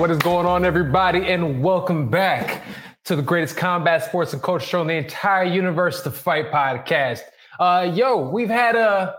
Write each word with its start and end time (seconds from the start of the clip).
what 0.00 0.10
is 0.10 0.16
going 0.16 0.46
on, 0.46 0.64
everybody, 0.64 1.26
and 1.30 1.62
welcome 1.62 2.08
back 2.08 2.62
to 3.04 3.14
the 3.14 3.20
greatest 3.20 3.58
combat 3.58 4.02
sports 4.02 4.32
and 4.32 4.42
culture 4.42 4.64
show 4.64 4.80
in 4.80 4.86
the 4.86 4.94
entire 4.94 5.44
universe, 5.44 6.02
the 6.02 6.10
Fight 6.10 6.50
Podcast. 6.50 7.20
Uh, 7.58 7.92
yo, 7.94 8.30
we've 8.30 8.48
had 8.48 8.76
a 8.76 9.14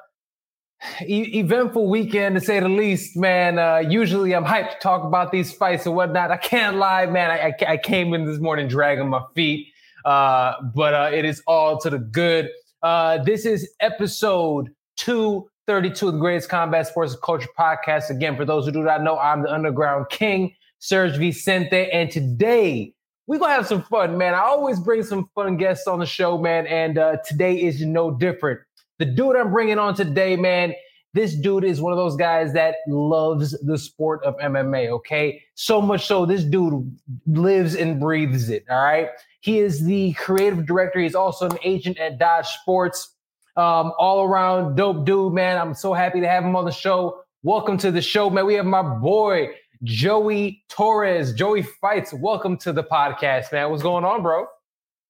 e- 1.05 1.37
eventful 1.37 1.87
weekend 1.87 2.33
to 2.33 2.41
say 2.41 2.59
the 2.59 2.67
least, 2.67 3.15
man. 3.15 3.59
Uh, 3.59 3.77
usually 3.77 4.33
I'm 4.33 4.43
hyped 4.43 4.71
to 4.71 4.79
talk 4.79 5.03
about 5.03 5.31
these 5.31 5.53
fights 5.53 5.85
and 5.85 5.93
whatnot. 5.93 6.31
I 6.31 6.37
can't 6.37 6.77
lie, 6.77 7.05
man. 7.05 7.29
I, 7.29 7.49
I, 7.49 7.73
I 7.73 7.77
came 7.77 8.15
in 8.15 8.25
this 8.25 8.39
morning 8.39 8.67
dragging 8.67 9.07
my 9.07 9.21
feet, 9.35 9.67
uh, 10.03 10.53
but 10.73 10.95
uh, 10.95 11.11
it 11.13 11.25
is 11.25 11.43
all 11.45 11.79
to 11.81 11.91
the 11.91 11.99
good. 11.99 12.49
Uh, 12.81 13.19
this 13.23 13.45
is 13.45 13.71
episode 13.81 14.71
two 14.97 15.47
32 15.67 16.07
of 16.07 16.13
the 16.15 16.19
greatest 16.19 16.49
combat 16.49 16.87
sports 16.87 17.13
and 17.13 17.21
culture 17.21 17.47
podcast. 17.57 18.09
Again, 18.09 18.35
for 18.35 18.45
those 18.45 18.65
who 18.65 18.71
do 18.71 18.81
not 18.81 19.03
know, 19.03 19.17
I'm 19.19 19.43
the 19.43 19.53
underground 19.53 20.07
king, 20.09 20.55
Serg 20.81 21.17
Vicente. 21.17 21.89
And 21.91 22.09
today 22.09 22.93
we're 23.27 23.39
going 23.39 23.51
to 23.51 23.55
have 23.55 23.67
some 23.67 23.83
fun, 23.83 24.17
man. 24.17 24.33
I 24.33 24.39
always 24.39 24.79
bring 24.79 25.03
some 25.03 25.29
fun 25.35 25.55
guests 25.55 25.87
on 25.87 25.99
the 25.99 26.05
show, 26.05 26.37
man. 26.37 26.67
And 26.67 26.97
uh, 26.97 27.17
today 27.25 27.61
is 27.61 27.81
no 27.81 28.11
different. 28.11 28.59
The 28.99 29.05
dude 29.05 29.35
I'm 29.35 29.51
bringing 29.51 29.79
on 29.79 29.95
today, 29.95 30.35
man, 30.35 30.73
this 31.13 31.35
dude 31.35 31.63
is 31.63 31.81
one 31.81 31.91
of 31.91 31.97
those 31.97 32.15
guys 32.15 32.53
that 32.53 32.75
loves 32.87 33.57
the 33.61 33.77
sport 33.77 34.23
of 34.23 34.37
MMA, 34.37 34.89
okay? 34.89 35.41
So 35.55 35.81
much 35.81 36.07
so, 36.07 36.25
this 36.25 36.43
dude 36.43 36.97
lives 37.25 37.75
and 37.75 37.99
breathes 37.99 38.49
it, 38.49 38.65
all 38.69 38.83
right? 38.83 39.09
He 39.41 39.59
is 39.59 39.83
the 39.83 40.13
creative 40.13 40.65
director. 40.65 40.99
He's 40.99 41.15
also 41.15 41.49
an 41.49 41.57
agent 41.63 41.99
at 41.99 42.17
Dodge 42.17 42.47
Sports. 42.47 43.15
Um, 43.57 43.91
all 43.99 44.23
around 44.23 44.75
dope 44.75 45.05
dude, 45.05 45.33
man. 45.33 45.57
I'm 45.57 45.73
so 45.73 45.93
happy 45.93 46.21
to 46.21 46.27
have 46.27 46.45
him 46.45 46.55
on 46.55 46.63
the 46.63 46.71
show. 46.71 47.21
Welcome 47.43 47.77
to 47.79 47.91
the 47.91 48.01
show, 48.01 48.29
man. 48.29 48.45
We 48.45 48.53
have 48.53 48.65
my 48.65 48.81
boy, 48.81 49.49
Joey 49.83 50.63
Torres. 50.69 51.33
Joey 51.33 51.63
Fights. 51.63 52.13
Welcome 52.13 52.57
to 52.57 52.71
the 52.71 52.83
podcast, 52.83 53.51
man. 53.51 53.69
What's 53.71 53.81
going 53.81 54.05
on, 54.05 54.21
bro? 54.21 54.45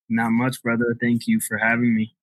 Not 0.10 0.32
much, 0.32 0.64
brother. 0.64 0.96
Thank 1.02 1.28
you 1.28 1.40
for 1.42 1.58
having 1.58 1.94
me. 1.94 2.16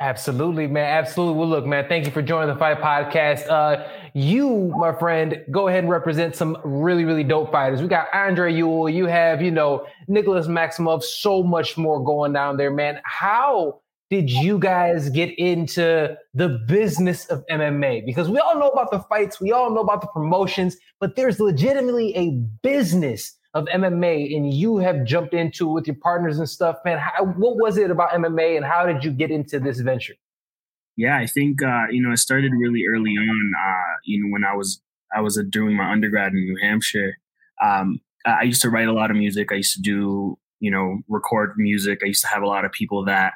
Absolutely, 0.00 0.66
man. 0.66 0.84
Absolutely. 0.84 1.38
Well, 1.38 1.48
look, 1.48 1.66
man, 1.66 1.86
thank 1.88 2.04
you 2.04 2.10
for 2.10 2.22
joining 2.22 2.52
the 2.52 2.58
Fight 2.58 2.80
Podcast. 2.80 3.48
Uh, 3.48 3.86
you, 4.12 4.72
my 4.76 4.92
friend, 4.92 5.44
go 5.50 5.68
ahead 5.68 5.84
and 5.84 5.90
represent 5.90 6.34
some 6.34 6.58
really, 6.64 7.04
really 7.04 7.24
dope 7.24 7.52
fighters. 7.52 7.80
We 7.80 7.88
got 7.88 8.08
Andre 8.12 8.52
Ewell. 8.52 8.88
You 8.88 9.06
have, 9.06 9.40
you 9.40 9.50
know, 9.50 9.86
Nicholas 10.08 10.46
Maximov, 10.46 11.02
so 11.02 11.42
much 11.42 11.76
more 11.76 12.02
going 12.02 12.32
down 12.32 12.56
there, 12.56 12.72
man. 12.72 13.00
How 13.04 13.80
did 14.14 14.30
you 14.30 14.60
guys 14.60 15.10
get 15.10 15.36
into 15.40 16.16
the 16.34 16.48
business 16.68 17.26
of 17.26 17.44
MMA? 17.50 18.06
Because 18.06 18.28
we 18.28 18.38
all 18.38 18.56
know 18.56 18.68
about 18.68 18.92
the 18.92 19.00
fights, 19.00 19.40
we 19.40 19.50
all 19.50 19.74
know 19.74 19.80
about 19.80 20.02
the 20.02 20.06
promotions, 20.06 20.76
but 21.00 21.16
there's 21.16 21.40
legitimately 21.40 22.14
a 22.16 22.30
business 22.62 23.36
of 23.54 23.64
MMA, 23.66 24.36
and 24.36 24.54
you 24.54 24.76
have 24.76 25.04
jumped 25.04 25.34
into 25.34 25.66
with 25.66 25.88
your 25.88 25.96
partners 25.96 26.38
and 26.38 26.48
stuff, 26.48 26.76
man. 26.84 26.98
How, 26.98 27.24
what 27.24 27.56
was 27.56 27.76
it 27.76 27.90
about 27.90 28.10
MMA, 28.10 28.56
and 28.56 28.64
how 28.64 28.86
did 28.86 29.02
you 29.02 29.10
get 29.10 29.32
into 29.32 29.58
this 29.58 29.80
venture? 29.80 30.14
Yeah, 30.96 31.16
I 31.16 31.26
think 31.26 31.60
uh, 31.60 31.86
you 31.90 32.00
know 32.00 32.12
it 32.12 32.18
started 32.18 32.52
really 32.56 32.84
early 32.88 33.16
on. 33.16 33.52
Uh, 33.66 33.94
you 34.04 34.22
know, 34.22 34.30
when 34.30 34.44
I 34.44 34.54
was 34.54 34.80
I 35.12 35.22
was 35.22 35.36
uh, 35.36 35.42
doing 35.48 35.76
my 35.76 35.90
undergrad 35.90 36.32
in 36.32 36.38
New 36.38 36.58
Hampshire. 36.62 37.16
Um, 37.60 37.98
I 38.24 38.42
used 38.42 38.62
to 38.62 38.70
write 38.70 38.86
a 38.86 38.92
lot 38.92 39.10
of 39.10 39.16
music. 39.16 39.50
I 39.50 39.56
used 39.56 39.74
to 39.74 39.82
do 39.82 40.38
you 40.60 40.70
know 40.70 41.00
record 41.08 41.54
music. 41.56 42.00
I 42.04 42.06
used 42.06 42.22
to 42.22 42.28
have 42.28 42.42
a 42.42 42.46
lot 42.46 42.64
of 42.64 42.70
people 42.70 43.04
that 43.06 43.32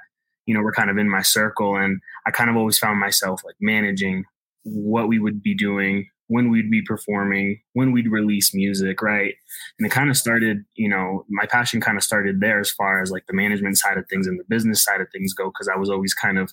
you 0.48 0.54
know, 0.54 0.62
were 0.62 0.72
kind 0.72 0.88
of 0.88 0.96
in 0.96 1.10
my 1.10 1.20
circle. 1.20 1.76
And 1.76 2.00
I 2.26 2.30
kind 2.30 2.48
of 2.48 2.56
always 2.56 2.78
found 2.78 2.98
myself 2.98 3.42
like 3.44 3.56
managing 3.60 4.24
what 4.64 5.06
we 5.06 5.18
would 5.18 5.42
be 5.42 5.54
doing, 5.54 6.08
when 6.28 6.50
we'd 6.50 6.70
be 6.70 6.80
performing, 6.80 7.60
when 7.74 7.92
we'd 7.92 8.10
release 8.10 8.54
music, 8.54 9.02
right? 9.02 9.34
And 9.78 9.86
it 9.86 9.90
kind 9.90 10.08
of 10.08 10.16
started, 10.16 10.64
you 10.74 10.88
know, 10.88 11.26
my 11.28 11.44
passion 11.44 11.82
kind 11.82 11.98
of 11.98 12.02
started 12.02 12.40
there 12.40 12.60
as 12.60 12.70
far 12.70 13.02
as 13.02 13.10
like 13.10 13.24
the 13.28 13.34
management 13.34 13.76
side 13.76 13.98
of 13.98 14.06
things 14.08 14.26
and 14.26 14.40
the 14.40 14.44
business 14.48 14.82
side 14.82 15.02
of 15.02 15.08
things 15.12 15.34
go, 15.34 15.48
because 15.48 15.68
I 15.68 15.76
was 15.78 15.90
always 15.90 16.14
kind 16.14 16.38
of, 16.38 16.50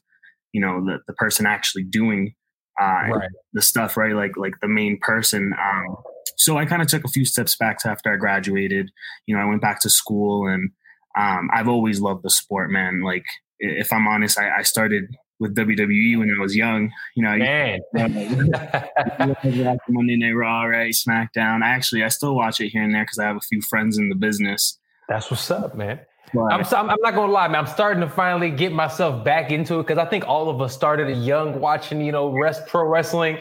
you 0.51 0.59
know, 0.59 0.83
the, 0.83 0.97
the 1.07 1.13
person 1.13 1.45
actually 1.45 1.83
doing 1.83 2.35
uh, 2.81 3.07
right. 3.13 3.29
the 3.53 3.61
stuff, 3.61 3.95
right? 3.95 4.13
Like 4.13 4.35
like 4.35 4.55
the 4.61 4.67
main 4.67 4.99
person. 4.99 5.53
Um, 5.53 5.95
so 6.35 6.57
I 6.57 6.65
kind 6.65 6.81
of 6.81 6.89
took 6.89 7.05
a 7.05 7.09
few 7.09 7.23
steps 7.23 7.55
back 7.55 7.79
to 7.79 7.89
after 7.89 8.11
I 8.13 8.17
graduated. 8.17 8.91
You 9.25 9.37
know, 9.37 9.41
I 9.41 9.45
went 9.45 9.61
back 9.61 9.79
to 9.81 9.89
school 9.89 10.47
and 10.47 10.71
um, 11.17 11.49
I've 11.53 11.69
always 11.69 12.01
loved 12.01 12.23
the 12.23 12.29
sport, 12.29 12.71
man. 12.71 13.01
Like 13.01 13.23
if 13.59 13.91
I'm 13.91 14.07
honest, 14.07 14.39
I, 14.39 14.59
I 14.59 14.61
started 14.63 15.05
with 15.39 15.55
WWE 15.55 16.19
when 16.19 16.33
I 16.37 16.41
was 16.41 16.55
young. 16.55 16.91
You 17.15 17.23
know, 17.23 17.37
man, 17.37 17.79
Monday 19.89 20.17
Night 20.17 20.31
Raw, 20.31 20.63
right? 20.63 20.93
SmackDown. 20.93 21.63
I 21.63 21.69
actually 21.69 22.03
I 22.03 22.09
still 22.09 22.35
watch 22.35 22.61
it 22.61 22.69
here 22.69 22.83
and 22.83 22.93
there 22.93 23.03
because 23.03 23.19
I 23.19 23.25
have 23.25 23.37
a 23.37 23.41
few 23.41 23.61
friends 23.61 23.97
in 23.97 24.09
the 24.09 24.15
business. 24.15 24.77
That's 25.09 25.29
what's 25.29 25.49
up, 25.51 25.75
man. 25.75 25.99
I'm, 26.33 26.65
I'm 26.73 26.99
not 27.01 27.15
gonna 27.15 27.31
lie, 27.31 27.47
man. 27.47 27.61
I'm 27.65 27.67
starting 27.67 28.01
to 28.01 28.09
finally 28.09 28.49
get 28.49 28.73
myself 28.73 29.23
back 29.23 29.51
into 29.51 29.79
it 29.79 29.87
because 29.87 29.97
I 29.97 30.05
think 30.05 30.27
all 30.27 30.49
of 30.49 30.59
us 30.61 30.73
started 30.73 31.15
young 31.17 31.59
watching, 31.59 32.01
you 32.01 32.11
know, 32.11 32.31
rest 32.37 32.67
pro 32.67 32.85
wrestling. 32.87 33.37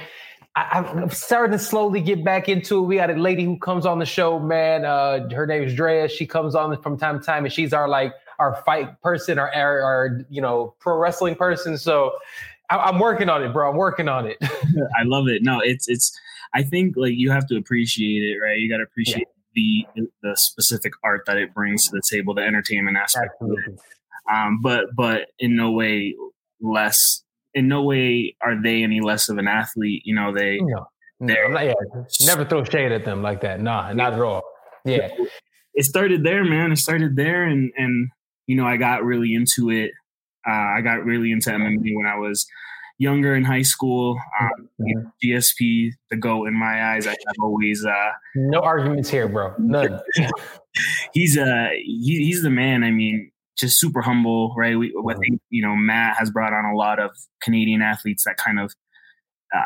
I, 0.57 0.79
am 0.79 1.11
starting 1.11 1.59
to 1.59 1.65
slowly 1.65 2.01
get 2.01 2.25
back 2.25 2.49
into 2.49 2.79
it. 2.79 2.83
We 2.83 2.97
got 2.97 3.11
a 3.11 3.15
lady 3.15 3.45
who 3.45 3.59
comes 3.59 3.87
on 3.87 3.99
the 3.99 4.07
show, 4.07 4.39
man. 4.39 4.85
Uh, 4.85 5.29
her 5.31 5.47
name 5.47 5.65
is 5.65 5.75
Drea. 5.75 6.09
She 6.09 6.27
comes 6.27 6.55
on 6.55 6.81
from 6.81 6.97
time 6.97 7.19
to 7.19 7.27
time, 7.27 7.45
and 7.45 7.53
she's 7.53 7.73
our 7.73 7.89
like 7.89 8.13
our 8.39 8.63
fight 8.65 9.01
person, 9.03 9.39
our, 9.39 9.53
our, 9.53 9.81
our 9.83 10.21
you 10.29 10.41
know 10.41 10.75
pro 10.81 10.97
wrestling 10.97 11.35
person. 11.35 11.79
So 11.79 12.13
I, 12.71 12.89
am 12.89 12.99
working 12.99 13.29
on 13.29 13.43
it, 13.43 13.53
bro. 13.53 13.71
I'm 13.71 13.77
working 13.77 14.09
on 14.09 14.27
it. 14.27 14.39
I 14.43 15.05
love 15.05 15.29
it. 15.29 15.43
No, 15.43 15.61
it's 15.61 15.89
it's. 15.89 16.19
I 16.55 16.63
think 16.63 16.95
like 16.97 17.15
you 17.15 17.31
have 17.31 17.47
to 17.49 17.57
appreciate 17.57 18.23
it, 18.23 18.39
right? 18.39 18.59
You 18.59 18.71
got 18.71 18.79
to 18.79 18.85
appreciate 18.85 19.27
yeah. 19.55 19.85
the 19.95 20.09
the 20.23 20.37
specific 20.37 20.93
art 21.03 21.23
that 21.27 21.37
it 21.37 21.53
brings 21.53 21.89
to 21.89 21.91
the 21.93 22.03
table, 22.09 22.35
the 22.35 22.43
entertainment 22.43 22.97
aspect. 22.97 23.31
Absolutely. 23.41 23.77
Um, 24.33 24.61
but 24.63 24.95
but 24.95 25.29
in 25.39 25.57
no 25.57 25.71
way 25.71 26.15
less. 26.61 27.23
In 27.57 27.69
no 27.69 27.85
way 27.85 28.35
are 28.43 28.61
they 28.61 28.83
any 28.83 29.01
less 29.01 29.29
of 29.29 29.39
an 29.39 29.47
athlete. 29.47 30.03
You 30.05 30.15
know 30.15 30.33
they. 30.33 30.59
No. 30.61 30.89
No, 31.21 31.35
not, 31.49 31.65
yeah, 31.65 31.73
never 32.23 32.45
throw 32.45 32.65
shade 32.65 32.91
at 32.91 33.05
them 33.05 33.23
like 33.23 33.41
that. 33.43 33.61
Nah, 33.61 33.93
not 33.93 34.15
at 34.15 34.21
all. 34.21 34.43
Yeah. 34.85 35.09
It 35.75 35.85
started 35.85 36.25
there, 36.25 36.45
man. 36.45 36.73
It 36.73 36.79
started 36.79 37.17
there, 37.17 37.45
and 37.45 37.73
and 37.77 38.11
you 38.47 38.57
know, 38.57 38.67
I 38.67 38.77
got 38.77 39.05
really 39.05 39.35
into 39.35 39.71
it. 39.71 39.91
Uh, 40.47 40.53
I 40.77 40.81
got 40.83 41.05
really 41.05 41.33
into 41.33 41.51
MMA 41.51 41.95
when 41.95 42.07
I 42.07 42.19
was 42.19 42.47
younger 42.99 43.35
in 43.35 43.45
high 43.45 43.63
school. 43.63 44.19
Um, 44.41 44.69
mm-hmm. 44.81 45.09
GSP, 45.23 45.91
the 46.11 46.17
GOAT 46.17 46.47
in 46.47 46.55
my 46.55 46.93
eyes. 46.93 47.07
I 47.07 47.11
have 47.11 47.37
always. 47.43 47.85
Uh, 47.85 48.11
no 48.35 48.61
arguments 48.61 49.09
here, 49.09 49.29
bro. 49.29 49.55
None. 49.59 50.01
he's 51.13 51.39
uh 51.39 51.69
he, 51.83 52.25
he's 52.25 52.43
the 52.43 52.51
man. 52.51 52.85
I 52.85 52.91
mean, 52.91 53.31
just 53.59 53.79
super 53.79 54.03
humble, 54.03 54.55
right? 54.57 54.79
We, 54.79 54.89
I 54.89 54.91
mm-hmm. 54.91 55.21
think 55.21 55.41
you 55.51 55.63
know 55.63 55.77
Matt 55.77 56.17
has 56.19 56.31
brought 56.31 56.53
on 56.53 56.65
a 56.65 56.77
lot 56.77 56.99
of 56.99 57.11
Canadian 57.43 57.83
athletes 57.83 58.25
that 58.25 58.37
kind 58.37 58.59
of. 58.59 58.73
Uh, 59.55 59.63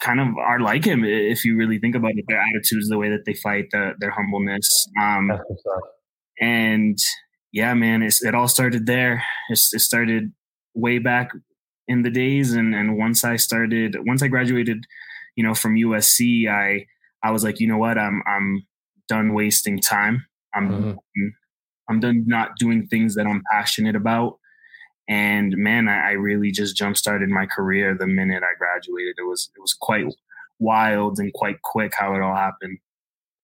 kind 0.00 0.20
of 0.20 0.28
are 0.38 0.60
like 0.60 0.84
him 0.84 1.02
if 1.04 1.44
you 1.44 1.56
really 1.56 1.76
think 1.76 1.96
about 1.96 2.12
it 2.14 2.24
their 2.28 2.40
attitudes 2.40 2.88
the 2.88 2.96
way 2.96 3.10
that 3.10 3.24
they 3.26 3.34
fight 3.34 3.66
the, 3.72 3.94
their 3.98 4.12
humbleness 4.12 4.86
um, 5.00 5.32
and 6.40 6.96
yeah, 7.52 7.74
man, 7.74 8.02
it 8.02 8.34
all 8.34 8.48
started 8.48 8.86
there. 8.86 9.22
It's, 9.48 9.72
it 9.74 9.80
started 9.80 10.32
way 10.74 10.98
back 10.98 11.30
in 11.86 12.02
the 12.02 12.10
days, 12.10 12.52
and 12.52 12.74
and 12.74 12.98
once 12.98 13.24
I 13.24 13.36
started, 13.36 13.96
once 14.06 14.22
I 14.22 14.28
graduated, 14.28 14.84
you 15.36 15.44
know, 15.44 15.54
from 15.54 15.74
USC, 15.74 16.48
I 16.48 16.86
I 17.22 17.30
was 17.30 17.44
like, 17.44 17.60
you 17.60 17.68
know 17.68 17.78
what, 17.78 17.98
I'm 17.98 18.22
I'm 18.26 18.66
done 19.08 19.34
wasting 19.34 19.80
time. 19.80 20.26
I'm 20.54 20.70
mm-hmm. 20.70 21.28
I'm 21.88 22.00
done 22.00 22.24
not 22.26 22.56
doing 22.58 22.86
things 22.86 23.14
that 23.14 23.26
I'm 23.26 23.42
passionate 23.50 23.96
about. 23.96 24.38
And 25.08 25.56
man, 25.56 25.88
I, 25.88 26.10
I 26.10 26.12
really 26.12 26.50
just 26.50 26.76
jump 26.76 26.98
started 26.98 27.30
my 27.30 27.46
career 27.46 27.96
the 27.98 28.06
minute 28.06 28.42
I 28.42 28.58
graduated. 28.58 29.14
It 29.18 29.22
was 29.22 29.50
it 29.56 29.60
was 29.60 29.72
quite 29.72 30.06
wild 30.58 31.18
and 31.18 31.32
quite 31.32 31.62
quick 31.62 31.94
how 31.94 32.14
it 32.14 32.20
all 32.20 32.34
happened. 32.34 32.78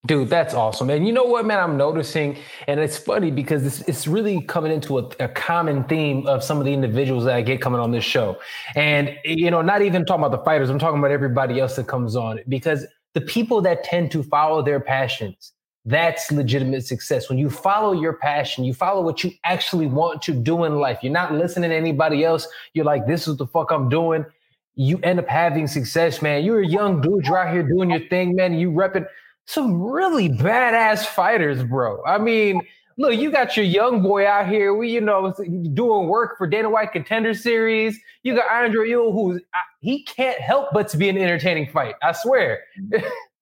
Dude, 0.06 0.28
that's 0.28 0.52
awesome. 0.52 0.90
And 0.90 1.06
you 1.06 1.14
know 1.14 1.24
what, 1.24 1.46
man, 1.46 1.58
I'm 1.58 1.78
noticing, 1.78 2.36
and 2.68 2.78
it's 2.78 2.98
funny 2.98 3.30
because 3.30 3.64
it's, 3.64 3.80
it's 3.88 4.06
really 4.06 4.42
coming 4.42 4.70
into 4.70 4.98
a, 4.98 5.08
a, 5.18 5.28
common 5.28 5.82
theme 5.84 6.26
of 6.26 6.44
some 6.44 6.58
of 6.58 6.66
the 6.66 6.74
individuals 6.74 7.24
that 7.24 7.36
I 7.36 7.40
get 7.40 7.62
coming 7.62 7.80
on 7.80 7.90
this 7.90 8.04
show. 8.04 8.38
And, 8.76 9.16
you 9.24 9.50
know, 9.50 9.62
not 9.62 9.80
even 9.80 10.04
talking 10.04 10.22
about 10.22 10.36
the 10.36 10.44
fighters, 10.44 10.68
I'm 10.68 10.78
talking 10.78 10.98
about 10.98 11.10
everybody 11.10 11.58
else 11.58 11.76
that 11.76 11.86
comes 11.86 12.16
on 12.16 12.40
because 12.48 12.84
the 13.14 13.22
people 13.22 13.62
that 13.62 13.82
tend 13.82 14.10
to 14.10 14.22
follow 14.22 14.60
their 14.60 14.78
passions, 14.78 15.52
that's 15.86 16.30
legitimate 16.30 16.84
success. 16.84 17.30
When 17.30 17.38
you 17.38 17.48
follow 17.48 17.92
your 17.92 18.12
passion, 18.14 18.64
you 18.64 18.74
follow 18.74 19.00
what 19.00 19.24
you 19.24 19.32
actually 19.44 19.86
want 19.86 20.20
to 20.22 20.32
do 20.34 20.64
in 20.64 20.80
life. 20.80 20.98
You're 21.02 21.12
not 21.12 21.32
listening 21.32 21.70
to 21.70 21.76
anybody 21.76 22.24
else. 22.24 22.46
You're 22.74 22.84
like, 22.84 23.06
this 23.06 23.26
is 23.26 23.38
the 23.38 23.46
fuck 23.46 23.70
I'm 23.70 23.88
doing. 23.88 24.26
You 24.74 24.98
end 25.02 25.18
up 25.18 25.28
having 25.28 25.66
success, 25.66 26.20
man. 26.20 26.44
You're 26.44 26.60
a 26.60 26.66
young 26.66 27.00
dude. 27.00 27.24
You're 27.24 27.38
out 27.38 27.54
here 27.54 27.62
doing 27.62 27.90
your 27.90 28.06
thing, 28.08 28.34
man. 28.36 28.52
You 28.54 28.70
repping 28.70 29.06
some 29.46 29.80
really 29.80 30.28
badass 30.28 31.04
fighters, 31.04 31.62
bro. 31.62 32.02
I 32.04 32.18
mean, 32.18 32.62
look, 32.96 33.14
you 33.14 33.30
got 33.30 33.56
your 33.56 33.66
young 33.66 34.02
boy 34.02 34.26
out 34.26 34.48
here. 34.48 34.74
We, 34.74 34.90
you 34.90 35.00
know, 35.00 35.32
doing 35.72 36.08
work 36.08 36.38
for 36.38 36.46
Dana 36.46 36.70
White 36.70 36.92
Contender 36.92 37.34
Series. 37.34 37.98
You 38.22 38.34
got 38.34 38.50
Andre 38.50 38.88
Ewell, 38.88 39.12
who's 39.12 39.42
he 39.80 40.04
can't 40.04 40.40
help 40.40 40.68
but 40.72 40.88
to 40.88 40.96
be 40.96 41.08
an 41.08 41.18
entertaining 41.18 41.68
fight. 41.68 41.94
I 42.02 42.12
swear. 42.12 42.60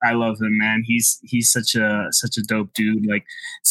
I 0.05 0.15
love 0.15 0.41
him, 0.41 0.59
man. 0.59 0.83
He's 0.85 1.21
he's 1.23 1.51
such 1.51 1.77
a 1.77 2.09
such 2.11 2.37
a 2.37 2.43
dope 2.43 2.75
dude. 2.75 3.07
Like, 3.07 3.25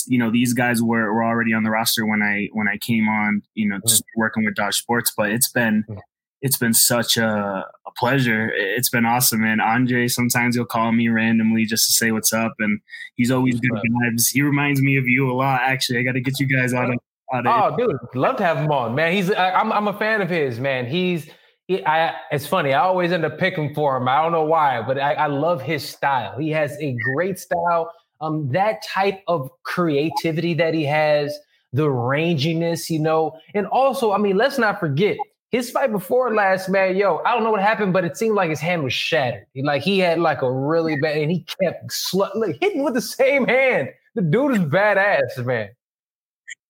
you 0.07 0.17
know, 0.17 0.31
these 0.31 0.53
guys 0.53 0.81
were 0.81 1.13
were 1.13 1.23
already 1.23 1.53
on 1.53 1.63
the 1.63 1.69
roster 1.69 2.05
when 2.05 2.21
I 2.21 2.47
when 2.53 2.67
I 2.67 2.77
came 2.77 3.09
on. 3.09 3.41
You 3.55 3.67
know, 3.67 3.79
just 3.85 4.03
working 4.15 4.45
with 4.45 4.55
Dodge 4.55 4.75
Sports, 4.75 5.11
but 5.15 5.31
it's 5.31 5.49
been 5.49 5.83
mm. 5.89 5.97
It's 6.41 6.57
been 6.57 6.73
such 6.73 7.17
a, 7.17 7.65
a 7.85 7.91
pleasure. 7.97 8.51
It's 8.55 8.89
been 8.89 9.05
awesome, 9.05 9.41
man. 9.41 9.61
Andre, 9.61 10.07
sometimes 10.07 10.55
he'll 10.55 10.65
call 10.65 10.91
me 10.91 11.07
randomly 11.07 11.65
just 11.65 11.85
to 11.85 11.91
say 11.91 12.11
what's 12.11 12.33
up, 12.33 12.53
and 12.59 12.79
he's 13.15 13.31
always 13.31 13.59
good 13.59 13.71
vibes. 13.71 14.31
He 14.31 14.41
reminds 14.41 14.81
me 14.81 14.97
of 14.97 15.07
you 15.07 15.31
a 15.31 15.33
lot. 15.33 15.61
Actually, 15.63 15.99
I 15.99 16.03
got 16.03 16.13
to 16.13 16.21
get 16.21 16.39
you 16.39 16.47
guys 16.47 16.73
out 16.73 16.89
of. 16.89 16.99
Out 17.33 17.47
of 17.47 17.73
oh, 17.73 17.77
dude, 17.77 17.97
love 18.13 18.35
to 18.37 18.43
have 18.43 18.57
him 18.57 18.71
on, 18.71 18.93
man. 18.93 19.13
He's 19.13 19.31
I, 19.31 19.51
I'm 19.51 19.71
I'm 19.71 19.87
a 19.87 19.93
fan 19.93 20.21
of 20.21 20.29
his, 20.29 20.59
man. 20.59 20.85
He's 20.85 21.29
he, 21.67 21.85
I, 21.85 22.13
it's 22.31 22.45
funny. 22.45 22.73
I 22.73 22.81
always 22.81 23.13
end 23.13 23.23
up 23.23 23.37
picking 23.37 23.73
for 23.73 23.95
him. 23.95 24.09
I 24.09 24.21
don't 24.21 24.33
know 24.33 24.43
why, 24.43 24.81
but 24.81 24.99
I, 24.99 25.13
I 25.13 25.27
love 25.27 25.61
his 25.61 25.87
style. 25.87 26.37
He 26.37 26.49
has 26.49 26.77
a 26.81 26.93
great 27.15 27.39
style. 27.39 27.93
Um, 28.19 28.49
that 28.51 28.83
type 28.83 29.21
of 29.27 29.49
creativity 29.63 30.53
that 30.55 30.73
he 30.73 30.83
has, 30.83 31.39
the 31.71 31.87
ranginess, 31.87 32.89
you 32.89 32.99
know, 32.99 33.39
and 33.53 33.65
also, 33.67 34.11
I 34.11 34.17
mean, 34.17 34.35
let's 34.35 34.57
not 34.57 34.81
forget 34.81 35.17
his 35.51 35.69
fight 35.69 35.91
before 35.91 36.33
last, 36.33 36.69
man, 36.69 36.95
yo, 36.95 37.17
I 37.25 37.33
don't 37.33 37.43
know 37.43 37.51
what 37.51 37.61
happened, 37.61 37.91
but 37.91 38.05
it 38.05 38.15
seemed 38.15 38.35
like 38.35 38.49
his 38.49 38.61
hand 38.61 38.83
was 38.83 38.93
shattered. 38.93 39.45
Like 39.55 39.81
he 39.81 39.99
had 39.99 40.17
like 40.19 40.41
a 40.41 40.51
really 40.51 40.95
bad, 40.95 41.17
and 41.17 41.29
he 41.29 41.45
kept 41.61 41.91
sl- 41.91 42.23
like, 42.35 42.57
hitting 42.61 42.83
with 42.83 42.93
the 42.93 43.01
same 43.01 43.45
hand. 43.45 43.89
The 44.15 44.21
dude 44.21 44.53
is 44.53 44.59
badass, 44.59 45.45
man. 45.45 45.69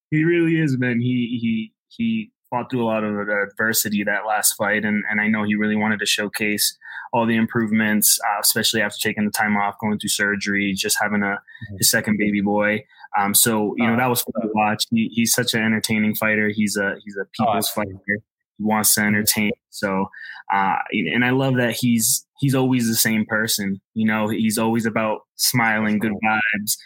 He 0.09 0.23
really 0.23 0.59
is, 0.59 0.77
man. 0.79 0.99
He 0.99 1.37
he 1.39 1.73
he 1.89 2.31
fought 2.49 2.71
through 2.71 2.83
a 2.83 2.85
lot 2.85 3.03
of 3.03 3.15
adversity 3.29 4.03
that 4.03 4.25
last 4.25 4.53
fight, 4.53 4.83
and 4.83 5.03
and 5.09 5.21
I 5.21 5.27
know 5.27 5.43
he 5.43 5.55
really 5.55 5.75
wanted 5.75 5.99
to 5.99 6.05
showcase 6.07 6.75
all 7.13 7.27
the 7.27 7.35
improvements, 7.35 8.19
uh, 8.25 8.39
especially 8.41 8.81
after 8.81 8.97
taking 8.99 9.25
the 9.25 9.31
time 9.31 9.57
off, 9.57 9.75
going 9.79 9.99
through 9.99 10.09
surgery, 10.09 10.73
just 10.73 10.97
having 10.99 11.21
a 11.21 11.25
mm-hmm. 11.25 11.77
his 11.77 11.91
second 11.91 12.17
baby 12.17 12.41
boy. 12.41 12.83
Um, 13.17 13.35
so 13.35 13.75
you 13.77 13.85
know 13.85 13.95
that 13.95 14.09
was 14.09 14.23
fun 14.23 14.41
to 14.41 14.49
watch. 14.55 14.85
He, 14.89 15.09
he's 15.13 15.33
such 15.33 15.53
an 15.53 15.61
entertaining 15.61 16.15
fighter. 16.15 16.49
He's 16.49 16.77
a 16.77 16.95
he's 17.03 17.15
a 17.15 17.21
oh, 17.21 17.25
people's 17.37 17.71
oh, 17.77 17.83
fighter 17.83 18.23
wants 18.61 18.95
to 18.95 19.01
entertain. 19.01 19.51
So, 19.69 20.09
uh, 20.53 20.75
and 20.91 21.23
I 21.25 21.31
love 21.31 21.55
that 21.55 21.75
he's 21.79 22.25
he's 22.39 22.55
always 22.55 22.87
the 22.87 22.95
same 22.95 23.25
person. 23.25 23.81
You 23.93 24.05
know, 24.05 24.27
he's 24.27 24.57
always 24.57 24.85
about 24.85 25.21
smiling, 25.35 25.99
good 25.99 26.13
vibes. 26.23 26.77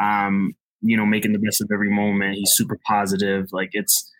Um, 0.00 0.54
you 0.82 0.96
know, 0.96 1.06
making 1.06 1.32
the 1.32 1.38
best 1.38 1.62
of 1.62 1.70
every 1.72 1.90
moment. 1.90 2.34
He's 2.34 2.52
super 2.54 2.78
positive. 2.86 3.48
Like 3.52 3.70
it's 3.72 4.10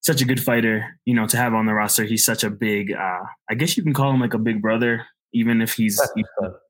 such 0.00 0.20
a 0.20 0.24
good 0.24 0.42
fighter. 0.42 0.98
You 1.04 1.14
know, 1.14 1.26
to 1.26 1.36
have 1.36 1.54
on 1.54 1.66
the 1.66 1.74
roster. 1.74 2.04
He's 2.04 2.24
such 2.24 2.44
a 2.44 2.50
big. 2.50 2.92
Uh, 2.92 3.22
I 3.48 3.54
guess 3.54 3.76
you 3.76 3.82
can 3.82 3.94
call 3.94 4.12
him 4.12 4.20
like 4.20 4.34
a 4.34 4.38
big 4.38 4.60
brother, 4.60 5.06
even 5.32 5.60
if 5.60 5.74
he's 5.74 6.00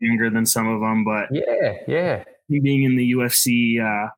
younger 0.01 0.31
than 0.31 0.47
some 0.47 0.69
of 0.69 0.81
them. 0.81 1.05
But 1.05 1.29
yeah, 1.31 1.75
yeah. 1.89 2.25
Being 2.51 2.83
in 2.83 2.97
the 2.97 3.13
UFC, 3.13 3.81
uh, 3.81 4.11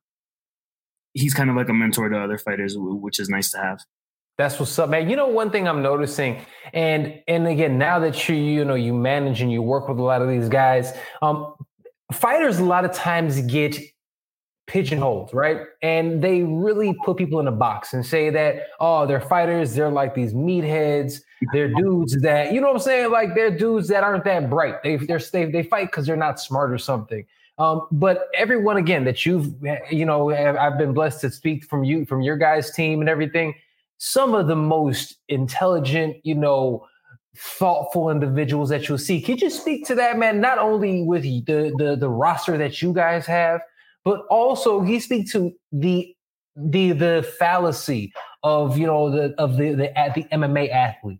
he's 1.13 1.33
kind 1.33 1.49
of 1.49 1.55
like 1.55 1.69
a 1.69 1.73
mentor 1.73 2.09
to 2.09 2.19
other 2.19 2.37
fighters, 2.37 2.75
which 2.77 3.19
is 3.19 3.29
nice 3.29 3.51
to 3.51 3.57
have. 3.57 3.79
That's 4.37 4.59
what's 4.59 4.77
up, 4.77 4.89
man. 4.89 5.09
You 5.09 5.15
know, 5.15 5.27
one 5.27 5.49
thing 5.49 5.67
I'm 5.67 5.81
noticing, 5.81 6.45
and 6.73 7.21
and 7.27 7.47
again, 7.47 7.77
now 7.77 7.97
that 7.99 8.29
you 8.29 8.35
you 8.35 8.63
know 8.63 8.75
you 8.75 8.93
manage 8.93 9.41
and 9.41 9.51
you 9.51 9.63
work 9.63 9.87
with 9.89 9.97
a 9.97 10.03
lot 10.03 10.21
of 10.21 10.29
these 10.29 10.47
guys, 10.47 10.93
um, 11.23 11.55
fighters 12.11 12.59
a 12.59 12.63
lot 12.63 12.85
of 12.85 12.93
times 12.93 13.41
get 13.41 13.75
pigeonholed, 14.67 15.33
right? 15.33 15.61
And 15.81 16.21
they 16.21 16.43
really 16.43 16.93
put 17.03 17.17
people 17.17 17.39
in 17.39 17.47
a 17.47 17.51
box 17.51 17.93
and 17.93 18.05
say 18.05 18.29
that, 18.29 18.67
oh, 18.79 19.07
they're 19.07 19.21
fighters, 19.21 19.73
they're 19.73 19.89
like 19.89 20.13
these 20.13 20.33
meatheads, 20.33 21.21
they're 21.53 21.73
dudes 21.73 22.21
that, 22.21 22.53
you 22.53 22.59
know 22.59 22.67
what 22.67 22.75
I'm 22.75 22.81
saying? 22.81 23.11
Like 23.11 23.33
they're 23.33 23.55
dudes 23.55 23.87
that 23.87 24.03
aren't 24.03 24.25
that 24.25 24.49
bright. 24.49 24.83
They 24.83 24.97
they're 24.97 25.19
they, 25.19 25.45
they 25.45 25.63
fight 25.63 25.87
because 25.87 26.05
they're 26.05 26.15
not 26.15 26.39
smart 26.39 26.71
or 26.71 26.77
something. 26.77 27.25
Um, 27.57 27.87
but 27.91 28.27
everyone 28.35 28.77
again 28.77 29.03
that 29.05 29.25
you've 29.25 29.51
you 29.89 30.05
know 30.05 30.29
I've 30.31 30.77
been 30.77 30.93
blessed 30.93 31.21
to 31.21 31.31
speak 31.31 31.65
from 31.65 31.83
you 31.83 32.05
from 32.05 32.21
your 32.21 32.37
guys' 32.37 32.71
team 32.71 32.99
and 32.99 33.09
everything 33.09 33.55
some 33.97 34.35
of 34.35 34.47
the 34.47 34.55
most 34.55 35.15
intelligent, 35.27 36.17
you 36.23 36.35
know, 36.35 36.85
thoughtful 37.37 38.09
individuals 38.09 38.69
that 38.69 38.87
you'll 38.87 38.97
see. 38.97 39.21
Could 39.21 39.41
you 39.41 39.49
speak 39.49 39.85
to 39.87 39.95
that, 39.95 40.17
man? 40.17 40.41
Not 40.41 40.57
only 40.57 41.03
with 41.03 41.23
the 41.23 41.73
the, 41.77 41.95
the 41.99 42.09
roster 42.09 42.57
that 42.57 42.81
you 42.81 42.93
guys 42.93 43.25
have, 43.25 43.61
but 44.03 44.25
also 44.29 44.81
he 44.81 44.99
speak 44.99 45.31
to 45.31 45.51
the 45.71 46.15
the 46.55 46.91
the 46.91 47.33
fallacy 47.39 48.11
of 48.43 48.77
you 48.77 48.87
know 48.87 49.11
the 49.11 49.33
of 49.37 49.57
the 49.57 49.69
the 49.69 49.91
the 50.15 50.23
MMA 50.31 50.71
athlete. 50.71 51.19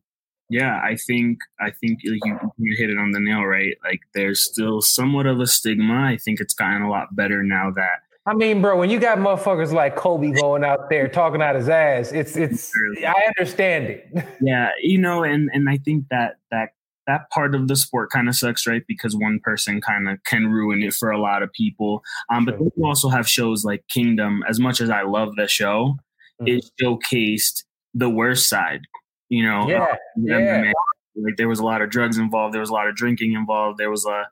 Yeah, 0.49 0.79
I 0.81 0.95
think 0.95 1.39
I 1.59 1.71
think 1.71 1.99
you, 2.03 2.17
you 2.57 2.75
hit 2.77 2.89
it 2.89 2.97
on 2.97 3.11
the 3.11 3.19
nail, 3.19 3.43
right? 3.43 3.75
Like 3.83 3.99
there's 4.13 4.41
still 4.41 4.81
somewhat 4.81 5.25
of 5.25 5.39
a 5.39 5.47
stigma. 5.47 6.05
I 6.05 6.17
think 6.17 6.39
it's 6.39 6.53
gotten 6.53 6.83
a 6.83 6.89
lot 6.89 7.15
better 7.15 7.43
now 7.43 7.69
that 7.71 7.99
I 8.27 8.33
mean, 8.33 8.61
bro, 8.61 8.77
when 8.77 8.89
you 8.89 8.99
got 8.99 9.19
motherfuckers 9.19 9.71
like 9.71 9.95
Colby 9.95 10.31
going 10.31 10.65
out 10.65 10.89
there 10.89 11.07
talking 11.07 11.41
out 11.41 11.55
his 11.55 11.69
ass, 11.69 12.11
it's 12.11 12.35
it's 12.35 12.73
I 13.07 13.13
understand 13.27 13.85
it. 13.85 14.05
yeah, 14.41 14.71
you 14.81 14.97
know, 14.97 15.23
and 15.23 15.49
and 15.53 15.69
I 15.69 15.77
think 15.77 16.05
that 16.09 16.35
that 16.51 16.71
that 17.07 17.29
part 17.29 17.55
of 17.55 17.69
the 17.69 17.77
sport 17.77 18.09
kind 18.11 18.27
of 18.27 18.35
sucks, 18.35 18.67
right? 18.67 18.83
Because 18.85 19.15
one 19.15 19.39
person 19.41 19.79
kind 19.79 20.09
of 20.09 20.21
can 20.25 20.47
ruin 20.47 20.83
it 20.83 20.93
for 20.93 21.09
a 21.09 21.17
lot 21.17 21.41
of 21.41 21.53
people. 21.53 22.03
Um, 22.29 22.43
but 22.43 22.59
you 22.59 22.71
also 22.83 23.07
have 23.07 23.29
shows 23.29 23.63
like 23.63 23.85
Kingdom. 23.87 24.43
As 24.49 24.59
much 24.59 24.81
as 24.81 24.89
I 24.89 25.03
love 25.03 25.37
the 25.37 25.47
show, 25.47 25.95
mm-hmm. 26.41 26.47
it 26.47 26.69
showcased 26.81 27.63
the 27.93 28.09
worst 28.09 28.49
side. 28.49 28.81
You 29.29 29.45
know, 29.45 29.69
yeah, 29.69 29.95
yeah. 30.17 30.73
Like 31.15 31.37
there 31.37 31.47
was 31.47 31.59
a 31.59 31.65
lot 31.65 31.81
of 31.81 31.89
drugs 31.89 32.17
involved. 32.17 32.53
There 32.53 32.61
was 32.61 32.69
a 32.69 32.73
lot 32.73 32.89
of 32.89 32.95
drinking 32.95 33.33
involved. 33.33 33.77
There 33.77 33.89
was 33.89 34.05
a 34.05 34.27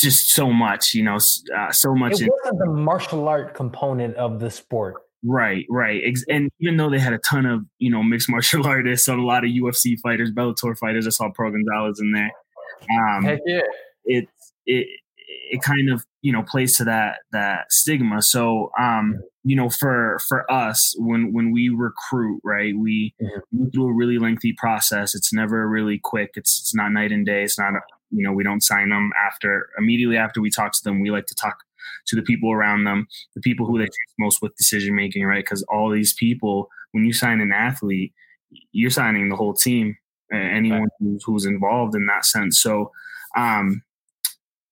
just 0.00 0.30
so 0.30 0.50
much, 0.50 0.94
you 0.94 1.02
know, 1.02 1.18
uh, 1.56 1.72
so 1.72 1.94
much. 1.94 2.20
It 2.20 2.30
wasn't 2.30 2.58
the 2.58 2.72
martial 2.72 3.28
art 3.28 3.54
component 3.54 4.16
of 4.16 4.40
the 4.40 4.50
sport. 4.50 4.96
Right, 5.24 5.64
right. 5.70 6.02
And 6.28 6.50
even 6.60 6.76
though 6.76 6.90
they 6.90 6.98
had 6.98 7.14
a 7.14 7.18
ton 7.18 7.46
of, 7.46 7.64
you 7.78 7.90
know, 7.90 8.02
mixed 8.02 8.28
martial 8.30 8.66
artists, 8.66 9.08
a 9.08 9.14
lot 9.14 9.44
of 9.44 9.50
UFC 9.50 9.98
fighters, 10.02 10.30
Bellator 10.30 10.76
fighters, 10.76 11.06
I 11.06 11.10
saw 11.10 11.30
Pro 11.30 11.50
Gonzalez 11.50 11.98
in 12.00 12.12
there. 12.12 12.30
Um, 12.90 13.24
Heck 13.24 13.40
yeah. 13.46 13.62
It, 14.04 14.28
it, 14.66 14.86
it 15.16 15.62
kind 15.62 15.90
of, 15.90 16.04
you 16.20 16.32
know, 16.32 16.42
plays 16.42 16.76
to 16.76 16.84
that, 16.84 17.20
that 17.32 17.66
stigma. 17.70 18.20
So, 18.20 18.70
um, 18.78 19.18
you 19.44 19.56
know, 19.56 19.70
for, 19.70 20.18
for 20.28 20.50
us, 20.50 20.94
when, 20.98 21.32
when 21.32 21.52
we 21.52 21.70
recruit, 21.70 22.40
right, 22.44 22.74
we, 22.76 23.14
mm-hmm. 23.20 23.68
do 23.70 23.86
a 23.86 23.92
really 23.92 24.18
lengthy 24.18 24.54
process. 24.56 25.14
It's 25.14 25.32
never 25.32 25.66
really 25.68 25.98
quick. 26.02 26.32
It's, 26.34 26.60
it's 26.60 26.74
not 26.74 26.92
night 26.92 27.12
and 27.12 27.24
day. 27.24 27.42
It's 27.42 27.58
not 27.58 27.72
you 28.14 28.24
know, 28.24 28.32
we 28.32 28.44
don't 28.44 28.62
sign 28.62 28.90
them 28.90 29.10
after 29.26 29.68
immediately 29.78 30.16
after 30.16 30.40
we 30.40 30.50
talk 30.50 30.72
to 30.72 30.84
them. 30.84 31.00
We 31.00 31.10
like 31.10 31.26
to 31.26 31.34
talk 31.34 31.58
to 32.06 32.16
the 32.16 32.22
people 32.22 32.52
around 32.52 32.84
them, 32.84 33.06
the 33.34 33.40
people 33.40 33.66
who 33.66 33.78
they 33.78 33.84
trust 33.84 34.14
most 34.18 34.42
with 34.42 34.56
decision 34.56 34.94
making, 34.94 35.24
right? 35.24 35.44
Because 35.44 35.62
all 35.64 35.90
these 35.90 36.14
people, 36.14 36.68
when 36.92 37.04
you 37.04 37.12
sign 37.12 37.40
an 37.40 37.52
athlete, 37.52 38.12
you're 38.72 38.90
signing 38.90 39.28
the 39.28 39.36
whole 39.36 39.54
team, 39.54 39.96
anyone 40.32 40.88
who's, 40.98 41.22
who's 41.24 41.44
involved 41.44 41.94
in 41.94 42.06
that 42.06 42.24
sense. 42.24 42.60
So, 42.60 42.92
um, 43.36 43.82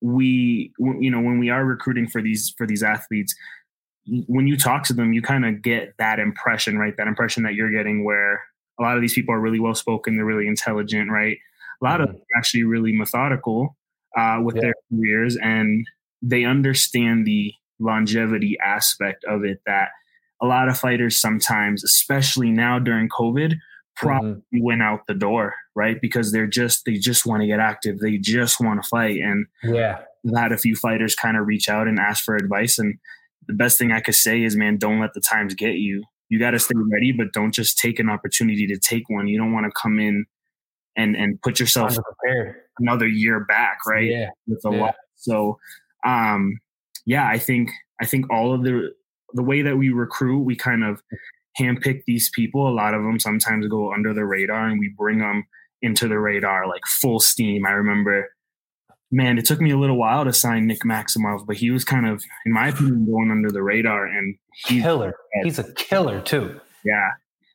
we, 0.01 0.73
you 0.79 1.11
know, 1.11 1.21
when 1.21 1.39
we 1.39 1.51
are 1.51 1.65
recruiting 1.65 2.09
for 2.09 2.21
these 2.21 2.55
for 2.59 2.67
these 2.67 2.83
athletes, 2.83 3.35
when 4.27 4.47
you 4.47 4.57
talk 4.57 4.83
to 4.85 4.93
them, 4.93 5.13
you 5.13 5.23
kind 5.23 5.45
of 5.45 5.63
get 5.63 5.95
that 5.99 6.19
impression, 6.19 6.79
right? 6.79 6.97
That 6.97 7.07
impression 7.07 7.45
that 7.45 7.55
you're 7.55 7.71
getting 7.71 8.05
where 8.05 8.43
a 8.81 8.83
lot 8.83 8.97
of 8.97 9.01
these 9.01 9.15
people 9.15 9.35
are 9.35 9.41
really 9.41 9.61
well 9.61 9.75
spoken, 9.75 10.17
they're 10.17 10.25
really 10.25 10.49
intelligent, 10.49 11.11
right? 11.11 11.39
A 11.83 11.85
lot 11.85 12.01
of 12.01 12.09
mm-hmm. 12.09 12.19
actually 12.37 12.65
really 12.65 12.93
methodical 12.93 13.77
uh, 14.17 14.39
with 14.43 14.57
yeah. 14.57 14.63
their 14.63 14.75
careers 14.91 15.37
and 15.37 15.87
they 16.21 16.45
understand 16.45 17.27
the 17.27 17.53
longevity 17.81 18.57
aspect 18.65 19.25
of 19.25 19.45
it 19.45 19.61
that 19.67 19.89
a 20.41 20.47
lot 20.47 20.69
of 20.69 20.79
fighters 20.79 21.19
sometimes 21.19 21.83
especially 21.83 22.51
now 22.51 22.79
during 22.79 23.09
covid 23.09 23.55
probably 23.97 24.31
mm-hmm. 24.31 24.63
went 24.63 24.83
out 24.83 25.07
the 25.07 25.15
door 25.15 25.55
right 25.75 26.01
because 26.01 26.31
they're 26.31 26.47
just 26.47 26.85
they 26.85 26.95
just 26.95 27.27
want 27.27 27.41
to 27.41 27.47
get 27.47 27.59
active 27.59 27.99
they 27.99 28.19
just 28.19 28.61
want 28.61 28.81
to 28.83 28.89
fight 28.89 29.21
and 29.21 29.47
yeah 29.65 30.03
I've 30.27 30.39
had 30.39 30.53
a 30.53 30.59
few 30.59 30.77
fighters 30.77 31.17
kind 31.17 31.37
of 31.37 31.47
reach 31.47 31.69
out 31.69 31.89
and 31.89 31.99
ask 31.99 32.25
for 32.25 32.37
advice 32.37 32.79
and 32.79 32.99
the 33.49 33.55
best 33.55 33.79
thing 33.79 33.91
i 33.91 34.01
could 34.01 34.15
say 34.15 34.45
is 34.45 34.55
man 34.55 34.77
don't 34.77 35.01
let 35.01 35.15
the 35.15 35.21
times 35.21 35.55
get 35.55 35.75
you 35.75 36.05
you 36.29 36.39
got 36.39 36.53
to 36.53 36.59
stay 36.59 36.75
ready 36.77 37.13
but 37.13 37.33
don't 37.33 37.53
just 37.53 37.79
take 37.79 37.99
an 37.99 38.09
opportunity 38.09 38.67
to 38.67 38.79
take 38.79 39.09
one 39.09 39.27
you 39.27 39.37
don't 39.37 39.53
want 39.53 39.67
to 39.67 39.73
come 39.73 39.99
in 39.99 40.25
and 40.97 41.17
and 41.17 41.41
put 41.43 41.59
yourself 41.61 41.97
another 42.79 43.09
year 43.09 43.41
back, 43.41 43.79
right? 43.87 44.11
Yeah. 44.11 44.31
With 44.47 44.65
a 44.65 44.71
yeah. 44.73 44.81
lot. 44.81 44.95
So 45.17 45.59
um 46.07 46.59
yeah, 47.07 47.27
I 47.27 47.39
think 47.39 47.71
I 48.01 48.07
think 48.07 48.31
all 48.31 48.53
of 48.53 48.63
the 48.63 48.93
the 49.35 49.43
way 49.43 49.63
that 49.63 49.77
we 49.77 49.91
recruit, 49.91 50.41
we 50.41 50.57
kind 50.57 50.85
of 50.85 51.03
handpick 51.59 52.03
these 52.07 52.31
people. 52.35 52.69
A 52.69 52.75
lot 52.75 52.95
of 52.95 53.03
them 53.03 53.19
sometimes 53.19 53.67
go 53.69 53.93
under 53.93 54.13
the 54.13 54.25
radar 54.25 54.67
and 54.69 54.79
we 54.79 54.89
bring 54.97 55.19
them 55.19 55.45
into 55.81 56.09
the 56.09 56.19
radar 56.19 56.69
like 56.69 56.83
full 56.87 57.21
steam. 57.21 57.67
I 57.67 57.71
remember 57.71 58.29
man, 59.15 59.37
it 59.37 59.45
took 59.45 59.61
me 59.61 59.71
a 59.71 59.77
little 59.77 59.99
while 59.99 60.25
to 60.25 60.33
sign 60.33 60.67
Nick 60.67 60.81
Maximov, 60.85 61.45
but 61.45 61.55
he 61.55 61.71
was 61.71 61.85
kind 61.85 62.07
of, 62.07 62.25
in 62.47 62.53
my 62.53 62.69
opinion, 62.69 63.05
going 63.05 63.31
under 63.31 63.51
the 63.51 63.63
radar 63.63 64.07
and 64.07 64.39
he's 64.65 64.83
killer. 64.83 65.15
He's 65.43 65.59
a 65.59 65.71
killer 65.75 66.23
too. 66.23 66.59
Yeah 66.83 67.11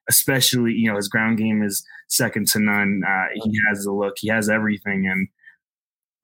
especially 0.09 0.73
you 0.73 0.89
know 0.89 0.95
his 0.95 1.09
ground 1.09 1.37
game 1.37 1.63
is 1.63 1.85
second 2.07 2.47
to 2.49 2.59
none. 2.59 3.01
Uh, 3.07 3.25
he 3.33 3.59
has 3.69 3.83
the 3.83 3.91
look, 3.91 4.15
he 4.19 4.29
has 4.29 4.49
everything, 4.49 5.07
and 5.07 5.27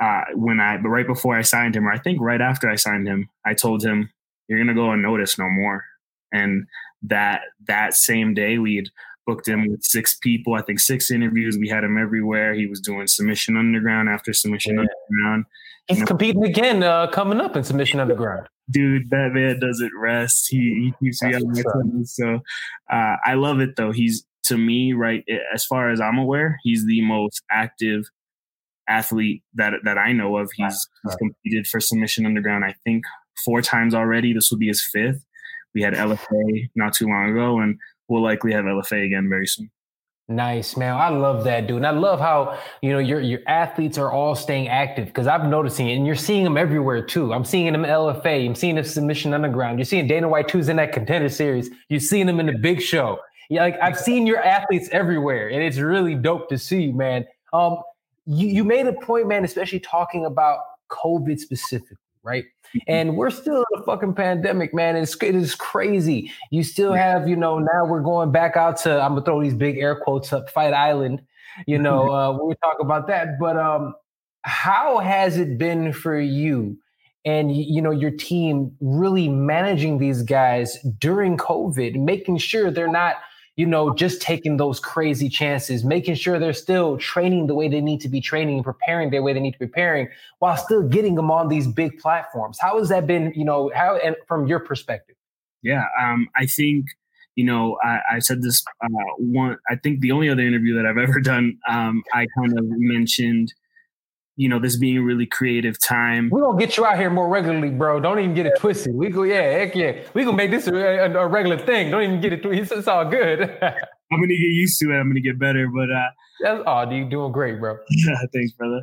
uh, 0.01 0.23
when 0.35 0.59
I, 0.59 0.77
but 0.77 0.89
right 0.89 1.07
before 1.07 1.37
I 1.37 1.41
signed 1.41 1.75
him, 1.75 1.87
or 1.87 1.91
I 1.91 1.99
think 1.99 2.19
right 2.21 2.41
after 2.41 2.69
I 2.69 2.75
signed 2.75 3.07
him, 3.07 3.29
I 3.45 3.53
told 3.53 3.83
him, 3.83 4.11
"You're 4.47 4.59
gonna 4.59 4.73
go 4.73 4.91
unnoticed 4.91 5.39
no 5.39 5.49
more." 5.49 5.83
And 6.31 6.65
that 7.03 7.41
that 7.67 7.93
same 7.93 8.33
day, 8.33 8.57
we 8.57 8.75
had 8.77 8.89
booked 9.25 9.47
him 9.47 9.69
with 9.69 9.83
six 9.83 10.15
people. 10.15 10.55
I 10.55 10.61
think 10.61 10.79
six 10.79 11.11
interviews. 11.11 11.57
We 11.57 11.69
had 11.69 11.83
him 11.83 11.97
everywhere. 11.97 12.53
He 12.53 12.67
was 12.67 12.79
doing 12.79 13.07
submission 13.07 13.57
underground 13.57 14.09
after 14.09 14.33
submission 14.33 14.75
yeah. 14.75 14.81
underground. 14.81 15.45
He's 15.87 15.97
you 15.97 16.03
know, 16.03 16.07
competing 16.07 16.45
again 16.45 16.83
uh, 16.83 17.07
coming 17.07 17.41
up 17.41 17.55
in 17.55 17.63
submission 17.63 17.99
underground. 17.99 18.47
Dude, 18.69 19.09
that 19.09 19.31
man 19.33 19.59
doesn't 19.59 19.91
rest. 19.97 20.47
He, 20.49 20.93
he 20.99 21.05
keeps 21.05 21.21
me 21.21 21.33
my 21.33 21.61
toes. 21.61 22.15
So 22.15 22.39
uh, 22.89 23.15
I 23.25 23.33
love 23.33 23.59
it 23.59 23.75
though. 23.75 23.91
He's 23.91 24.25
to 24.45 24.57
me, 24.57 24.93
right, 24.93 25.23
as 25.53 25.65
far 25.65 25.89
as 25.89 26.01
I'm 26.01 26.17
aware, 26.17 26.59
he's 26.63 26.85
the 26.85 27.01
most 27.01 27.41
active 27.49 28.05
athlete 28.87 29.43
that 29.55 29.73
that 29.83 29.97
I 29.97 30.11
know 30.11 30.37
of. 30.37 30.51
He's, 30.55 30.89
he's 31.03 31.15
competed 31.15 31.67
for 31.67 31.79
submission 31.79 32.25
underground, 32.25 32.65
I 32.65 32.75
think, 32.83 33.03
four 33.43 33.61
times 33.61 33.93
already. 33.93 34.33
This 34.33 34.51
will 34.51 34.57
be 34.57 34.67
his 34.67 34.85
fifth. 34.85 35.25
We 35.73 35.81
had 35.81 35.93
LFA 35.93 36.69
not 36.75 36.93
too 36.93 37.07
long 37.07 37.31
ago, 37.31 37.59
and 37.59 37.77
we'll 38.07 38.24
likely 38.24 38.51
have 38.53 38.65
LFA 38.65 39.05
again 39.05 39.27
very 39.29 39.48
soon. 39.48 39.69
Nice, 40.29 40.77
man. 40.77 40.95
I 40.95 41.10
love 41.10 41.43
that, 41.43 41.67
dude. 41.67 41.77
And 41.77 41.86
I 41.86 41.91
love 41.91 42.19
how, 42.19 42.57
you 42.81 42.91
know, 42.91 43.00
your 43.00 43.19
your 43.19 43.41
athletes 43.45 43.98
are 43.98 44.10
all 44.10 44.36
staying 44.36 44.69
active 44.69 45.07
because 45.07 45.27
I'm 45.27 45.50
noticing 45.50 45.89
it 45.89 45.95
and 45.95 46.05
you're 46.05 46.15
seeing 46.15 46.45
them 46.45 46.55
everywhere 46.55 47.05
too. 47.05 47.33
I'm 47.33 47.43
seeing 47.43 47.74
them 47.74 47.83
in 47.83 47.91
LFA. 47.91 48.45
I'm 48.45 48.55
seeing 48.55 48.75
them 48.75 48.86
submission 48.86 49.33
underground. 49.33 49.79
You're 49.79 49.86
seeing 49.86 50.07
Dana 50.07 50.29
White 50.29 50.48
two's 50.48 50.69
in 50.69 50.77
that 50.77 50.93
contender 50.93 51.27
series. 51.27 51.69
You're 51.89 52.00
seeing 52.00 52.25
them 52.25 52.39
in 52.39 52.45
the 52.45 52.57
big 52.57 52.81
show. 52.81 53.19
Yeah, 53.50 53.63
like 53.63 53.77
I've 53.81 54.00
seen 54.00 54.25
your 54.25 54.41
athletes 54.41 54.88
everywhere, 54.93 55.50
and 55.50 55.62
it's 55.62 55.77
really 55.77 56.15
dope 56.15 56.48
to 56.50 56.57
see, 56.57 56.93
man. 56.93 57.25
Um, 57.51 57.79
you, 58.25 58.48
you 58.48 58.63
made 58.63 58.88
a 58.88 58.93
point, 58.93 59.27
man, 59.27 59.43
especially 59.43 59.81
talking 59.81 60.25
about 60.25 60.60
COVID 60.89 61.38
specifically, 61.38 61.98
right? 62.23 62.43
Mm-hmm. 62.43 62.79
And 62.87 63.17
we're 63.17 63.29
still 63.29 63.57
in 63.57 63.79
a 63.81 63.83
fucking 63.83 64.15
pandemic, 64.15 64.73
man. 64.73 64.95
It's 64.95 65.15
it 65.21 65.35
is 65.35 65.55
crazy. 65.55 66.31
You 66.49 66.63
still 66.63 66.93
have, 66.93 67.27
you 67.27 67.35
know, 67.35 67.59
now 67.59 67.85
we're 67.85 68.01
going 68.01 68.31
back 68.31 68.57
out 68.57 68.77
to 68.77 69.01
I'm 69.01 69.11
gonna 69.11 69.25
throw 69.25 69.41
these 69.41 69.53
big 69.53 69.77
air 69.77 69.95
quotes 69.95 70.33
up, 70.33 70.49
Fight 70.49 70.73
Island. 70.73 71.21
You 71.67 71.77
know, 71.77 72.03
mm-hmm. 72.03 72.41
uh, 72.41 72.45
we 72.45 72.55
talk 72.55 72.77
about 72.79 73.07
that. 73.07 73.39
But 73.39 73.57
um, 73.57 73.93
how 74.41 74.99
has 74.99 75.37
it 75.37 75.57
been 75.57 75.93
for 75.93 76.19
you 76.19 76.77
and 77.25 77.55
you 77.55 77.81
know 77.81 77.91
your 77.91 78.11
team 78.11 78.75
really 78.81 79.29
managing 79.29 79.97
these 79.97 80.23
guys 80.23 80.77
during 80.97 81.37
COVID, 81.37 81.95
making 81.95 82.37
sure 82.37 82.71
they're 82.71 82.87
not 82.91 83.17
you 83.55 83.67
know, 83.67 83.93
just 83.93 84.22
taking 84.22 84.57
those 84.57 84.79
crazy 84.79 85.29
chances, 85.29 85.83
making 85.83 86.15
sure 86.15 86.39
they're 86.39 86.53
still 86.53 86.98
training 86.98 87.45
the 87.48 87.53
way 87.53 87.67
they 87.67 87.81
need 87.81 88.01
to 88.01 88.10
be 88.10 88.19
training 88.19 88.55
and 88.55 88.63
preparing 88.63 89.12
the 89.12 89.19
way 89.19 89.33
they 89.33 89.39
need 89.39 89.53
to 89.53 89.60
be 89.60 89.67
preparing 89.67 90.07
while 90.39 90.57
still 90.57 90.81
getting 90.81 91.13
them 91.15 91.29
on 91.29 91.50
these 91.50 91.67
big 91.67 92.00
platforms. 92.00 92.57
How 92.60 92.79
has 92.79 92.89
that 92.89 93.05
been, 93.05 93.31
you 93.36 93.45
know, 93.45 93.72
how 93.75 93.98
and 93.98 94.15
from 94.27 94.48
your 94.48 94.60
perspective? 94.60 95.15
Yeah, 95.62 95.86
um, 96.01 96.27
I 96.36 96.48
think, 96.48 96.88
you 97.36 97.45
know, 97.45 97.77
I, 97.83 98.00
I 98.13 98.19
said 98.19 98.41
this 98.41 98.63
uh, 98.83 98.88
one, 99.17 99.57
I 99.69 99.75
think 99.75 100.01
the 100.01 100.12
only 100.12 100.29
other 100.29 100.41
interview 100.41 100.75
that 100.75 100.86
I've 100.86 100.98
ever 100.98 101.19
done, 101.19 101.57
um, 101.69 102.03
I 102.13 102.25
kind 102.38 102.57
of 102.57 102.65
mentioned 102.65 103.53
you 104.35 104.49
know, 104.49 104.59
this 104.59 104.77
being 104.77 104.97
a 104.97 105.01
really 105.01 105.25
creative 105.25 105.79
time. 105.79 106.29
We're 106.31 106.41
gonna 106.41 106.59
get 106.59 106.77
you 106.77 106.85
out 106.85 106.97
here 106.97 107.09
more 107.09 107.29
regularly, 107.29 107.69
bro. 107.69 107.99
Don't 107.99 108.19
even 108.19 108.33
get 108.33 108.45
it 108.45 108.53
twisted. 108.57 108.95
We 108.95 109.09
go, 109.09 109.23
yeah, 109.23 109.41
heck 109.41 109.75
yeah. 109.75 110.03
We 110.13 110.23
gonna 110.23 110.37
make 110.37 110.51
this 110.51 110.67
a, 110.67 110.75
a, 110.75 111.11
a 111.11 111.27
regular 111.27 111.57
thing. 111.57 111.91
Don't 111.91 112.01
even 112.01 112.21
get 112.21 112.33
it 112.33 112.41
twisted. 112.41 112.77
It's 112.79 112.87
all 112.87 113.05
good. 113.05 113.41
I'm 113.61 114.19
gonna 114.19 114.27
get 114.27 114.37
used 114.37 114.79
to 114.79 114.91
it. 114.91 114.95
I'm 114.95 115.09
gonna 115.09 115.19
get 115.21 115.39
better. 115.39 115.67
But 115.67 115.91
uh 115.91 116.09
that's 116.41 116.63
oh, 116.65 116.89
you 116.89 117.05
doing 117.05 117.31
great, 117.31 117.59
bro. 117.59 117.77
Yeah, 117.89 118.15
thanks, 118.33 118.53
brother. 118.53 118.81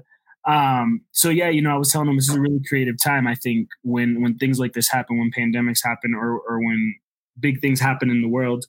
Um, 0.49 1.02
so 1.12 1.28
yeah, 1.28 1.50
you 1.50 1.61
know, 1.62 1.75
I 1.75 1.76
was 1.78 1.90
telling 1.90 2.07
them 2.07 2.16
this 2.16 2.28
is 2.28 2.35
a 2.35 2.40
really 2.40 2.61
creative 2.69 2.97
time. 3.02 3.26
I 3.26 3.35
think 3.35 3.69
when 3.83 4.23
when 4.23 4.37
things 4.38 4.59
like 4.59 4.73
this 4.73 4.88
happen, 4.88 5.19
when 5.19 5.30
pandemics 5.37 5.85
happen, 5.85 6.14
or 6.14 6.40
or 6.40 6.59
when 6.59 6.95
big 7.38 7.61
things 7.61 7.80
happen 7.80 8.11
in 8.11 8.23
the 8.23 8.28
world, 8.28 8.64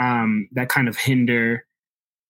um, 0.00 0.48
that 0.52 0.68
kind 0.68 0.88
of 0.88 0.96
hinder 0.96 1.64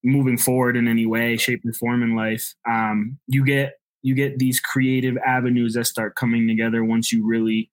moving 0.05 0.38
forward 0.38 0.76
in 0.76 0.88
any 0.88 1.07
way, 1.07 1.37
shape, 1.37 1.61
or 1.67 1.73
form 1.73 2.02
in 2.02 2.14
life. 2.14 2.55
Um, 2.69 3.19
you 3.26 3.45
get 3.45 3.75
you 4.02 4.14
get 4.14 4.38
these 4.38 4.61
creative 4.61 5.17
avenues 5.19 5.75
that 5.75 5.87
start 5.87 6.14
coming 6.14 6.47
together 6.47 6.85
once 6.85 7.12
you 7.12 7.26
really 7.26 7.71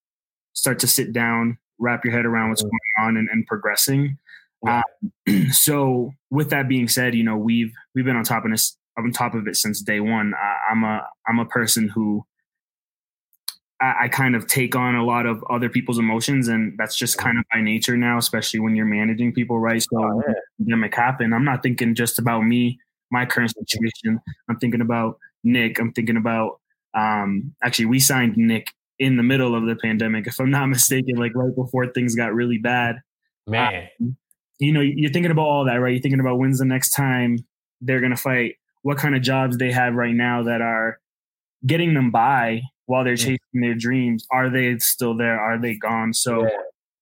start 0.53 0.79
to 0.79 0.87
sit 0.87 1.13
down, 1.13 1.57
wrap 1.79 2.03
your 2.03 2.13
head 2.13 2.25
around 2.25 2.49
what's 2.49 2.63
mm-hmm. 2.63 2.69
going 2.99 3.09
on, 3.09 3.17
and, 3.17 3.29
and 3.31 3.45
progressing. 3.45 4.17
Yeah. 4.63 4.81
Um, 5.27 5.47
so, 5.51 6.11
with 6.31 6.49
that 6.49 6.67
being 6.67 6.87
said, 6.87 7.15
you 7.15 7.23
know 7.23 7.37
we've 7.37 7.73
we've 7.93 8.05
been 8.05 8.15
on 8.15 8.23
top 8.23 8.45
of 8.45 8.51
this 8.51 8.77
on 8.97 9.11
top 9.11 9.35
of 9.35 9.47
it 9.47 9.55
since 9.55 9.81
day 9.81 9.99
one. 9.99 10.33
I, 10.33 10.71
I'm 10.71 10.83
a 10.83 11.07
I'm 11.27 11.39
a 11.39 11.45
person 11.45 11.89
who 11.89 12.25
I, 13.81 14.05
I, 14.05 14.07
kind 14.07 14.35
of 14.35 14.47
take 14.47 14.75
on 14.75 14.95
a 14.95 15.03
lot 15.03 15.25
of 15.25 15.43
other 15.49 15.69
people's 15.69 15.99
emotions, 15.99 16.47
and 16.47 16.73
that's 16.77 16.95
just 16.95 17.17
kind 17.17 17.37
of 17.37 17.43
by 17.53 17.61
nature 17.61 17.97
now, 17.97 18.17
especially 18.17 18.59
when 18.59 18.75
you're 18.75 18.85
managing 18.85 19.33
people, 19.33 19.59
right? 19.59 19.81
So, 19.81 19.97
oh, 19.97 20.21
yeah. 20.27 20.33
pandemic 20.57 20.95
happened. 20.95 21.35
I'm 21.35 21.43
not 21.43 21.61
thinking 21.61 21.93
just 21.93 22.17
about 22.17 22.41
me, 22.41 22.79
my 23.11 23.25
current 23.25 23.53
situation. 23.53 24.19
I'm 24.49 24.57
thinking 24.59 24.81
about 24.81 25.17
Nick. 25.45 25.79
I'm 25.79 25.93
thinking 25.93 26.17
about 26.17 26.59
um, 26.95 27.53
actually 27.63 27.85
we 27.85 27.99
signed 27.99 28.35
Nick 28.37 28.73
in 28.99 29.17
the 29.17 29.23
middle 29.23 29.55
of 29.55 29.65
the 29.65 29.75
pandemic, 29.75 30.27
if 30.27 30.39
I'm 30.39 30.51
not 30.51 30.67
mistaken, 30.69 31.15
like 31.17 31.35
right 31.35 31.55
before 31.55 31.87
things 31.87 32.15
got 32.15 32.33
really 32.33 32.57
bad. 32.57 32.97
Man, 33.47 33.87
um, 34.01 34.17
you 34.59 34.71
know, 34.71 34.81
you're 34.81 35.11
thinking 35.11 35.31
about 35.31 35.45
all 35.45 35.65
that, 35.65 35.75
right? 35.75 35.93
You're 35.93 36.01
thinking 36.01 36.19
about 36.19 36.39
when's 36.39 36.59
the 36.59 36.65
next 36.65 36.91
time 36.91 37.45
they're 37.81 38.01
gonna 38.01 38.17
fight, 38.17 38.55
what 38.81 38.97
kind 38.97 39.15
of 39.15 39.21
jobs 39.21 39.57
they 39.57 39.71
have 39.71 39.93
right 39.93 40.15
now 40.15 40.43
that 40.43 40.61
are 40.61 40.99
getting 41.65 41.93
them 41.93 42.09
by 42.09 42.61
while 42.85 43.03
they're 43.03 43.17
chasing 43.17 43.39
their 43.53 43.75
dreams. 43.75 44.25
Are 44.31 44.49
they 44.49 44.77
still 44.79 45.15
there? 45.15 45.39
Are 45.39 45.59
they 45.59 45.75
gone? 45.75 46.13
So. 46.13 46.43
Yeah. 46.43 46.49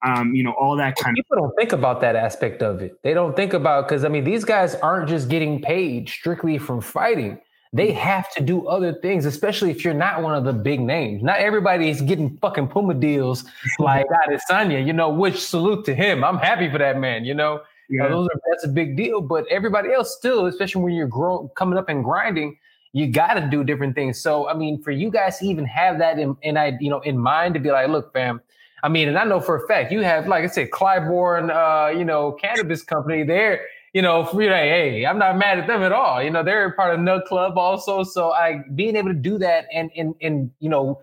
Um, 0.06 0.36
you 0.36 0.44
know, 0.44 0.52
all 0.60 0.76
that 0.76 0.98
kind 0.98 1.16
people 1.16 1.38
of 1.38 1.44
people 1.44 1.48
don't 1.48 1.56
think 1.56 1.72
about 1.72 2.02
that 2.02 2.18
aspect 2.18 2.62
of 2.62 2.82
it. 2.82 3.02
They 3.04 3.14
don't 3.14 3.38
think 3.38 3.54
about 3.54 3.88
because 3.88 4.04
I 4.04 4.10
mean, 4.10 4.26
these 4.26 4.44
guys 4.44 4.76
aren't 4.76 5.08
just 5.08 5.30
getting 5.30 5.62
paid 5.62 6.10
strictly 6.10 6.58
from 6.58 6.82
fighting 6.82 7.40
they 7.74 7.92
have 7.92 8.32
to 8.36 8.42
do 8.42 8.68
other 8.68 8.94
things, 8.94 9.25
especially 9.25 9.72
if 9.72 9.84
you're 9.84 9.96
not 9.96 10.22
one 10.22 10.36
of 10.36 10.44
the 10.44 10.53
big 10.53 10.80
names. 10.80 11.24
Not 11.24 11.39
everybody 11.39 11.89
is 11.89 12.01
getting 12.01 12.38
fucking 12.38 12.68
Puma 12.68 12.94
deals 12.94 13.46
like 13.80 14.06
Adesanya, 14.27 14.86
you 14.86 14.94
know, 14.94 15.10
which 15.10 15.39
salute 15.44 15.84
to 15.86 15.96
him. 15.96 16.24
I'm 16.24 16.38
happy 16.38 16.70
for 16.70 16.77
that 16.77 17.00
man, 17.00 17.25
you 17.25 17.34
know. 17.34 17.62
Yeah. 17.89 18.06
Uh, 18.06 18.10
those 18.10 18.27
are 18.27 18.39
that's 18.50 18.63
a 18.63 18.70
big 18.70 18.96
deal. 18.96 19.22
But 19.22 19.46
everybody 19.50 19.92
else 19.92 20.15
still, 20.15 20.46
especially 20.46 20.84
when 20.84 20.94
you're 20.94 21.08
growing 21.08 21.50
coming 21.56 21.77
up 21.77 21.89
and 21.89 22.03
grinding, 22.03 22.58
you 22.94 23.08
gotta 23.08 23.48
do 23.50 23.63
different 23.63 23.96
things. 23.96 24.22
So 24.22 24.48
I 24.48 24.53
mean, 24.53 24.82
for 24.82 24.92
you 24.92 25.10
guys 25.10 25.39
to 25.39 25.48
even 25.48 25.65
have 25.65 25.98
that 25.98 26.20
in, 26.20 26.38
in 26.44 26.58
I 26.58 26.77
you 26.80 26.92
know 26.92 27.01
in 27.01 27.18
mind 27.18 27.56
to 27.56 27.60
be 27.60 27.72
like, 27.72 27.89
look, 27.89 28.13
fam, 28.13 28.39
I 28.84 28.89
mean, 28.89 29.08
and 29.08 29.18
I 29.18 29.24
know 29.24 29.39
for 29.39 29.63
a 29.63 29.68
fact 29.68 29.92
you 29.92 30.01
have, 30.01 30.27
like 30.27 30.44
I 30.44 30.48
said, 30.48 30.70
Claybourne, 30.70 31.50
uh, 31.50 31.89
you 31.89 32.06
know, 32.06 32.34
cannabis 32.34 32.84
company. 32.84 33.24
They're 33.24 33.62
you 33.94 34.02
know, 34.02 34.26
for 34.26 34.42
you 34.42 34.50
like, 34.50 34.62
hey, 34.62 35.06
I'm 35.06 35.20
not 35.20 35.38
mad 35.38 35.60
at 35.60 35.68
them 35.68 35.84
at 35.84 35.92
all. 35.92 36.22
You 36.22 36.32
know, 36.32 36.44
they're 36.44 36.72
part 36.74 36.94
of 36.94 37.00
Nug 37.00 37.26
Club 37.26 37.58
also. 37.58 38.04
So 38.04 38.32
I 38.32 38.64
being 38.74 38.96
able 38.96 39.10
to 39.10 39.14
do 39.14 39.38
that 39.38 39.68
and 39.72 39.92
and 39.96 40.16
and 40.22 40.52
you 40.60 40.70
know, 40.70 41.02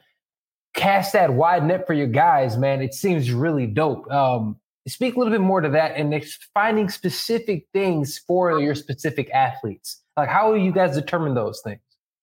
cast 0.74 1.12
that 1.12 1.34
wide 1.34 1.64
net 1.64 1.86
for 1.86 1.92
your 1.92 2.08
guys, 2.08 2.58
man, 2.58 2.82
it 2.82 2.94
seems 2.94 3.30
really 3.30 3.66
dope. 3.66 4.10
Um, 4.10 4.56
speak 4.88 5.14
a 5.14 5.18
little 5.18 5.32
bit 5.32 5.40
more 5.40 5.60
to 5.60 5.68
that 5.70 5.96
and 5.96 6.24
finding 6.52 6.88
specific 6.88 7.66
things 7.72 8.18
for 8.18 8.60
your 8.60 8.74
specific 8.74 9.30
athletes. 9.30 10.02
Like, 10.16 10.28
how 10.28 10.54
you 10.54 10.72
guys 10.72 10.96
determine 10.96 11.34
those 11.34 11.60
things? 11.62 11.80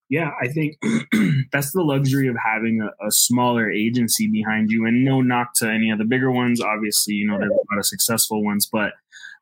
Yeah, 0.09 0.31
I 0.41 0.47
think 0.47 0.77
that's 1.51 1.71
the 1.71 1.81
luxury 1.81 2.27
of 2.29 2.35
having 2.43 2.81
a, 2.81 3.05
a, 3.05 3.11
smaller 3.11 3.69
agency 3.69 4.29
behind 4.31 4.71
you. 4.71 4.85
And 4.85 5.03
no 5.03 5.21
knock 5.21 5.49
to 5.55 5.69
any 5.69 5.89
of 5.89 5.97
the 5.97 6.05
bigger 6.05 6.31
ones. 6.31 6.61
Obviously, 6.61 7.15
you 7.15 7.27
know, 7.27 7.37
there's 7.37 7.51
a 7.51 7.53
lot 7.53 7.77
of 7.77 7.85
successful 7.85 8.41
ones, 8.41 8.69
but 8.71 8.93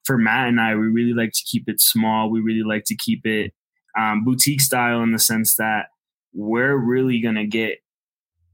for 0.05 0.17
Matt 0.17 0.47
and 0.47 0.61
I, 0.61 0.75
we 0.75 0.87
really 0.87 1.13
like 1.13 1.31
to 1.33 1.43
keep 1.43 1.67
it 1.67 1.81
small. 1.81 2.29
We 2.29 2.39
really 2.39 2.63
like 2.63 2.85
to 2.85 2.95
keep 2.95 3.25
it 3.25 3.53
um, 3.97 4.23
boutique 4.23 4.61
style 4.61 5.01
in 5.01 5.11
the 5.11 5.19
sense 5.19 5.55
that 5.55 5.87
we're 6.33 6.75
really 6.75 7.19
gonna 7.21 7.45
get 7.45 7.79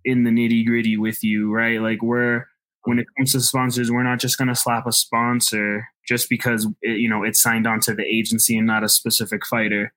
in 0.06 0.24
the 0.24 0.32
nitty 0.32 0.66
gritty 0.66 0.98
with 0.98 1.24
you, 1.24 1.52
right? 1.52 1.82
Like 1.82 2.02
we're 2.02 2.46
when 2.86 2.98
it 3.00 3.08
comes 3.18 3.34
to 3.34 3.42
sponsors, 3.42 3.92
we're 3.92 4.04
not 4.04 4.20
just 4.20 4.38
gonna 4.38 4.56
slap 4.56 4.88
a 4.88 4.92
sponsor 4.92 5.88
just 6.08 6.30
because 6.30 6.68
it, 6.82 6.98
you 6.98 7.10
know 7.10 7.24
it's 7.24 7.42
signed 7.42 7.68
on 7.68 7.80
to 7.82 7.94
the 7.94 8.06
agency 8.06 8.58
and 8.58 8.68
not 8.68 8.84
a 8.84 8.90
specific 8.90 9.46
fighter. 9.46 9.94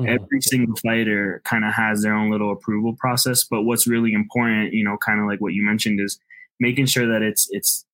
Mm-hmm. 0.00 0.10
Every 0.10 0.40
single 0.40 0.76
fighter 0.76 1.42
kind 1.44 1.64
of 1.64 1.72
has 1.72 2.02
their 2.02 2.14
own 2.14 2.30
little 2.30 2.52
approval 2.52 2.94
process, 2.98 3.44
but 3.44 3.62
what's 3.62 3.88
really 3.88 4.12
important, 4.12 4.72
you 4.72 4.84
know, 4.84 4.96
kind 4.96 5.20
of 5.20 5.26
like 5.26 5.40
what 5.40 5.54
you 5.54 5.64
mentioned, 5.64 6.00
is 6.00 6.20
making 6.60 6.86
sure 6.86 7.06
that 7.06 7.22
it's 7.22 7.48
it's 7.50 7.84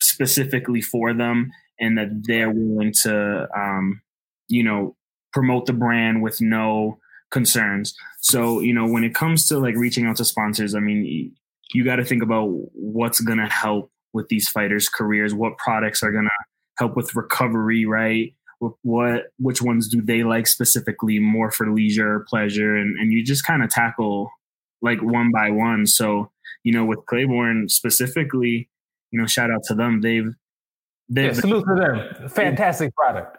specifically 0.00 0.80
for 0.80 1.12
them 1.12 1.50
and 1.80 1.96
that 1.98 2.08
they're 2.26 2.50
willing 2.50 2.92
to, 3.02 3.48
um, 3.56 4.00
you 4.48 4.62
know, 4.62 4.96
promote 5.32 5.66
the 5.66 5.72
brand 5.72 6.22
with 6.22 6.40
no 6.40 6.98
concerns. 7.30 7.94
So, 8.20 8.60
you 8.60 8.72
know, 8.72 8.86
when 8.86 9.04
it 9.04 9.14
comes 9.14 9.46
to 9.48 9.58
like 9.58 9.76
reaching 9.76 10.06
out 10.06 10.16
to 10.16 10.24
sponsors, 10.24 10.74
I 10.74 10.80
mean, 10.80 11.34
you 11.72 11.84
got 11.84 11.96
to 11.96 12.04
think 12.04 12.22
about 12.22 12.46
what's 12.72 13.20
going 13.20 13.38
to 13.38 13.46
help 13.46 13.92
with 14.12 14.28
these 14.28 14.48
fighters' 14.48 14.88
careers, 14.88 15.34
what 15.34 15.58
products 15.58 16.02
are 16.02 16.10
going 16.10 16.24
to 16.24 16.44
help 16.78 16.96
with 16.96 17.14
recovery, 17.14 17.84
right? 17.84 18.34
What, 18.82 19.26
which 19.38 19.62
ones 19.62 19.88
do 19.88 20.00
they 20.00 20.24
like 20.24 20.46
specifically 20.46 21.18
more 21.18 21.50
for 21.50 21.70
leisure 21.70 22.14
or 22.14 22.26
pleasure? 22.28 22.74
And, 22.74 22.98
and 22.98 23.12
you 23.12 23.22
just 23.22 23.46
kind 23.46 23.62
of 23.62 23.70
tackle 23.70 24.30
like 24.82 25.00
one 25.02 25.30
by 25.30 25.50
one. 25.50 25.86
So, 25.86 26.32
you 26.64 26.72
know, 26.72 26.84
with 26.84 27.04
Claybourne 27.06 27.68
specifically, 27.68 28.68
you 29.10 29.20
know, 29.20 29.26
shout 29.26 29.50
out 29.50 29.62
to 29.64 29.74
them. 29.74 30.00
They've, 30.00 30.34
they've 31.08 31.26
yeah, 31.26 31.32
salute 31.32 31.64
to 31.64 31.74
them. 31.74 32.28
Fantastic 32.28 32.94
product. 32.94 33.38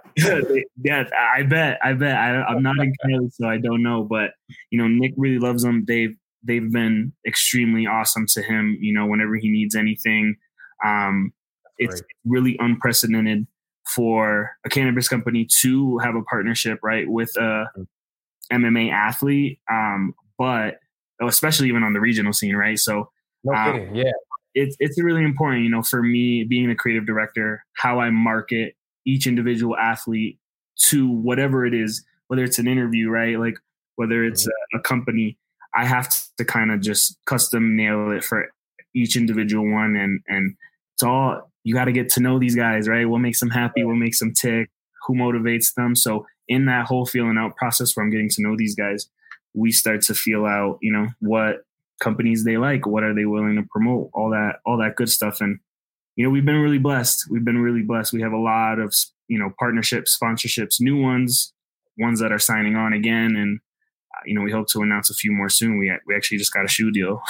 yeah, 0.84 1.04
I 1.34 1.44
bet. 1.44 1.80
I 1.84 1.94
bet. 1.94 2.16
I, 2.16 2.52
am 2.52 2.62
not 2.62 2.78
in 2.80 2.94
Cali, 3.02 3.30
so 3.32 3.48
I 3.48 3.58
don't 3.58 3.84
know. 3.84 4.04
But 4.04 4.32
you 4.72 4.80
know, 4.80 4.88
Nick 4.88 5.14
really 5.18 5.40
loves 5.40 5.64
them. 5.64 5.86
They've 5.88 6.16
they've 6.44 6.72
been 6.72 7.14
extremely 7.28 7.86
awesome 7.86 8.26
to 8.34 8.42
him. 8.42 8.78
You 8.80 8.94
know, 8.94 9.06
whenever 9.06 9.36
he 9.36 9.50
needs 9.50 9.76
anything, 9.76 10.36
um, 10.86 11.34
it's 11.78 12.02
really 12.26 12.58
unprecedented 12.60 13.48
for 13.96 14.52
a 14.66 14.70
cannabis 14.70 15.08
company 15.08 15.48
to 15.62 15.98
have 16.00 16.16
a 16.16 16.22
partnership, 16.24 16.80
right, 16.84 17.10
with 17.10 17.36
a 17.38 17.66
MMA 18.52 18.90
mm. 18.90 18.92
athlete. 18.92 19.60
Um, 19.72 20.14
but 20.38 20.80
especially 21.22 21.68
even 21.70 21.84
on 21.84 21.94
the 21.94 22.00
regional 22.00 22.34
scene, 22.34 22.56
right? 22.56 22.80
So, 22.80 23.10
no 23.44 23.54
um, 23.54 23.74
kidding, 23.74 23.96
yeah. 23.96 24.12
It's 24.56 24.76
it's 24.80 25.02
really 25.02 25.24
important, 25.24 25.64
you 25.64 25.70
know, 25.70 25.84
for 25.84 26.02
me 26.02 26.44
being 26.44 26.70
a 26.70 26.76
creative 26.76 27.06
director, 27.06 27.64
how 27.74 28.00
I 28.00 28.10
market 28.10 28.76
each 29.06 29.28
individual 29.28 29.78
athlete 29.78 30.40
to 30.88 31.10
whatever 31.10 31.66
it 31.66 31.74
is, 31.74 32.04
whether 32.28 32.44
it's 32.44 32.60
an 32.60 32.68
interview, 32.68 33.10
right? 33.10 33.40
Like 33.40 33.58
whether 33.96 34.24
it's 34.24 34.44
mm-hmm. 34.44 34.78
a, 34.78 34.80
a 34.80 34.82
company, 34.82 35.38
I 35.76 35.86
have 35.86 36.10
to 36.38 36.46
kind 36.46 36.72
of 36.72 36.82
just 36.82 37.18
custom 37.26 37.76
nail 37.76 38.12
it 38.12 38.24
for 38.24 38.48
each 38.96 39.16
individual 39.16 39.72
one, 39.72 39.96
and 39.96 40.22
and 40.28 40.56
it's 40.96 41.04
all 41.04 41.52
you 41.64 41.74
got 41.74 41.86
to 41.86 41.92
get 41.92 42.10
to 42.10 42.22
know 42.22 42.40
these 42.40 42.56
guys, 42.56 42.88
right? 42.88 43.08
What 43.08 43.20
makes 43.20 43.40
them 43.40 43.50
happy? 43.50 43.84
What 43.84 43.96
makes 43.96 44.20
them 44.20 44.34
tick? 44.34 44.70
Who 45.06 45.14
motivates 45.14 45.74
them? 45.76 45.96
So 45.96 46.26
in 46.48 46.66
that 46.66 46.86
whole 46.86 47.06
feeling 47.06 47.38
out 47.38 47.56
process 47.56 47.96
where 47.96 48.04
I'm 48.04 48.12
getting 48.12 48.30
to 48.30 48.42
know 48.42 48.56
these 48.58 48.76
guys, 48.76 49.08
we 49.54 49.72
start 49.72 50.02
to 50.04 50.16
feel 50.16 50.46
out, 50.46 50.80
you 50.82 50.92
know, 50.92 51.08
what 51.20 51.58
companies 52.00 52.44
they 52.44 52.58
like, 52.58 52.86
what 52.86 53.04
are 53.04 53.14
they 53.14 53.26
willing 53.26 53.56
to 53.56 53.64
promote, 53.70 54.10
all 54.14 54.30
that, 54.32 54.60
all 54.66 54.78
that 54.78 54.96
good 54.96 55.10
stuff. 55.10 55.42
And, 55.42 55.60
you 56.16 56.24
know, 56.24 56.30
we've 56.30 56.46
been 56.46 56.62
really 56.62 56.78
blessed. 56.78 57.26
We've 57.30 57.46
been 57.46 57.60
really 57.60 57.82
blessed. 57.82 58.14
We 58.14 58.22
have 58.22 58.32
a 58.32 58.38
lot 58.38 58.80
of, 58.80 58.94
you 59.28 59.38
know, 59.40 59.52
partnerships, 59.60 60.18
sponsorships, 60.18 60.80
new 60.80 61.02
ones, 61.02 61.54
ones 61.98 62.20
that 62.20 62.32
are 62.32 62.40
signing 62.40 62.76
on 62.76 62.94
again. 62.94 63.36
And, 63.36 63.60
uh, 64.16 64.22
you 64.26 64.34
know, 64.34 64.42
we 64.42 64.52
hope 64.52 64.68
to 64.70 64.82
announce 64.82 65.10
a 65.10 65.14
few 65.14 65.32
more 65.32 65.50
soon. 65.50 65.78
We, 65.78 65.92
we 66.08 66.16
actually 66.16 66.38
just 66.38 66.54
got 66.54 66.66
a 66.66 66.70
shoe 66.70 66.92
deal. 66.92 67.22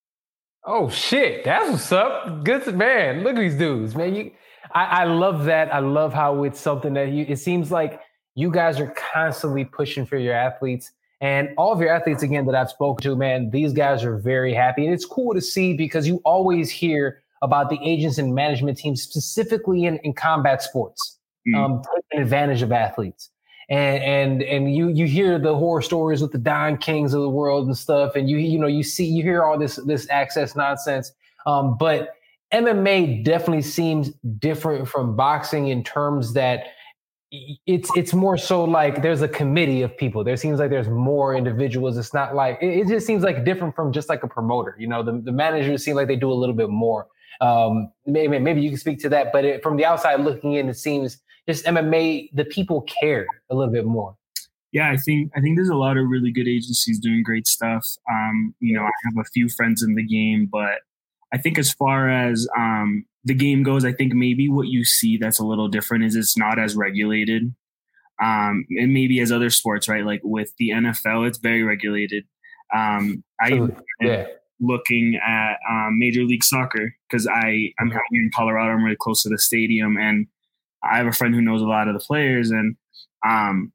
oh 0.64 0.88
shit. 0.88 1.44
That's 1.44 1.70
what's 1.70 1.92
up. 1.92 2.44
Good, 2.44 2.76
man. 2.76 3.22
Look 3.22 3.36
at 3.36 3.40
these 3.40 3.56
dudes, 3.56 3.94
man. 3.94 4.14
You, 4.14 4.30
I, 4.72 4.84
I 4.84 5.04
love 5.04 5.44
that. 5.44 5.72
I 5.74 5.80
love 5.80 6.12
how 6.12 6.44
it's 6.44 6.60
something 6.60 6.94
that 6.94 7.10
you, 7.10 7.26
it 7.28 7.38
seems 7.38 7.70
like 7.70 8.00
you 8.34 8.50
guys 8.50 8.80
are 8.80 8.92
constantly 9.12 9.64
pushing 9.64 10.06
for 10.06 10.16
your 10.16 10.34
athletes 10.34 10.92
and 11.24 11.54
all 11.56 11.72
of 11.72 11.80
your 11.80 11.88
athletes, 11.88 12.22
again, 12.22 12.44
that 12.44 12.54
I've 12.54 12.68
spoken 12.68 13.02
to, 13.04 13.16
man, 13.16 13.48
these 13.48 13.72
guys 13.72 14.04
are 14.04 14.18
very 14.18 14.52
happy. 14.52 14.84
And 14.84 14.92
it's 14.92 15.06
cool 15.06 15.32
to 15.32 15.40
see 15.40 15.72
because 15.72 16.06
you 16.06 16.20
always 16.22 16.70
hear 16.70 17.22
about 17.40 17.70
the 17.70 17.78
agents 17.82 18.18
and 18.18 18.34
management 18.34 18.76
teams, 18.76 19.02
specifically 19.02 19.86
in, 19.86 19.96
in 20.04 20.12
combat 20.12 20.62
sports, 20.62 21.18
mm 21.48 21.58
um, 21.58 21.82
taking 21.94 22.22
advantage 22.22 22.60
of 22.60 22.72
athletes. 22.72 23.30
And 23.70 24.02
and 24.02 24.42
and 24.42 24.74
you 24.74 24.88
you 24.90 25.06
hear 25.06 25.38
the 25.38 25.56
horror 25.56 25.80
stories 25.80 26.20
with 26.20 26.32
the 26.32 26.38
Don 26.38 26.76
Kings 26.76 27.14
of 27.14 27.22
the 27.22 27.30
world 27.30 27.66
and 27.66 27.76
stuff, 27.76 28.16
and 28.16 28.28
you 28.28 28.36
you 28.36 28.58
know 28.58 28.66
you 28.66 28.82
see 28.82 29.06
you 29.06 29.22
hear 29.22 29.44
all 29.44 29.58
this 29.58 29.76
this 29.76 30.06
access 30.10 30.54
nonsense. 30.54 31.10
Um, 31.46 31.78
but 31.78 32.10
MMA 32.52 33.24
definitely 33.24 33.62
seems 33.62 34.10
different 34.38 34.86
from 34.88 35.16
boxing 35.16 35.68
in 35.68 35.82
terms 35.84 36.34
that 36.34 36.64
it's 37.66 37.90
it's 37.96 38.12
more 38.12 38.36
so 38.36 38.64
like 38.64 39.02
there's 39.02 39.22
a 39.22 39.28
committee 39.28 39.82
of 39.82 39.96
people. 39.96 40.24
There 40.24 40.36
seems 40.36 40.58
like 40.58 40.70
there's 40.70 40.88
more 40.88 41.34
individuals. 41.34 41.96
It's 41.96 42.14
not 42.14 42.34
like 42.34 42.58
it, 42.60 42.78
it 42.80 42.88
just 42.88 43.06
seems 43.06 43.22
like 43.22 43.44
different 43.44 43.74
from 43.74 43.92
just 43.92 44.08
like 44.08 44.22
a 44.22 44.28
promoter. 44.28 44.76
You 44.78 44.88
know, 44.88 45.02
the, 45.02 45.20
the 45.22 45.32
managers 45.32 45.84
seem 45.84 45.96
like 45.96 46.08
they 46.08 46.16
do 46.16 46.30
a 46.30 46.34
little 46.34 46.54
bit 46.54 46.70
more. 46.70 47.06
Um, 47.40 47.90
maybe 48.06 48.38
maybe 48.38 48.60
you 48.60 48.70
can 48.70 48.78
speak 48.78 49.00
to 49.00 49.08
that, 49.10 49.32
but 49.32 49.44
it, 49.44 49.62
from 49.62 49.76
the 49.76 49.84
outside 49.84 50.20
looking 50.20 50.54
in, 50.54 50.68
it 50.68 50.76
seems 50.76 51.18
just 51.48 51.64
MMA 51.64 52.30
the 52.32 52.44
people 52.44 52.82
care 52.82 53.26
a 53.50 53.54
little 53.54 53.72
bit 53.72 53.84
more. 53.84 54.16
Yeah, 54.72 54.90
I 54.90 54.96
think 54.96 55.30
I 55.36 55.40
think 55.40 55.56
there's 55.56 55.68
a 55.68 55.76
lot 55.76 55.96
of 55.96 56.08
really 56.08 56.32
good 56.32 56.48
agencies 56.48 56.98
doing 56.98 57.22
great 57.22 57.46
stuff. 57.46 57.86
Um, 58.10 58.54
you 58.60 58.74
know, 58.74 58.82
I 58.82 58.90
have 59.04 59.24
a 59.24 59.28
few 59.32 59.48
friends 59.48 59.82
in 59.82 59.94
the 59.94 60.04
game, 60.04 60.48
but 60.50 60.80
I 61.32 61.38
think 61.38 61.58
as 61.58 61.72
far 61.72 62.08
as 62.10 62.48
um, 62.56 63.04
the 63.24 63.34
game 63.34 63.62
goes, 63.62 63.84
I 63.84 63.92
think 63.92 64.12
maybe 64.12 64.48
what 64.48 64.68
you 64.68 64.84
see 64.84 65.16
that's 65.16 65.38
a 65.38 65.46
little 65.46 65.68
different 65.68 66.04
is 66.04 66.14
it's 66.14 66.36
not 66.36 66.58
as 66.58 66.76
regulated. 66.76 67.54
Um, 68.22 68.66
and 68.78 68.92
maybe 68.92 69.20
as 69.20 69.32
other 69.32 69.50
sports, 69.50 69.88
right? 69.88 70.04
Like 70.04 70.20
with 70.22 70.52
the 70.58 70.70
NFL, 70.70 71.26
it's 71.26 71.38
very 71.38 71.62
regulated. 71.62 72.24
Um, 72.74 73.24
I 73.40 73.68
yeah. 74.00 74.26
looking 74.60 75.18
at 75.26 75.54
um, 75.68 75.98
Major 75.98 76.22
League 76.22 76.44
Soccer 76.44 76.94
because 77.08 77.26
I 77.26 77.72
I'm 77.80 77.90
here 77.90 78.00
in 78.12 78.30
Colorado. 78.34 78.72
I'm 78.72 78.84
really 78.84 78.96
close 78.96 79.22
to 79.24 79.28
the 79.28 79.38
stadium, 79.38 79.96
and 79.96 80.26
I 80.82 80.98
have 80.98 81.06
a 81.06 81.12
friend 81.12 81.34
who 81.34 81.40
knows 81.40 81.60
a 81.60 81.66
lot 81.66 81.88
of 81.88 81.94
the 81.94 82.04
players, 82.04 82.50
and 82.50 82.76
um, 83.26 83.72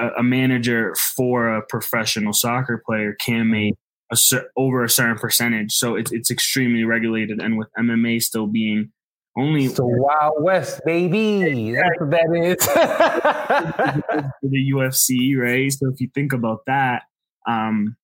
a, 0.00 0.08
a 0.18 0.22
manager 0.22 0.94
for 0.94 1.48
a 1.48 1.62
professional 1.62 2.32
soccer 2.32 2.82
player 2.84 3.16
can 3.20 3.50
make 3.50 3.74
a 4.12 4.16
cer- 4.16 4.50
over 4.56 4.84
a 4.84 4.88
certain 4.88 5.16
percentage. 5.16 5.72
So 5.72 5.96
it's 5.96 6.12
it's 6.12 6.30
extremely 6.30 6.84
regulated, 6.84 7.40
and 7.40 7.58
with 7.58 7.68
MMA 7.78 8.22
still 8.22 8.46
being 8.46 8.92
only 9.36 9.68
the 9.68 9.86
Wild 9.86 10.42
West, 10.42 10.82
baby. 10.84 11.72
That's 11.72 11.98
what 11.98 12.10
that 12.10 12.36
is. 12.36 12.64
for 12.66 14.32
the 14.42 14.70
UFC, 14.72 15.36
right? 15.36 15.72
So 15.72 15.88
if 15.88 16.00
you 16.00 16.10
think 16.14 16.32
about 16.32 16.60
that, 16.66 17.04
um, 17.48 17.96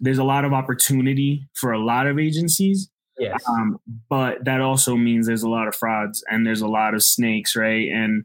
there's 0.00 0.18
a 0.18 0.24
lot 0.24 0.44
of 0.44 0.52
opportunity 0.52 1.48
for 1.54 1.72
a 1.72 1.84
lot 1.84 2.06
of 2.06 2.18
agencies. 2.18 2.88
Yes. 3.18 3.42
Um, 3.48 3.78
but 4.08 4.44
that 4.44 4.60
also 4.60 4.94
means 4.94 5.26
there's 5.26 5.42
a 5.42 5.48
lot 5.48 5.66
of 5.66 5.74
frauds 5.74 6.22
and 6.30 6.46
there's 6.46 6.60
a 6.60 6.68
lot 6.68 6.94
of 6.94 7.02
snakes, 7.02 7.56
right? 7.56 7.88
And 7.88 8.22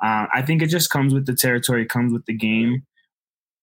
uh, 0.00 0.26
I 0.32 0.42
think 0.42 0.62
it 0.62 0.68
just 0.68 0.88
comes 0.88 1.12
with 1.12 1.26
the 1.26 1.34
territory, 1.34 1.84
comes 1.84 2.12
with 2.12 2.24
the 2.26 2.36
game 2.36 2.86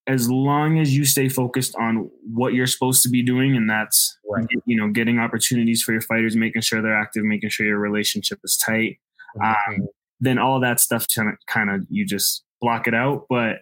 as 0.07 0.29
long 0.29 0.79
as 0.79 0.95
you 0.95 1.05
stay 1.05 1.29
focused 1.29 1.75
on 1.75 2.09
what 2.33 2.53
you're 2.53 2.67
supposed 2.67 3.01
to 3.03 3.09
be 3.09 3.23
doing 3.23 3.55
and 3.55 3.69
that's 3.69 4.17
right. 4.29 4.45
you 4.65 4.75
know 4.75 4.89
getting 4.89 5.19
opportunities 5.19 5.81
for 5.81 5.93
your 5.93 6.01
fighters 6.01 6.35
making 6.35 6.61
sure 6.61 6.81
they're 6.81 6.99
active 6.99 7.23
making 7.23 7.49
sure 7.49 7.65
your 7.65 7.79
relationship 7.79 8.39
is 8.43 8.57
tight 8.57 8.99
mm-hmm. 9.37 9.73
um, 9.73 9.87
then 10.19 10.37
all 10.37 10.59
that 10.59 10.79
stuff 10.79 11.05
kind 11.47 11.69
of 11.69 11.85
you 11.89 12.05
just 12.05 12.43
block 12.61 12.87
it 12.87 12.93
out. 12.93 13.25
But 13.29 13.57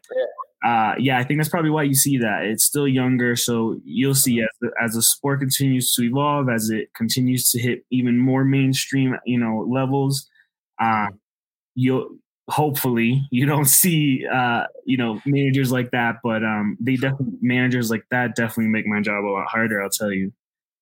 uh, 0.64 0.94
yeah 1.00 1.18
i 1.18 1.24
think 1.24 1.40
that's 1.40 1.50
probably 1.50 1.72
why 1.72 1.82
you 1.82 1.96
see 1.96 2.20
that. 2.20 2.44
It's 2.44 2.64
still 2.64 2.88
younger 2.88 3.36
so 3.36 3.80
you'll 3.84 4.14
see 4.14 4.42
as 4.42 4.50
the, 4.62 4.70
as 4.80 4.94
the 4.94 5.02
sport 5.02 5.40
continues 5.40 5.92
to 5.96 6.04
evolve 6.04 6.50
as 6.50 6.70
it 6.70 6.90
continues 6.96 7.50
to 7.50 7.60
hit 7.60 7.84
even 7.90 8.20
more 8.20 8.46
mainstream 8.46 9.16
you 9.26 9.40
know 9.40 9.66
levels 9.68 10.30
uh, 10.80 11.08
you'll 11.74 12.10
hopefully 12.52 13.26
you 13.32 13.46
don't 13.46 13.66
see 13.82 14.26
uh 14.32 14.64
you 14.86 14.98
know 14.98 15.20
managers 15.26 15.72
like 15.72 15.92
that 15.92 16.18
but 16.24 16.44
um 16.44 16.78
they 16.80 16.96
definitely 16.96 17.38
managers 17.42 17.90
like 17.90 18.04
that 18.12 18.36
definitely 18.36 18.68
make 18.68 18.86
my 18.86 19.02
job 19.02 19.24
a 19.24 19.28
lot 19.28 19.48
harder 19.48 19.82
i'll 19.82 19.90
tell 19.90 20.12
you 20.12 20.32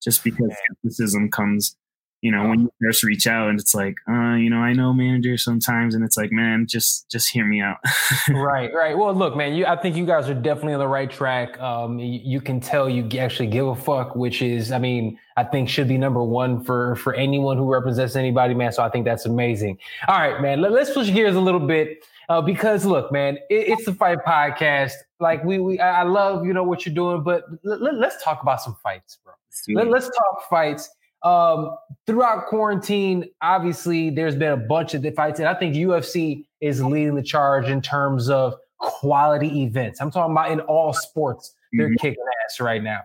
just 0.01 0.23
because 0.23 0.51
skepticism 0.65 1.29
comes 1.29 1.75
you 2.21 2.32
know 2.32 2.49
when 2.49 2.62
you 2.62 2.73
first 2.82 3.03
reach 3.03 3.27
out 3.27 3.49
and 3.49 3.60
it's 3.60 3.73
like 3.73 3.95
uh 4.10 4.34
you 4.36 4.49
know 4.49 4.58
i 4.58 4.73
know 4.73 4.93
managers 4.93 5.43
sometimes 5.43 5.95
and 5.95 6.03
it's 6.03 6.17
like 6.17 6.32
man 6.32 6.65
just 6.67 7.10
just 7.10 7.29
hear 7.29 7.45
me 7.45 7.62
out. 7.62 7.77
Right 8.29 8.71
right. 8.73 8.97
Well 8.97 9.13
look 9.13 9.36
man 9.36 9.53
you 9.53 9.65
i 9.65 9.75
think 9.75 9.95
you 9.95 10.05
guys 10.05 10.29
are 10.29 10.34
definitely 10.34 10.73
on 10.73 10.79
the 10.79 10.88
right 10.88 11.10
track. 11.10 11.60
Um 11.60 11.99
you, 11.99 12.19
you, 12.23 12.41
can 12.41 12.60
tell 12.60 12.89
you 12.89 13.08
actually 13.19 13.47
give 13.47 13.67
a 13.67 13.75
fuck 13.75 14.15
which 14.15 14.41
is 14.41 14.71
i 14.71 14.77
mean 14.77 15.17
i 15.38 15.43
think 15.43 15.69
should 15.69 15.88
be 15.88 15.97
number 15.97 16.23
one 16.23 16.63
for 16.63 16.95
for 16.97 17.13
anyone 17.13 17.58
who 17.58 17.71
represents 17.71 18.15
anybody 18.15 18.53
man. 18.53 18.71
So 18.71 18.84
i 18.84 18.89
think 18.89 19.05
that's 19.05 19.25
amazing. 19.25 19.77
All 20.08 20.19
right 20.19 20.41
man 20.41 20.62
let, 20.62 20.73
us 20.73 20.93
switch 20.93 21.13
gears 21.13 21.36
a 21.36 21.41
little 21.41 21.60
bit 21.65 22.05
uh, 22.27 22.41
because 22.41 22.86
look 22.86 23.12
man 23.12 23.38
it, 23.49 23.69
it's 23.69 23.86
the 23.86 23.93
fight 23.93 24.19
podcast. 24.25 24.93
Like 25.19 25.43
we, 25.43 25.60
we 25.60 25.79
i 25.79 26.03
love 26.03 26.45
you 26.45 26.53
know 26.53 26.63
what 26.63 26.86
you're 26.86 26.95
doing 26.95 27.23
but 27.23 27.43
let, 27.63 27.93
us 27.95 28.21
talk 28.23 28.41
about 28.41 28.62
some 28.62 28.75
fights 28.84 29.19
bro. 29.23 29.34
Let, 29.75 29.88
let's 29.88 30.08
talk 30.08 30.49
fights 30.49 30.89
um, 31.23 31.75
throughout 32.08 32.47
quarantine, 32.47 33.25
obviously, 33.41 34.10
there's 34.10 34.36
been 34.36 34.51
a 34.51 34.58
bunch 34.58 34.93
of 34.93 35.05
fights, 35.15 35.39
and 35.39 35.47
I 35.47 35.53
think 35.53 35.75
UFC 35.75 36.45
is 36.62 36.82
leading 36.82 37.15
the 37.15 37.23
charge 37.23 37.67
in 37.67 37.82
terms 37.82 38.29
of 38.29 38.55
quality 38.77 39.63
events. 39.63 40.01
I'm 40.01 40.12
talking 40.12 40.32
about 40.32 40.51
in 40.51 40.62
all 40.62 40.93
sports, 40.93 41.53
they're 41.73 41.88
mm-hmm. 41.88 41.95
kicking 41.95 42.23
ass 42.45 42.60
right 42.60 42.82
now. 42.82 43.01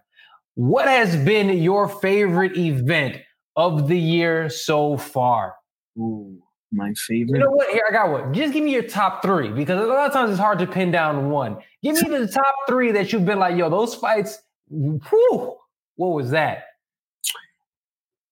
What 0.54 0.86
has 0.86 1.16
been 1.16 1.48
your 1.58 1.88
favorite 1.88 2.56
event 2.56 3.16
of 3.56 3.88
the 3.88 3.98
year 3.98 4.48
so 4.48 4.96
far? 4.96 5.54
Ooh, 5.98 6.40
my 6.70 6.92
favorite. 6.94 7.38
You 7.38 7.44
know 7.44 7.50
what? 7.50 7.70
Here, 7.70 7.82
I 7.88 7.92
got 7.92 8.10
one. 8.10 8.32
Just 8.32 8.52
give 8.52 8.62
me 8.62 8.72
your 8.72 8.84
top 8.84 9.22
three 9.22 9.50
because 9.50 9.82
a 9.82 9.86
lot 9.86 10.06
of 10.06 10.12
times 10.12 10.30
it's 10.30 10.38
hard 10.38 10.60
to 10.60 10.66
pin 10.66 10.92
down 10.92 11.30
one. 11.30 11.56
Give 11.82 12.00
me 12.00 12.18
the 12.18 12.28
top 12.28 12.54
three 12.68 12.92
that 12.92 13.12
you've 13.12 13.24
been 13.24 13.40
like, 13.40 13.56
yo, 13.56 13.68
those 13.68 13.96
fights, 13.96 14.38
whew, 14.70 15.56
what 15.96 16.08
was 16.08 16.30
that? 16.30 16.64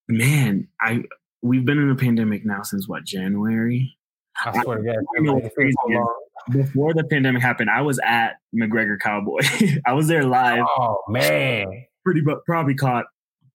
Man, 0.09 0.69
I 0.81 1.03
we've 1.43 1.65
been 1.65 1.79
in 1.79 1.91
a 1.91 1.97
pandemic 1.97 2.45
now 2.45 2.63
since 2.63 2.89
what 2.89 3.05
January. 3.05 3.97
I 4.45 4.63
swear 4.63 4.79
to 4.79 6.07
Before 6.51 6.95
the 6.95 7.05
pandemic 7.05 7.43
happened, 7.43 7.71
I 7.71 7.83
was 7.83 8.01
at 8.05 8.37
McGregor 8.55 8.99
Cowboy. 8.99 9.41
I 9.87 9.93
was 9.93 10.09
there 10.09 10.25
live. 10.25 10.65
Oh 10.79 10.99
man. 11.09 11.87
pretty 12.05 12.23
but 12.23 12.45
probably 12.45 12.75
caught 12.75 13.07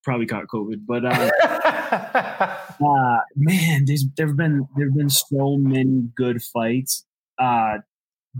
probably 0.03 0.25
caught 0.25 0.45
COVID. 0.47 0.85
But 0.87 1.05
uh, 1.05 1.31
uh, 2.85 3.19
man, 3.35 3.85
there's 3.85 4.05
there've 4.15 4.37
been 4.37 4.67
there've 4.75 4.95
been 4.95 5.09
so 5.09 5.57
many 5.57 6.09
good 6.15 6.41
fights 6.41 7.05
uh, 7.39 7.79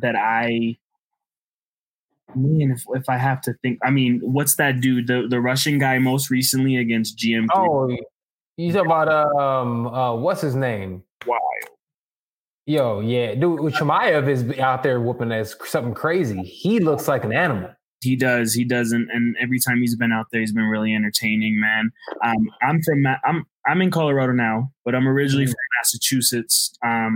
that 0.02 0.15
I 0.15 0.78
man, 2.36 2.72
if 2.72 2.84
if 2.94 3.10
I 3.10 3.18
have 3.18 3.42
to 3.42 3.54
think, 3.62 3.80
I 3.84 3.92
mean, 3.92 4.20
what's 4.24 4.56
that 4.56 4.82
dude? 4.82 5.08
The 5.08 5.28
the 5.30 5.42
Russian 5.42 5.80
guy 5.80 6.00
most 6.00 6.30
recently 6.30 6.78
against 6.78 7.18
GM. 7.18 7.48
Oh, 7.54 7.90
talking 7.90 8.76
about 8.76 9.10
um 9.10 9.88
uh 9.88 10.16
what's 10.16 10.42
his 10.42 10.56
name? 10.56 11.04
Wild. 11.26 11.42
Yo, 12.66 13.00
yeah, 13.00 13.34
dude, 13.34 13.60
Chimaev 13.74 14.28
is 14.28 14.60
out 14.60 14.84
there 14.84 15.00
whooping 15.00 15.32
as 15.32 15.56
something 15.63 15.94
crazy. 15.94 16.42
He 16.42 16.80
looks 16.80 17.08
like 17.08 17.24
an 17.24 17.32
animal. 17.32 17.70
He 18.02 18.16
does. 18.16 18.54
He 18.54 18.63
doesn't. 18.63 19.10
And 19.12 19.36
every 19.40 19.60
time 19.60 19.80
he's 19.80 19.96
been 19.96 20.12
out 20.12 20.28
there, 20.32 20.42
he's 20.42 20.52
been 20.52 20.66
really 20.66 20.94
entertaining, 20.94 21.60
man. 21.60 21.90
Um, 22.24 22.50
I'm 22.62 22.82
from 22.84 23.06
I'm 23.24 23.46
I'm 23.66 23.82
in 23.82 23.90
Colorado 23.90 24.34
now, 24.34 24.72
but 24.86 24.96
I'm 24.96 25.08
originally 25.08 25.46
mm. 25.46 25.50
from 25.50 25.56
Massachusetts. 25.80 26.74
Um, 26.86 27.16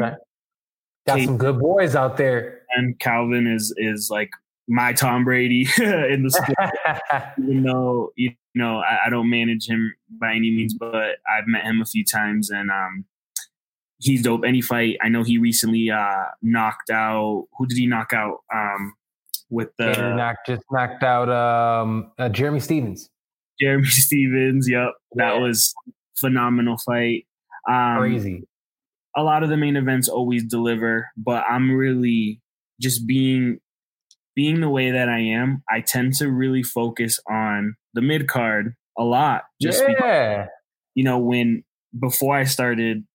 Got 1.07 1.17
Kate, 1.17 1.25
some 1.25 1.37
good 1.37 1.59
boys 1.59 1.95
out 1.95 2.17
there. 2.17 2.61
And 2.75 2.97
Calvin 2.99 3.47
is 3.47 3.73
is 3.77 4.09
like 4.09 4.29
my 4.67 4.93
Tom 4.93 5.23
Brady 5.23 5.67
in 5.77 6.23
the 6.23 6.29
sport. 6.31 7.33
Even 7.39 7.63
though 7.63 8.11
you 8.15 8.31
know 8.55 8.79
I, 8.79 9.07
I, 9.07 9.09
don't 9.09 9.29
manage 9.29 9.67
him 9.67 9.93
by 10.09 10.31
any 10.31 10.51
means, 10.51 10.73
but 10.73 11.17
I've 11.27 11.47
met 11.47 11.63
him 11.63 11.81
a 11.81 11.85
few 11.85 12.05
times 12.05 12.49
and 12.49 12.69
um, 12.69 13.05
he's 13.99 14.21
dope. 14.21 14.43
Any 14.45 14.61
fight, 14.61 14.97
I 15.01 15.09
know 15.09 15.23
he 15.23 15.37
recently 15.37 15.89
uh, 15.89 16.25
knocked 16.41 16.89
out. 16.89 17.47
Who 17.57 17.67
did 17.67 17.77
he 17.77 17.87
knock 17.87 18.13
out? 18.13 18.39
Um, 18.53 18.93
with 19.51 19.69
the 19.77 19.87
yeah, 19.87 20.15
knocked, 20.15 20.47
just 20.47 20.63
knocked 20.71 21.03
out 21.03 21.29
um, 21.29 22.11
uh, 22.17 22.29
Jeremy 22.29 22.59
Stephens. 22.59 23.09
Jeremy 23.59 23.85
Stephens, 23.89 24.67
yep, 24.67 24.93
that 25.15 25.35
yeah. 25.35 25.39
was 25.39 25.73
phenomenal 26.19 26.77
fight. 26.77 27.27
Um, 27.69 27.99
Crazy. 27.99 28.47
A 29.15 29.23
lot 29.23 29.43
of 29.43 29.49
the 29.49 29.57
main 29.57 29.75
events 29.75 30.07
always 30.07 30.45
deliver, 30.45 31.09
but 31.17 31.43
I'm 31.49 31.71
really 31.71 32.39
just 32.79 33.05
being 33.05 33.59
being 34.35 34.61
the 34.61 34.69
way 34.69 34.91
that 34.91 35.09
I 35.09 35.19
am. 35.19 35.63
I 35.69 35.81
tend 35.81 36.15
to 36.15 36.29
really 36.29 36.63
focus 36.63 37.19
on 37.29 37.75
the 37.93 38.01
mid 38.01 38.27
card 38.27 38.75
a 38.97 39.03
lot. 39.03 39.43
Just 39.61 39.81
yeah. 39.81 39.87
Because, 39.87 40.47
you 40.95 41.03
know, 41.03 41.19
when 41.19 41.63
before 41.97 42.35
I 42.35 42.43
started 42.43 43.05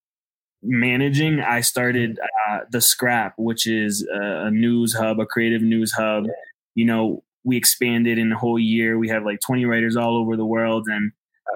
managing, 0.63 1.39
I 1.39 1.61
started 1.61 2.19
uh, 2.49 2.59
the 2.71 2.81
Scrap, 2.81 3.33
which 3.37 3.67
is 3.67 4.07
a, 4.13 4.47
a, 4.47 4.51
news 4.51 4.93
hub, 4.93 5.19
a 5.19 5.25
creative 5.25 5.61
news 5.61 5.91
hub. 5.91 6.25
Yeah. 6.25 6.31
You 6.75 6.85
know, 6.85 7.23
we 7.43 7.57
expanded 7.57 8.17
in 8.17 8.31
a 8.31 8.37
whole 8.37 8.59
year. 8.59 8.97
We 8.97 9.09
have 9.09 9.23
like 9.23 9.39
20 9.45 9.65
writers 9.65 9.95
all 9.95 10.17
over 10.17 10.35
the 10.35 10.45
world, 10.45 10.87
and 10.87 11.11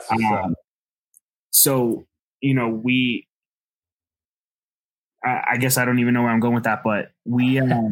um, 0.09 0.55
so 1.51 2.05
you 2.41 2.53
know, 2.53 2.69
we. 2.69 3.27
I, 5.23 5.51
I, 5.51 5.57
guess 5.57 5.77
I 5.77 5.85
don't 5.85 5.99
even 5.99 6.15
know 6.15 6.23
where 6.23 6.31
I'm 6.31 6.39
going 6.39 6.55
with 6.55 6.63
that, 6.63 6.81
but 6.83 7.11
we. 7.25 7.59
Um, 7.71 7.91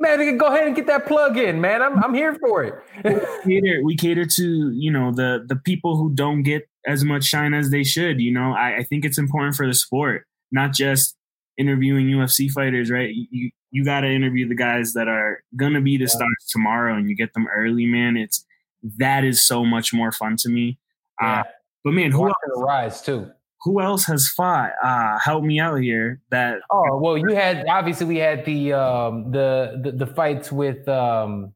Man, 0.00 0.38
go 0.38 0.46
ahead 0.46 0.66
and 0.66 0.74
get 0.74 0.86
that 0.86 1.06
plug 1.06 1.36
in, 1.36 1.60
man. 1.60 1.82
I'm 1.82 2.02
I'm 2.02 2.14
here 2.14 2.34
for 2.34 2.64
it. 2.64 2.74
we, 3.44 3.60
cater, 3.60 3.80
we 3.84 3.96
cater 3.96 4.24
to 4.24 4.70
you 4.72 4.90
know 4.90 5.12
the 5.12 5.44
the 5.46 5.56
people 5.56 5.96
who 5.96 6.10
don't 6.10 6.42
get 6.42 6.68
as 6.86 7.04
much 7.04 7.24
shine 7.24 7.52
as 7.52 7.70
they 7.70 7.84
should. 7.84 8.20
You 8.20 8.32
know, 8.32 8.52
I, 8.52 8.78
I 8.78 8.82
think 8.84 9.04
it's 9.04 9.18
important 9.18 9.56
for 9.56 9.66
the 9.66 9.74
sport 9.74 10.26
not 10.50 10.72
just 10.72 11.16
interviewing 11.58 12.06
UFC 12.06 12.50
fighters, 12.50 12.90
right? 12.90 13.12
You 13.14 13.50
you 13.70 13.84
got 13.84 14.00
to 14.00 14.08
interview 14.08 14.48
the 14.48 14.54
guys 14.54 14.94
that 14.94 15.08
are 15.08 15.42
gonna 15.56 15.80
be 15.80 15.96
the 15.96 16.08
stars 16.08 16.46
tomorrow, 16.48 16.96
and 16.96 17.08
you 17.08 17.14
get 17.14 17.34
them 17.34 17.46
early, 17.54 17.86
man. 17.86 18.16
It's 18.16 18.44
that 18.98 19.24
is 19.24 19.42
so 19.42 19.64
much 19.64 19.92
more 19.92 20.12
fun 20.12 20.36
to 20.38 20.48
me. 20.48 20.78
Uh, 21.22 21.26
yeah. 21.26 21.40
Uh, 21.40 21.44
but 21.84 21.92
man, 21.92 22.10
who 22.10 22.26
else, 22.26 22.34
rise 22.56 23.02
too? 23.02 23.30
Who 23.62 23.80
else 23.80 24.06
has 24.06 24.28
fought? 24.28 24.70
Uh, 24.82 25.18
help 25.18 25.44
me 25.44 25.60
out 25.60 25.76
here. 25.76 26.20
That 26.30 26.60
oh 26.70 26.98
well, 26.98 27.18
you 27.18 27.34
had 27.34 27.66
obviously 27.68 28.06
we 28.06 28.16
had 28.16 28.44
the 28.44 28.72
um, 28.72 29.30
the, 29.32 29.80
the 29.82 29.92
the 29.92 30.06
fights 30.06 30.50
with 30.50 30.88
um, 30.88 31.52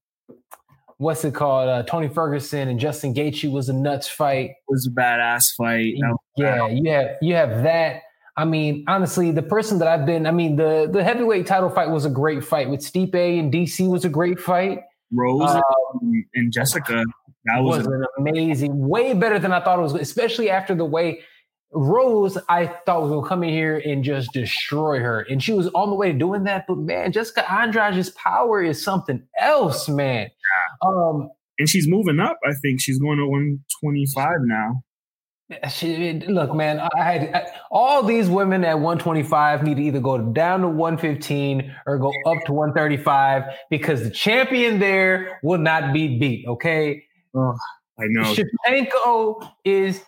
what's 0.98 1.24
it 1.24 1.34
called? 1.34 1.68
Uh, 1.68 1.82
Tony 1.84 2.08
Ferguson 2.08 2.68
and 2.68 2.78
Justin 2.78 3.14
Gaethje 3.14 3.50
was 3.50 3.68
a 3.68 3.72
nuts 3.72 4.08
fight. 4.08 4.50
It 4.50 4.56
was 4.68 4.86
a 4.86 4.90
badass 4.90 5.54
fight. 5.56 5.94
Yeah, 6.36 6.68
you 6.68 6.90
have 6.90 7.06
you 7.22 7.34
have 7.34 7.62
that. 7.62 8.02
I 8.36 8.44
mean, 8.44 8.84
honestly, 8.88 9.30
the 9.30 9.42
person 9.42 9.78
that 9.78 9.86
I've 9.86 10.04
been, 10.04 10.26
I 10.26 10.30
mean, 10.30 10.56
the 10.56 10.88
the 10.92 11.02
heavyweight 11.04 11.46
title 11.46 11.70
fight 11.70 11.88
was 11.88 12.04
a 12.04 12.10
great 12.10 12.44
fight 12.44 12.68
with 12.68 12.80
Stipe 12.80 13.14
and 13.14 13.52
DC 13.52 13.88
was 13.88 14.04
a 14.04 14.08
great 14.08 14.40
fight. 14.40 14.80
Rose 15.12 15.48
um, 15.48 16.24
and 16.34 16.52
Jessica, 16.52 17.04
that 17.44 17.62
was, 17.62 17.78
was 17.78 17.86
an 17.86 18.04
amazing, 18.18 18.88
way 18.88 19.14
better 19.14 19.38
than 19.38 19.52
I 19.52 19.62
thought 19.62 19.78
it 19.78 19.82
was, 19.82 19.94
especially 19.94 20.50
after 20.50 20.74
the 20.74 20.84
way 20.84 21.22
Rose, 21.74 22.38
I 22.48 22.66
thought 22.66 23.02
was 23.02 23.10
gonna 23.10 23.28
come 23.28 23.42
in 23.42 23.50
here 23.50 23.82
and 23.84 24.04
just 24.04 24.32
destroy 24.32 25.00
her, 25.00 25.20
and 25.28 25.42
she 25.42 25.52
was 25.52 25.68
on 25.74 25.90
the 25.90 25.96
way 25.96 26.12
to 26.12 26.18
doing 26.18 26.44
that. 26.44 26.66
But 26.66 26.78
man, 26.78 27.12
Jessica 27.12 27.50
Andrade's 27.52 28.10
power 28.10 28.62
is 28.62 28.82
something 28.82 29.22
else, 29.38 29.88
man. 29.88 30.30
Um, 30.82 31.30
and 31.58 31.68
she's 31.68 31.88
moving 31.88 32.20
up. 32.20 32.38
I 32.46 32.52
think 32.54 32.80
she's 32.80 32.98
going 32.98 33.18
to 33.18 33.26
125 33.26 34.36
now. 34.42 34.82
Look, 36.28 36.54
man, 36.54 36.80
I 36.80 37.02
had 37.02 37.34
I, 37.34 37.46
all 37.70 38.02
these 38.02 38.28
women 38.28 38.64
at 38.64 38.74
125 38.74 39.62
need 39.62 39.76
to 39.76 39.82
either 39.82 40.00
go 40.00 40.18
down 40.18 40.62
to 40.62 40.68
115 40.68 41.74
or 41.86 41.98
go 41.98 42.08
up 42.26 42.44
to 42.46 42.52
135 42.52 43.42
because 43.68 44.02
the 44.02 44.10
champion 44.10 44.78
there 44.78 45.38
will 45.42 45.58
not 45.58 45.92
be 45.92 46.18
beat. 46.18 46.46
Okay. 46.46 47.04
Oh, 47.36 47.54
I 47.98 48.04
know. 48.08 48.34
Shevchenko 48.34 49.50
is. 49.64 50.02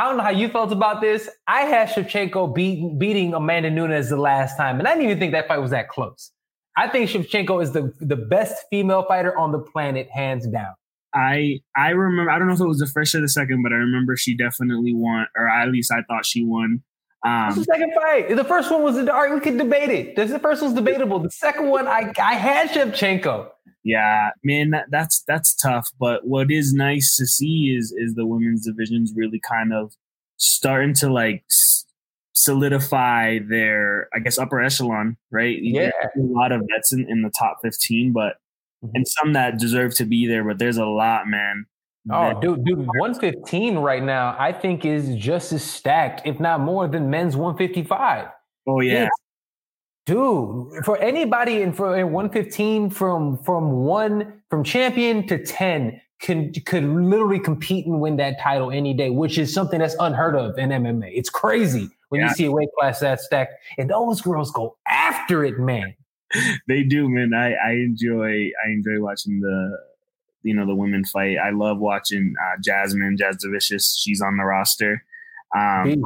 I 0.00 0.04
don't 0.04 0.16
know 0.16 0.22
how 0.22 0.30
you 0.30 0.48
felt 0.48 0.72
about 0.72 1.02
this. 1.02 1.28
I 1.46 1.60
had 1.66 1.90
Shevchenko 1.90 2.54
beat, 2.54 2.98
beating 2.98 3.34
Amanda 3.34 3.68
Nunes 3.68 4.08
the 4.08 4.16
last 4.16 4.56
time, 4.56 4.78
and 4.78 4.88
I 4.88 4.92
didn't 4.92 5.04
even 5.04 5.18
think 5.18 5.32
that 5.32 5.46
fight 5.46 5.58
was 5.58 5.72
that 5.72 5.90
close. 5.90 6.32
I 6.74 6.88
think 6.88 7.10
Shevchenko 7.10 7.62
is 7.62 7.72
the, 7.72 7.92
the 8.00 8.16
best 8.16 8.64
female 8.70 9.04
fighter 9.06 9.36
on 9.36 9.52
the 9.52 9.58
planet, 9.58 10.08
hands 10.10 10.46
down. 10.46 10.72
I 11.14 11.60
I 11.76 11.90
remember 11.90 12.30
I 12.30 12.38
don't 12.38 12.48
know 12.48 12.54
if 12.54 12.60
it 12.60 12.66
was 12.66 12.78
the 12.78 12.86
first 12.86 13.14
or 13.14 13.20
the 13.20 13.28
second, 13.28 13.62
but 13.62 13.72
I 13.72 13.76
remember 13.76 14.16
she 14.16 14.34
definitely 14.34 14.94
won, 14.94 15.26
or 15.36 15.46
at 15.46 15.68
least 15.68 15.92
I 15.92 16.00
thought 16.08 16.24
she 16.24 16.46
won. 16.46 16.82
Um, 17.26 17.54
the 17.54 17.64
second 17.64 17.92
fight. 17.92 18.34
The 18.34 18.44
first 18.44 18.70
one 18.70 18.82
was 18.82 18.94
the 18.94 19.04
dark, 19.04 19.34
we 19.34 19.40
could 19.40 19.58
debate 19.58 19.90
it. 19.90 20.16
The 20.16 20.38
first 20.38 20.62
was 20.62 20.72
debatable. 20.72 21.18
The 21.18 21.30
second 21.30 21.68
one, 21.68 21.86
I 21.86 22.10
I 22.18 22.36
had 22.36 22.70
Shevchenko. 22.70 23.50
Yeah, 23.82 24.30
man, 24.44 24.70
that, 24.70 24.86
that's 24.90 25.22
that's 25.26 25.54
tough. 25.54 25.90
But 25.98 26.26
what 26.26 26.50
is 26.50 26.72
nice 26.72 27.16
to 27.16 27.26
see 27.26 27.74
is 27.76 27.94
is 27.96 28.14
the 28.14 28.26
women's 28.26 28.66
divisions 28.66 29.12
really 29.14 29.40
kind 29.40 29.72
of 29.72 29.94
starting 30.36 30.94
to 30.94 31.10
like 31.10 31.44
solidify 32.32 33.38
their, 33.38 34.08
I 34.14 34.18
guess, 34.18 34.38
upper 34.38 34.60
echelon. 34.60 35.16
Right? 35.30 35.58
Yeah, 35.60 35.90
a 36.16 36.20
lot 36.20 36.52
of 36.52 36.62
vets 36.70 36.92
in, 36.92 37.06
in 37.08 37.22
the 37.22 37.32
top 37.38 37.58
fifteen, 37.62 38.12
but 38.12 38.36
mm-hmm. 38.84 38.94
and 38.94 39.08
some 39.08 39.32
that 39.32 39.58
deserve 39.58 39.94
to 39.96 40.04
be 40.04 40.26
there, 40.26 40.44
but 40.44 40.58
there's 40.58 40.78
a 40.78 40.86
lot, 40.86 41.26
man. 41.26 41.66
Oh, 42.10 42.40
dude, 42.40 42.64
dude, 42.64 42.78
115 42.78 43.76
right 43.76 44.02
now, 44.02 44.34
I 44.38 44.52
think 44.52 44.86
is 44.86 45.14
just 45.16 45.52
as 45.52 45.62
stacked, 45.62 46.26
if 46.26 46.40
not 46.40 46.60
more, 46.60 46.88
than 46.88 47.10
men's 47.10 47.36
155. 47.36 48.28
Oh 48.66 48.80
yeah. 48.80 49.08
Dude, 50.06 50.84
for 50.84 50.98
anybody 50.98 51.62
in 51.62 51.72
for 51.72 51.96
in 51.96 52.10
115 52.12 52.90
from 52.90 53.38
from 53.38 53.70
one 53.72 54.40
from 54.48 54.64
champion 54.64 55.26
to 55.28 55.44
10 55.44 56.00
can 56.20 56.52
could 56.66 56.84
literally 56.84 57.38
compete 57.38 57.86
and 57.86 58.00
win 58.00 58.16
that 58.16 58.40
title 58.40 58.70
any 58.70 58.94
day, 58.94 59.10
which 59.10 59.38
is 59.38 59.52
something 59.52 59.78
that's 59.78 59.96
unheard 59.98 60.36
of 60.36 60.58
in 60.58 60.70
MMA. 60.70 61.10
It's 61.12 61.30
crazy 61.30 61.88
when 62.10 62.20
yeah. 62.20 62.28
you 62.28 62.34
see 62.34 62.44
a 62.46 62.52
weight 62.52 62.68
class 62.78 63.00
that 63.00 63.20
stacked, 63.20 63.54
and 63.78 63.90
those 63.90 64.20
girls 64.20 64.50
go 64.50 64.76
after 64.86 65.44
it, 65.44 65.58
man. 65.58 65.94
they 66.68 66.82
do, 66.82 67.08
man. 67.08 67.32
I, 67.34 67.54
I 67.54 67.72
enjoy 67.72 68.50
I 68.64 68.70
enjoy 68.70 69.00
watching 69.00 69.40
the 69.40 69.78
you 70.42 70.54
know 70.54 70.66
the 70.66 70.74
women 70.74 71.04
fight. 71.04 71.38
I 71.38 71.50
love 71.50 71.78
watching 71.78 72.34
uh, 72.40 72.56
Jasmine 72.62 73.16
Jasudavicius. 73.16 73.96
She's 73.98 74.20
on 74.20 74.36
the 74.36 74.44
roster. 74.44 75.04
Um, 75.56 76.04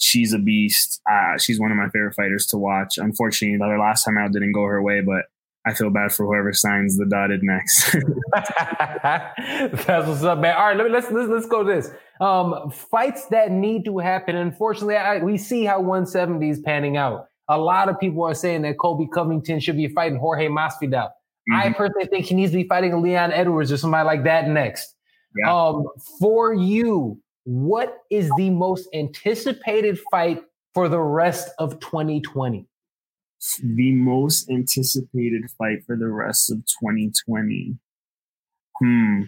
she's 0.00 0.32
a 0.32 0.38
beast. 0.38 1.00
Uh, 1.10 1.38
she's 1.38 1.60
one 1.60 1.70
of 1.70 1.76
my 1.76 1.88
favorite 1.90 2.14
fighters 2.14 2.46
to 2.46 2.56
watch. 2.56 2.98
Unfortunately, 2.98 3.56
the 3.56 3.78
last 3.78 4.04
time 4.04 4.18
out 4.18 4.32
didn't 4.32 4.52
go 4.52 4.64
her 4.64 4.82
way, 4.82 5.00
but 5.00 5.26
I 5.66 5.74
feel 5.74 5.90
bad 5.90 6.12
for 6.12 6.26
whoever 6.26 6.52
signs 6.52 6.96
the 6.96 7.04
dotted 7.04 7.42
next. 7.42 7.94
That's 8.32 10.08
what's 10.08 10.22
up, 10.22 10.38
man. 10.38 10.56
All 10.56 10.66
right, 10.66 10.76
let 10.76 10.86
me, 10.86 10.92
let's, 10.92 11.10
let's 11.10 11.28
let's 11.28 11.46
go 11.46 11.62
this. 11.62 11.90
Um, 12.20 12.70
fights 12.70 13.26
that 13.26 13.50
need 13.50 13.84
to 13.84 13.98
happen. 13.98 14.36
Unfortunately, 14.36 14.96
I, 14.96 15.18
we 15.18 15.36
see 15.36 15.64
how 15.64 15.78
170 15.80 16.48
is 16.48 16.60
panning 16.60 16.96
out. 16.96 17.26
A 17.48 17.58
lot 17.58 17.88
of 17.88 17.98
people 18.00 18.22
are 18.24 18.34
saying 18.34 18.62
that 18.62 18.78
Colby 18.78 19.06
Covington 19.12 19.60
should 19.60 19.76
be 19.76 19.88
fighting 19.88 20.18
Jorge 20.18 20.48
Masvidal. 20.48 21.10
Mm-hmm. 21.50 21.54
I 21.54 21.72
personally 21.72 22.06
think 22.06 22.26
he 22.26 22.34
needs 22.34 22.52
to 22.52 22.58
be 22.58 22.68
fighting 22.68 23.00
Leon 23.02 23.32
Edwards 23.32 23.70
or 23.70 23.76
somebody 23.76 24.06
like 24.06 24.24
that 24.24 24.48
next. 24.48 24.94
Yeah. 25.36 25.54
Um, 25.54 25.86
for 26.18 26.54
you, 26.54 27.20
what 27.50 28.04
is 28.10 28.30
the 28.36 28.48
most 28.48 28.88
anticipated 28.94 29.98
fight 30.12 30.40
for 30.72 30.88
the 30.88 31.00
rest 31.00 31.48
of 31.58 31.80
2020? 31.80 32.64
The 33.60 33.92
most 33.92 34.48
anticipated 34.48 35.50
fight 35.58 35.82
for 35.84 35.96
the 35.96 36.06
rest 36.06 36.52
of 36.52 36.58
2020. 36.80 37.76
Hmm. 38.80 39.22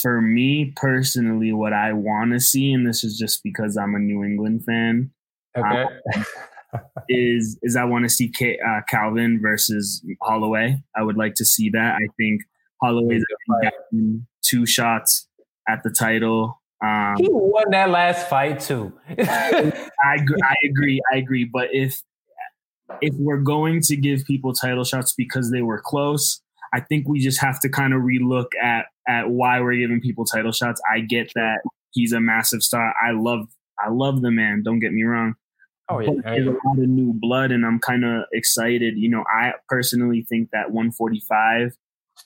for 0.00 0.22
me 0.22 0.72
personally, 0.76 1.52
what 1.52 1.72
I 1.72 1.92
want 1.92 2.30
to 2.32 2.40
see, 2.40 2.72
and 2.72 2.86
this 2.86 3.02
is 3.02 3.18
just 3.18 3.42
because 3.42 3.76
I'm 3.76 3.96
a 3.96 3.98
New 3.98 4.22
England 4.22 4.64
fan, 4.64 5.10
Okay. 5.56 5.86
um, 6.14 6.24
is 7.08 7.58
is 7.62 7.74
I 7.74 7.82
want 7.84 8.04
to 8.04 8.08
see 8.08 8.28
K, 8.28 8.60
uh, 8.64 8.82
Calvin 8.88 9.40
versus 9.42 10.04
Holloway. 10.22 10.80
I 10.96 11.02
would 11.02 11.16
like 11.16 11.34
to 11.34 11.44
see 11.44 11.68
that. 11.70 11.96
I 11.96 12.06
think 12.16 12.42
Holloway's 12.80 13.24
gotten 13.60 14.26
two 14.42 14.66
shots 14.66 15.26
at 15.68 15.82
the 15.82 15.90
title. 15.90 16.59
Um, 16.82 17.16
he 17.18 17.28
won 17.30 17.70
that 17.70 17.90
last 17.90 18.28
fight 18.28 18.60
too. 18.60 18.92
I 19.08 19.72
agree, 20.16 20.40
I 20.42 20.54
agree. 20.64 21.00
I 21.12 21.16
agree. 21.16 21.44
But 21.44 21.68
if 21.72 22.02
if 23.00 23.14
we're 23.18 23.38
going 23.38 23.80
to 23.82 23.96
give 23.96 24.24
people 24.24 24.52
title 24.52 24.84
shots 24.84 25.12
because 25.12 25.50
they 25.50 25.62
were 25.62 25.80
close, 25.80 26.40
I 26.72 26.80
think 26.80 27.08
we 27.08 27.20
just 27.20 27.40
have 27.40 27.60
to 27.60 27.68
kind 27.68 27.92
of 27.92 28.02
relook 28.02 28.46
at 28.62 28.86
at 29.08 29.30
why 29.30 29.60
we're 29.60 29.76
giving 29.76 30.00
people 30.00 30.24
title 30.24 30.52
shots. 30.52 30.80
I 30.92 31.00
get 31.00 31.32
that 31.34 31.60
he's 31.90 32.12
a 32.12 32.20
massive 32.20 32.62
star. 32.62 32.94
I 33.02 33.12
love 33.12 33.48
I 33.78 33.90
love 33.90 34.22
the 34.22 34.30
man. 34.30 34.62
Don't 34.62 34.78
get 34.78 34.92
me 34.92 35.02
wrong. 35.02 35.34
Oh 35.88 35.98
yeah, 35.98 36.10
But 36.14 36.24
there's 36.24 36.46
a 36.46 36.50
lot 36.50 36.78
of 36.78 36.88
new 36.88 37.12
blood, 37.12 37.50
and 37.50 37.66
I'm 37.66 37.80
kind 37.80 38.04
of 38.04 38.24
excited. 38.32 38.96
You 38.96 39.08
know, 39.10 39.24
I 39.32 39.52
personally 39.68 40.24
think 40.28 40.50
that 40.52 40.70
145 40.70 41.76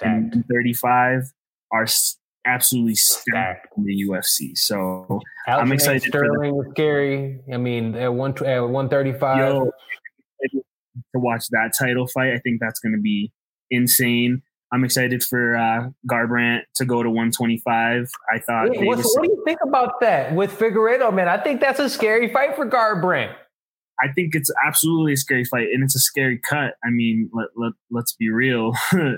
and 0.03 0.33
stacked. 0.33 0.49
35 0.51 1.33
are 1.73 1.87
absolutely 2.47 2.95
stacked 2.95 3.69
in 3.77 3.85
the 3.85 4.05
UFC. 4.09 4.57
So 4.57 5.21
I'm 5.47 5.73
excited 5.73 6.03
Sterling 6.03 6.55
was 6.55 6.67
scary. 6.71 7.41
I 7.53 7.57
mean, 7.57 7.95
at 7.95 8.13
one 8.13 8.35
at 8.45 8.61
one 8.61 8.89
thirty 8.89 9.13
five. 9.13 9.39
yo, 9.39 9.71
to 11.15 11.21
watch 11.21 11.49
that 11.51 11.73
title 11.79 12.07
fight. 12.07 12.33
I 12.33 12.39
think 12.39 12.61
that's 12.61 12.81
going 12.81 12.95
to 12.95 13.01
be 13.01 13.33
insane. 13.71 14.43
I'm 14.73 14.85
excited 14.85 15.23
for 15.23 15.57
uh, 15.57 15.89
Garbrandt 16.11 16.63
to 16.77 16.85
go 16.85 17.03
to 17.03 17.09
125. 17.09 18.11
I 18.33 18.39
thought 18.41 18.71
What, 18.71 18.99
what 18.99 19.23
do 19.23 19.31
you 19.31 19.43
think 19.45 19.61
about 19.63 20.01
that 20.01 20.35
with 20.35 20.59
Figueiredo, 20.59 21.15
man? 21.15 21.29
I 21.29 21.39
think 21.39 21.61
that's 21.61 21.79
a 21.79 21.89
scary 21.89 22.33
fight 22.33 22.57
for 22.57 22.67
Garbrandt. 22.67 23.35
I 24.03 24.11
think 24.13 24.35
it's 24.35 24.51
absolutely 24.67 25.13
a 25.13 25.17
scary 25.17 25.45
fight, 25.45 25.69
and 25.73 25.85
it's 25.85 25.95
a 25.95 26.01
scary 26.01 26.39
cut. 26.39 26.75
I 26.85 26.91
mean, 26.91 27.31
let, 27.33 27.49
let 27.55 27.73
let's 27.93 28.13
be 28.15 28.29
real. 28.31 28.73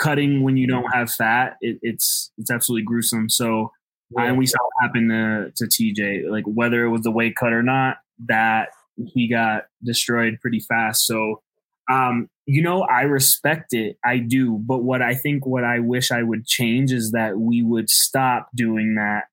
Cutting 0.00 0.42
when 0.42 0.56
you 0.56 0.66
don't 0.66 0.90
have 0.92 1.10
fat, 1.10 1.56
it, 1.60 1.78
it's 1.82 2.32
it's 2.38 2.50
absolutely 2.50 2.84
gruesome. 2.84 3.28
So, 3.28 3.70
and 4.16 4.36
we 4.36 4.46
saw 4.46 4.58
what 4.58 4.86
happened 4.86 5.10
to 5.10 5.52
to 5.56 5.64
TJ. 5.64 6.30
Like 6.30 6.44
whether 6.46 6.84
it 6.84 6.90
was 6.90 7.02
the 7.02 7.10
weight 7.10 7.36
cut 7.36 7.52
or 7.52 7.62
not, 7.62 7.98
that 8.26 8.70
he 9.06 9.28
got 9.28 9.64
destroyed 9.84 10.38
pretty 10.40 10.60
fast. 10.60 11.06
So, 11.06 11.42
um, 11.90 12.28
you 12.46 12.62
know, 12.62 12.82
I 12.82 13.02
respect 13.02 13.72
it. 13.72 13.96
I 14.04 14.18
do. 14.18 14.58
But 14.58 14.78
what 14.78 15.02
I 15.02 15.14
think, 15.14 15.46
what 15.46 15.64
I 15.64 15.78
wish 15.78 16.10
I 16.10 16.22
would 16.22 16.46
change 16.46 16.92
is 16.92 17.12
that 17.12 17.38
we 17.38 17.62
would 17.62 17.88
stop 17.88 18.48
doing 18.54 18.94
that. 18.96 19.24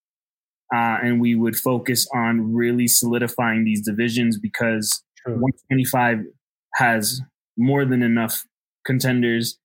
Uh, 0.73 0.99
and 1.01 1.19
we 1.19 1.33
would 1.33 1.55
focus 1.55 2.07
on 2.13 2.53
really 2.53 2.87
solidifying 2.87 3.65
these 3.65 3.83
divisions 3.83 4.37
because 4.37 5.03
True. 5.25 5.33
125 5.33 6.25
has 6.75 7.21
more 7.57 7.85
than 7.85 8.03
enough 8.03 8.45
contenders 8.85 9.57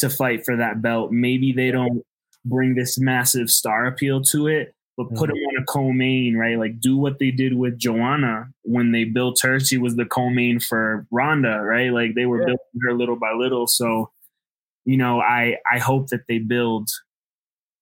to 0.00 0.10
fight 0.10 0.44
for 0.44 0.56
that 0.56 0.82
belt. 0.82 1.12
Maybe 1.12 1.52
they 1.52 1.70
don't 1.70 2.02
bring 2.44 2.74
this 2.74 2.98
massive 2.98 3.50
star 3.50 3.86
appeal 3.86 4.22
to 4.22 4.46
it, 4.48 4.74
but 4.96 5.08
put 5.14 5.30
Mhm. 5.30 5.34
them 5.34 5.36
on 5.36 5.62
a 5.62 5.64
co-main, 5.66 6.36
right? 6.36 6.58
Like 6.58 6.80
do 6.80 6.96
what 6.96 7.18
they 7.18 7.30
did 7.30 7.54
with 7.54 7.78
Joanna 7.78 8.48
when 8.62 8.92
they 8.92 9.04
built 9.04 9.40
her. 9.42 9.60
She 9.60 9.78
was 9.78 9.96
the 9.96 10.06
co-main 10.06 10.58
for 10.60 11.06
Ronda, 11.10 11.60
right? 11.62 11.92
Like 11.92 12.14
they 12.14 12.26
were 12.26 12.40
Yeah. 12.40 12.46
building 12.46 12.80
her 12.82 12.94
little 12.94 13.16
by 13.16 13.32
little. 13.32 13.66
So, 13.66 14.10
you 14.84 14.96
know, 14.96 15.20
I 15.20 15.58
I 15.70 15.78
hope 15.78 16.08
that 16.08 16.26
they 16.28 16.38
build 16.38 16.88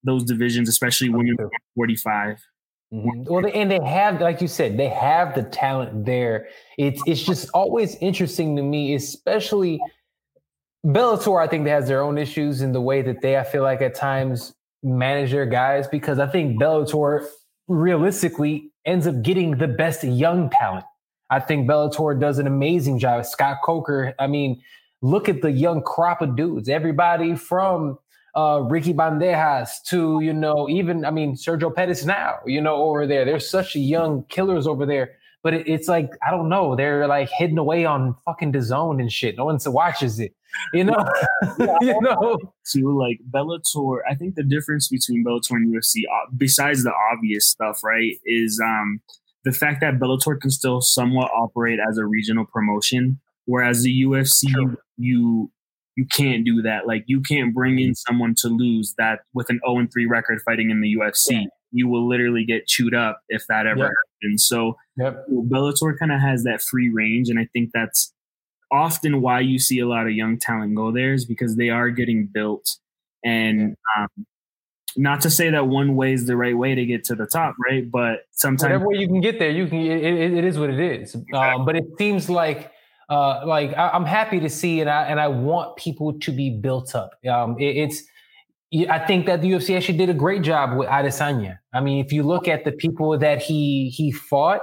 those 0.05 0.25
divisions, 0.25 0.69
especially 0.69 1.09
women 1.09 1.37
too. 1.37 1.51
45. 1.75 2.41
Mhm. 2.93 3.29
Well, 3.29 3.45
and 3.53 3.71
they 3.71 3.81
have, 3.85 4.21
like 4.21 4.41
you 4.41 4.49
said, 4.49 4.79
they 4.79 4.89
have 4.89 5.35
the 5.35 5.43
talent 5.43 6.07
there. 6.07 6.49
It's 6.79 7.03
it's 7.07 7.23
just 7.23 7.51
always 7.53 7.97
interesting 7.97 8.57
to 8.57 8.63
me, 8.63 8.95
especially 8.95 9.81
Bellator. 10.87 11.43
I 11.43 11.47
think 11.47 11.67
has 11.67 11.89
their 11.89 12.03
own 12.03 12.19
issues 12.19 12.63
in 12.63 12.73
the 12.73 12.81
way 12.81 13.03
that 13.03 13.21
they, 13.21 13.37
I 13.37 13.45
feel 13.45 13.63
like 13.63 13.83
at 13.83 13.95
times 13.95 14.55
manage 14.83 15.33
their 15.33 15.47
guys 15.47 15.89
because 15.89 16.19
I 16.19 16.27
think 16.27 16.61
Bellator 16.61 17.27
realistically 17.67 18.71
ends 18.87 19.07
up 19.07 19.23
getting 19.23 19.59
the 19.59 19.69
best 19.69 20.05
young 20.05 20.51
talent. 20.51 20.85
I 21.31 21.41
think 21.41 21.69
Bellator 21.69 22.19
does 22.19 22.39
an 22.39 22.47
amazing 22.47 22.99
job. 22.99 23.25
Scott 23.27 23.59
Coker, 23.63 24.15
I 24.19 24.27
mean, 24.27 24.63
look 25.03 25.29
at 25.29 25.43
the 25.43 25.51
young 25.51 25.83
crop 25.83 26.23
of 26.23 26.37
dudes. 26.37 26.69
Everybody 26.69 27.35
from 27.35 27.99
uh, 28.35 28.63
Ricky 28.69 28.95
Bandejas 28.95 29.83
to, 29.89 30.21
you 30.21 30.33
know, 30.33 30.69
even, 30.69 31.05
I 31.05 31.11
mean, 31.11 31.35
Sergio 31.35 31.75
Pettis 31.75 32.05
now, 32.05 32.37
you 32.47 32.61
know, 32.61 32.77
over 32.77 33.07
there. 33.07 33.25
There's 33.25 33.49
such 33.49 33.77
young 33.77 34.25
killers 34.29 34.67
over 34.67 34.87
there. 34.87 35.18
But 35.43 35.55
it, 35.55 35.69
it's 35.69 35.89
like, 35.89 36.11
I 36.27 36.31
don't 36.31 36.49
know, 36.49 36.75
they're 36.75 37.07
like 37.07 37.29
hidden 37.31 37.59
away 37.59 37.85
on 37.85 38.17
fucking 38.25 38.53
the 38.53 38.63
zone 38.63 39.01
and 39.01 39.13
shit. 39.13 39.37
No 39.37 39.45
one 39.45 39.59
watches 39.67 40.19
it, 40.19 40.35
you 40.73 40.85
know? 40.85 41.05
you 41.81 42.01
know? 42.01 42.39
too. 42.71 42.99
Like 42.99 43.19
Bellator, 43.31 43.99
I 44.09 44.15
think 44.15 44.35
the 44.35 44.43
difference 44.43 44.89
between 44.89 45.25
Bellator 45.25 45.53
and 45.53 45.75
UFC, 45.75 46.03
uh, 46.05 46.31
besides 46.37 46.83
the 46.83 46.93
obvious 47.13 47.47
stuff, 47.47 47.85
right, 47.85 48.19
is 48.25 48.61
um, 48.65 49.01
the 49.45 49.53
fact 49.53 49.81
that 49.81 49.99
Bellator 49.99 50.41
can 50.41 50.51
still 50.51 50.81
somewhat 50.81 51.31
operate 51.31 51.79
as 51.89 51.99
a 51.99 52.05
regional 52.05 52.45
promotion, 52.45 53.21
whereas 53.47 53.83
the 53.83 54.03
UFC, 54.03 54.51
True. 54.53 54.77
you 54.97 55.51
you 55.97 56.07
can't 56.07 56.45
do 56.45 56.63
that. 56.63 56.87
Like 56.87 57.03
you 57.07 57.21
can't 57.21 57.53
bring 57.53 57.81
in 57.81 57.93
someone 57.95 58.35
to 58.39 58.49
lose 58.49 58.95
that 58.99 59.23
with 59.35 59.51
an 59.51 59.59
0 59.67 59.81
and 59.81 59.93
3 59.93 60.07
record 60.07 60.41
fighting 60.45 60.71
in 60.71 60.81
the 60.81 60.95
UFC. 60.95 61.31
Yeah. 61.31 61.45
You 61.73 61.89
will 61.89 62.09
literally 62.09 62.45
get 62.45 62.69
chewed 62.69 62.95
up 62.95 63.21
if 63.29 63.45
that 63.49 63.67
ever 63.67 63.81
Yep. 63.81 63.91
Happens. 64.23 64.45
So 64.45 64.77
Yep. 64.99 65.27
Bellator 65.31 65.97
kind 65.97 66.11
of 66.11 66.21
has 66.21 66.43
that 66.43 66.61
free 66.61 66.91
range, 66.91 67.29
and 67.29 67.39
I 67.39 67.49
think 67.53 67.71
that's 67.73 68.13
often 68.71 69.21
why 69.21 69.41
you 69.41 69.59
see 69.59 69.79
a 69.79 69.87
lot 69.87 70.07
of 70.07 70.13
young 70.13 70.39
talent 70.39 70.75
go 70.75 70.91
there 70.93 71.15
is 71.15 71.25
because 71.25 71.57
they 71.57 71.71
are 71.71 71.91
getting 71.91 72.27
built. 72.27 72.69
And 73.25 73.77
um, 73.97 74.27
not 74.97 75.21
to 75.23 75.31
say 75.31 75.51
that 75.51 75.69
one 75.69 75.95
way 75.95 76.13
is 76.13 76.27
the 76.27 76.37
right 76.37 76.57
way 76.57 76.75
to 76.75 76.85
get 76.85 77.05
to 77.05 77.15
the 77.15 77.27
top, 77.27 77.55
right? 77.65 77.89
But 77.89 78.23
sometimes 78.33 78.63
Whatever 78.63 78.89
way 78.89 78.97
you 78.97 79.07
can 79.07 79.21
get 79.21 79.39
there, 79.39 79.51
you 79.51 79.69
can. 79.69 79.79
It, 79.79 80.05
it, 80.05 80.35
it 80.35 80.45
is 80.45 80.59
what 80.59 80.71
it 80.71 80.81
is. 80.81 81.15
Um, 81.33 81.65
but 81.65 81.77
it 81.77 81.85
seems 81.97 82.29
like, 82.29 82.73
uh, 83.09 83.47
like 83.47 83.73
I, 83.77 83.91
I'm 83.91 84.05
happy 84.05 84.41
to 84.41 84.51
see, 84.51 84.81
and 84.81 84.91
I 84.91 85.05
and 85.05 85.21
I 85.21 85.29
want 85.29 85.77
people 85.77 86.19
to 86.19 86.33
be 86.33 86.51
built 86.51 86.95
up. 86.95 87.13
Um, 87.29 87.57
it, 87.59 87.77
it's. 87.77 88.03
I 88.91 88.99
think 88.99 89.27
that 89.27 89.41
the 89.41 89.51
UFC 89.53 89.77
actually 89.77 89.97
did 89.97 90.11
a 90.11 90.15
great 90.15 90.43
job 90.43 90.77
with 90.77 90.89
Adesanya. 90.89 91.59
I 91.73 91.81
mean, 91.81 92.05
if 92.05 92.13
you 92.13 92.23
look 92.23 92.49
at 92.49 92.65
the 92.65 92.73
people 92.73 93.17
that 93.19 93.41
he 93.43 93.89
he 93.91 94.13
fought, 94.13 94.61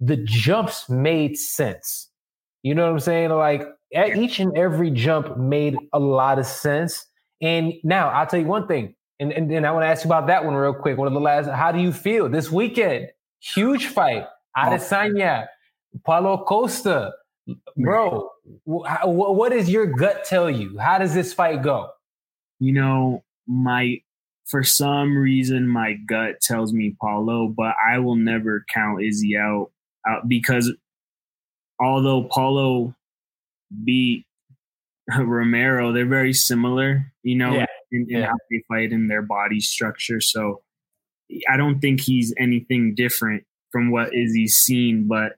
the 0.00 0.16
jumps 0.16 0.88
made 0.90 1.38
sense. 1.38 2.10
You 2.62 2.74
know 2.74 2.84
what 2.84 2.92
I'm 2.92 3.00
saying? 3.00 3.30
Like 3.30 3.62
each 3.92 4.40
and 4.40 4.56
every 4.58 4.90
jump 4.90 5.38
made 5.38 5.76
a 5.92 5.98
lot 5.98 6.38
of 6.38 6.46
sense. 6.46 7.06
And 7.40 7.72
now 7.82 8.08
I'll 8.08 8.26
tell 8.26 8.40
you 8.40 8.46
one 8.46 8.66
thing, 8.66 8.94
and 9.20 9.32
and, 9.32 9.50
and 9.50 9.66
I 9.66 9.72
want 9.72 9.84
to 9.84 9.88
ask 9.88 10.04
you 10.04 10.08
about 10.10 10.26
that 10.26 10.44
one 10.44 10.54
real 10.54 10.74
quick. 10.74 10.98
One 10.98 11.06
of 11.06 11.14
the 11.14 11.20
last. 11.20 11.48
How 11.48 11.72
do 11.72 11.78
you 11.78 11.92
feel 11.92 12.28
this 12.28 12.50
weekend? 12.50 13.08
Huge 13.40 13.86
fight. 13.86 14.26
Oh. 14.56 14.60
Adesanya, 14.60 15.46
Paulo 16.04 16.44
Costa, 16.44 17.12
bro. 17.76 18.30
wh- 18.68 18.86
how- 18.86 19.06
wh- 19.10 19.34
what 19.36 19.52
does 19.52 19.70
your 19.70 19.86
gut 19.86 20.24
tell 20.24 20.50
you? 20.50 20.76
How 20.78 20.98
does 20.98 21.14
this 21.14 21.32
fight 21.32 21.62
go? 21.62 21.88
you 22.58 22.72
know, 22.72 23.22
my 23.46 24.00
for 24.46 24.62
some 24.62 25.16
reason 25.16 25.66
my 25.68 25.94
gut 26.08 26.40
tells 26.40 26.72
me 26.72 26.94
Paulo, 27.00 27.48
but 27.48 27.74
I 27.84 27.98
will 27.98 28.14
never 28.16 28.64
count 28.72 29.02
Izzy 29.02 29.36
out, 29.36 29.70
out 30.06 30.28
because 30.28 30.72
although 31.80 32.24
Paulo 32.24 32.94
beat 33.84 34.24
Romero, 35.18 35.92
they're 35.92 36.06
very 36.06 36.32
similar, 36.32 37.12
you 37.22 37.36
know, 37.36 37.54
Yeah. 37.54 37.66
in, 37.90 38.06
in 38.08 38.18
Yeah. 38.20 38.26
how 38.26 38.36
they 38.50 38.62
fight 38.68 38.92
in 38.92 39.08
their 39.08 39.22
body 39.22 39.60
structure. 39.60 40.20
So 40.20 40.62
I 41.48 41.56
don't 41.56 41.80
think 41.80 42.00
he's 42.00 42.32
anything 42.38 42.94
different 42.94 43.44
from 43.72 43.90
what 43.90 44.14
Izzy's 44.14 44.54
seen, 44.58 45.08
but 45.08 45.32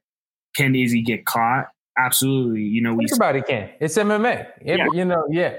can 0.54 0.74
Izzy 0.74 1.02
get 1.02 1.24
caught? 1.24 1.68
Absolutely. 1.98 2.62
You 2.62 2.82
know, 2.82 2.94
we 2.94 3.04
Everybody 3.06 3.40
can. 3.42 3.70
It's 3.80 3.96
MMA. 3.96 4.46
Every- 4.66 4.78
Yeah. 4.78 4.86
You 4.92 5.04
know, 5.06 5.26
yeah. 5.30 5.56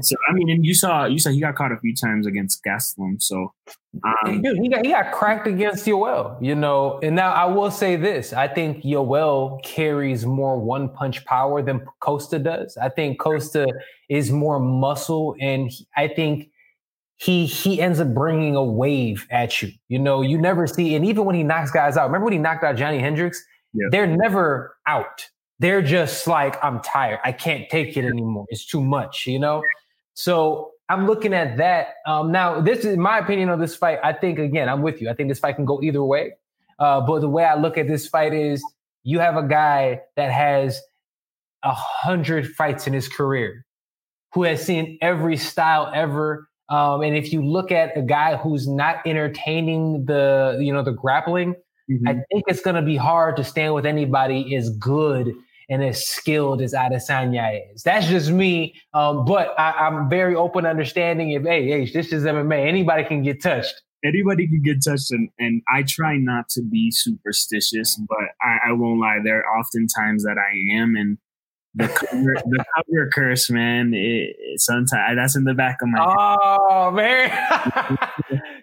So 0.00 0.16
I 0.28 0.32
mean, 0.32 0.48
and 0.50 0.64
you 0.64 0.74
saw 0.74 1.04
you 1.04 1.18
saw 1.18 1.30
he 1.30 1.40
got 1.40 1.54
caught 1.54 1.72
a 1.72 1.78
few 1.78 1.94
times 1.94 2.26
against 2.26 2.62
Gastelum. 2.64 3.20
So 3.20 3.52
um, 4.04 4.40
Dude, 4.40 4.58
he 4.58 4.68
got 4.68 4.84
he 4.84 4.90
got 4.92 5.12
cracked 5.12 5.46
against 5.46 5.84
Yoel, 5.84 6.42
you 6.42 6.54
know. 6.54 6.98
And 7.02 7.14
now 7.14 7.32
I 7.32 7.44
will 7.44 7.70
say 7.70 7.96
this: 7.96 8.32
I 8.32 8.48
think 8.48 8.82
Yoel 8.84 9.62
carries 9.62 10.24
more 10.24 10.58
one 10.58 10.88
punch 10.88 11.24
power 11.26 11.62
than 11.62 11.84
Costa 12.00 12.38
does. 12.38 12.76
I 12.78 12.88
think 12.88 13.20
Costa 13.20 13.66
is 14.08 14.30
more 14.30 14.58
muscle, 14.58 15.36
and 15.40 15.68
he- 15.70 15.86
I 15.96 16.08
think 16.08 16.48
he 17.16 17.44
he 17.46 17.80
ends 17.80 18.00
up 18.00 18.14
bringing 18.14 18.56
a 18.56 18.64
wave 18.64 19.26
at 19.30 19.60
you. 19.60 19.70
You 19.88 19.98
know, 19.98 20.22
you 20.22 20.38
never 20.38 20.66
see, 20.66 20.94
and 20.94 21.04
even 21.04 21.24
when 21.26 21.34
he 21.34 21.42
knocks 21.42 21.70
guys 21.70 21.96
out, 21.98 22.06
remember 22.06 22.24
when 22.24 22.32
he 22.32 22.38
knocked 22.38 22.64
out 22.64 22.76
Johnny 22.76 22.98
Hendricks? 22.98 23.44
Yeah. 23.74 23.88
They're 23.90 24.06
never 24.06 24.76
out. 24.86 25.26
They're 25.58 25.82
just 25.82 26.26
like, 26.26 26.62
I'm 26.64 26.80
tired. 26.80 27.20
I 27.24 27.30
can't 27.32 27.68
take 27.70 27.96
it 27.96 28.04
anymore. 28.04 28.46
It's 28.48 28.66
too 28.66 28.82
much, 28.82 29.26
you 29.26 29.38
know. 29.38 29.62
So 30.14 30.72
I'm 30.88 31.06
looking 31.06 31.32
at 31.32 31.56
that. 31.56 31.94
Um, 32.06 32.32
now, 32.32 32.60
this 32.60 32.84
is 32.84 32.96
my 32.96 33.18
opinion 33.18 33.48
on 33.48 33.60
this 33.60 33.74
fight. 33.74 33.98
I 34.04 34.12
think 34.12 34.38
again, 34.38 34.68
I'm 34.68 34.82
with 34.82 35.00
you. 35.00 35.08
I 35.08 35.14
think 35.14 35.28
this 35.28 35.38
fight 35.38 35.56
can 35.56 35.64
go 35.64 35.80
either 35.82 36.04
way. 36.04 36.32
Uh, 36.78 37.00
but 37.00 37.20
the 37.20 37.28
way 37.28 37.44
I 37.44 37.54
look 37.54 37.78
at 37.78 37.88
this 37.88 38.08
fight 38.08 38.34
is 38.34 38.62
you 39.04 39.18
have 39.20 39.36
a 39.36 39.42
guy 39.42 40.00
that 40.16 40.30
has 40.30 40.80
a 41.62 41.72
hundred 41.72 42.48
fights 42.48 42.86
in 42.86 42.92
his 42.92 43.08
career, 43.08 43.64
who 44.34 44.42
has 44.42 44.64
seen 44.64 44.98
every 45.00 45.36
style 45.36 45.90
ever. 45.94 46.48
Um, 46.68 47.02
and 47.02 47.16
if 47.16 47.32
you 47.32 47.44
look 47.44 47.70
at 47.70 47.96
a 47.96 48.02
guy 48.02 48.36
who's 48.36 48.66
not 48.68 48.96
entertaining 49.06 50.06
the, 50.06 50.58
you 50.60 50.72
know, 50.72 50.82
the 50.82 50.92
grappling, 50.92 51.54
mm-hmm. 51.90 52.08
I 52.08 52.14
think 52.32 52.44
it's 52.48 52.62
going 52.62 52.76
to 52.76 52.82
be 52.82 52.96
hard 52.96 53.36
to 53.36 53.44
stand 53.44 53.74
with 53.74 53.86
anybody 53.86 54.56
as 54.56 54.70
good 54.70 55.32
and 55.68 55.82
as 55.82 56.06
skilled 56.06 56.62
as 56.62 56.72
Adesanya 56.74 57.60
is. 57.74 57.82
That's 57.82 58.06
just 58.06 58.30
me. 58.30 58.74
Um, 58.94 59.24
but 59.24 59.58
I, 59.58 59.86
am 59.86 60.08
very 60.08 60.34
open 60.34 60.66
understanding 60.66 61.30
if, 61.30 61.42
hey, 61.42 61.66
hey, 61.66 61.90
this 61.90 62.12
is 62.12 62.24
MMA. 62.24 62.66
Anybody 62.66 63.04
can 63.04 63.22
get 63.22 63.42
touched. 63.42 63.74
Anybody 64.04 64.48
can 64.48 64.62
get 64.62 64.82
touched, 64.84 65.12
and, 65.12 65.28
and 65.38 65.62
I 65.72 65.84
try 65.84 66.16
not 66.16 66.48
to 66.50 66.62
be 66.62 66.90
superstitious, 66.90 68.00
but 68.08 68.18
I, 68.40 68.70
I 68.70 68.72
won't 68.72 68.98
lie. 68.98 69.20
There 69.22 69.38
are 69.38 69.58
often 69.58 69.86
times 69.86 70.24
that 70.24 70.38
I 70.38 70.74
am, 70.76 70.96
and 70.96 71.18
the 71.74 71.88
cover, 71.88 72.34
the 72.44 72.64
cover 72.74 73.10
curse, 73.12 73.48
man. 73.50 73.94
It, 73.94 74.36
it, 74.38 74.60
sometimes 74.60 75.16
that's 75.16 75.36
in 75.36 75.44
the 75.44 75.54
back 75.54 75.78
of 75.82 75.88
my. 75.88 75.98
Oh 76.00 76.94
head. 76.94 77.30
man! 77.30 77.98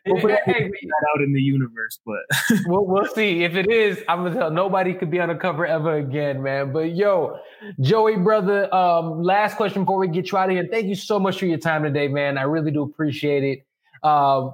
Hey, 0.06 0.13
that 0.24 1.06
out 1.13 1.22
in 1.22 1.34
the 1.34 1.41
universe, 1.41 2.00
but 2.04 2.19
we'll, 2.65 2.86
we'll 2.86 3.06
see. 3.06 3.43
If 3.43 3.56
it 3.56 3.69
is, 3.69 4.02
I'm 4.08 4.24
gonna 4.24 4.34
tell 4.34 4.50
nobody 4.50 4.93
could 4.93 5.12
be 5.12 5.19
on 5.19 5.30
a 5.30 5.38
cover 5.38 5.67
ever 5.67 5.98
again, 5.98 6.41
man. 6.41 6.74
But 6.74 6.95
yo, 6.95 7.38
Joey, 7.82 8.15
brother, 8.15 8.74
um, 8.74 9.22
last 9.22 9.56
question 9.56 9.84
before 9.84 10.00
we 10.00 10.08
get 10.08 10.32
you 10.32 10.38
out 10.38 10.50
of 10.50 10.56
here. 10.56 10.67
Thank 10.72 10.88
you 10.88 10.95
so 10.95 11.19
much 11.19 11.38
for 11.38 11.45
your 11.45 11.60
time 11.60 11.84
today, 11.84 12.08
man. 12.08 12.38
I 12.39 12.43
really 12.43 12.72
do 12.72 12.82
appreciate 12.82 13.43
it. 13.43 14.08
Um, 14.08 14.54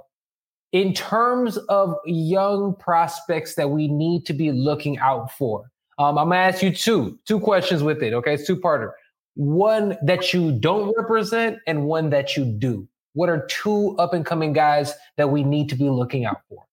in 0.73 0.93
terms 0.93 1.57
of 1.69 1.95
young 2.05 2.75
prospects 2.75 3.55
that 3.55 3.69
we 3.69 3.87
need 3.87 4.25
to 4.25 4.33
be 4.33 4.51
looking 4.51 4.97
out 4.99 5.31
for 5.31 5.71
um, 5.97 6.17
I'm 6.17 6.29
gonna 6.29 6.35
ask 6.35 6.61
you 6.61 6.73
two 6.73 7.17
two 7.25 7.39
questions 7.39 7.83
with 7.83 8.03
it. 8.03 8.13
Okay, 8.13 8.33
it's 8.33 8.45
two 8.45 8.57
parter. 8.57 8.91
One 9.35 9.97
that 10.03 10.33
you 10.33 10.51
don't 10.51 10.93
represent, 10.97 11.59
and 11.67 11.85
one 11.85 12.09
that 12.09 12.37
you 12.37 12.45
do. 12.45 12.87
What 13.13 13.29
are 13.29 13.45
two 13.47 13.95
up 13.97 14.13
and 14.13 14.25
coming 14.25 14.53
guys 14.53 14.93
that 15.17 15.29
we 15.29 15.43
need 15.43 15.69
to 15.69 15.75
be 15.75 15.89
looking 15.89 16.25
out 16.25 16.41
for? 16.49 16.63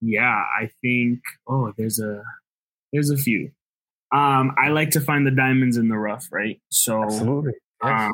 Yeah, 0.00 0.44
I 0.58 0.70
think. 0.80 1.20
Oh, 1.46 1.72
there's 1.76 2.00
a 2.00 2.22
there's 2.92 3.10
a 3.10 3.16
few. 3.16 3.50
Um, 4.12 4.54
I 4.58 4.68
like 4.68 4.90
to 4.90 5.00
find 5.00 5.26
the 5.26 5.30
diamonds 5.30 5.76
in 5.76 5.88
the 5.88 5.96
rough, 5.96 6.28
right? 6.32 6.60
So, 6.70 7.04
absolutely. 7.04 7.52
Yes. 7.84 8.00
Um, 8.00 8.12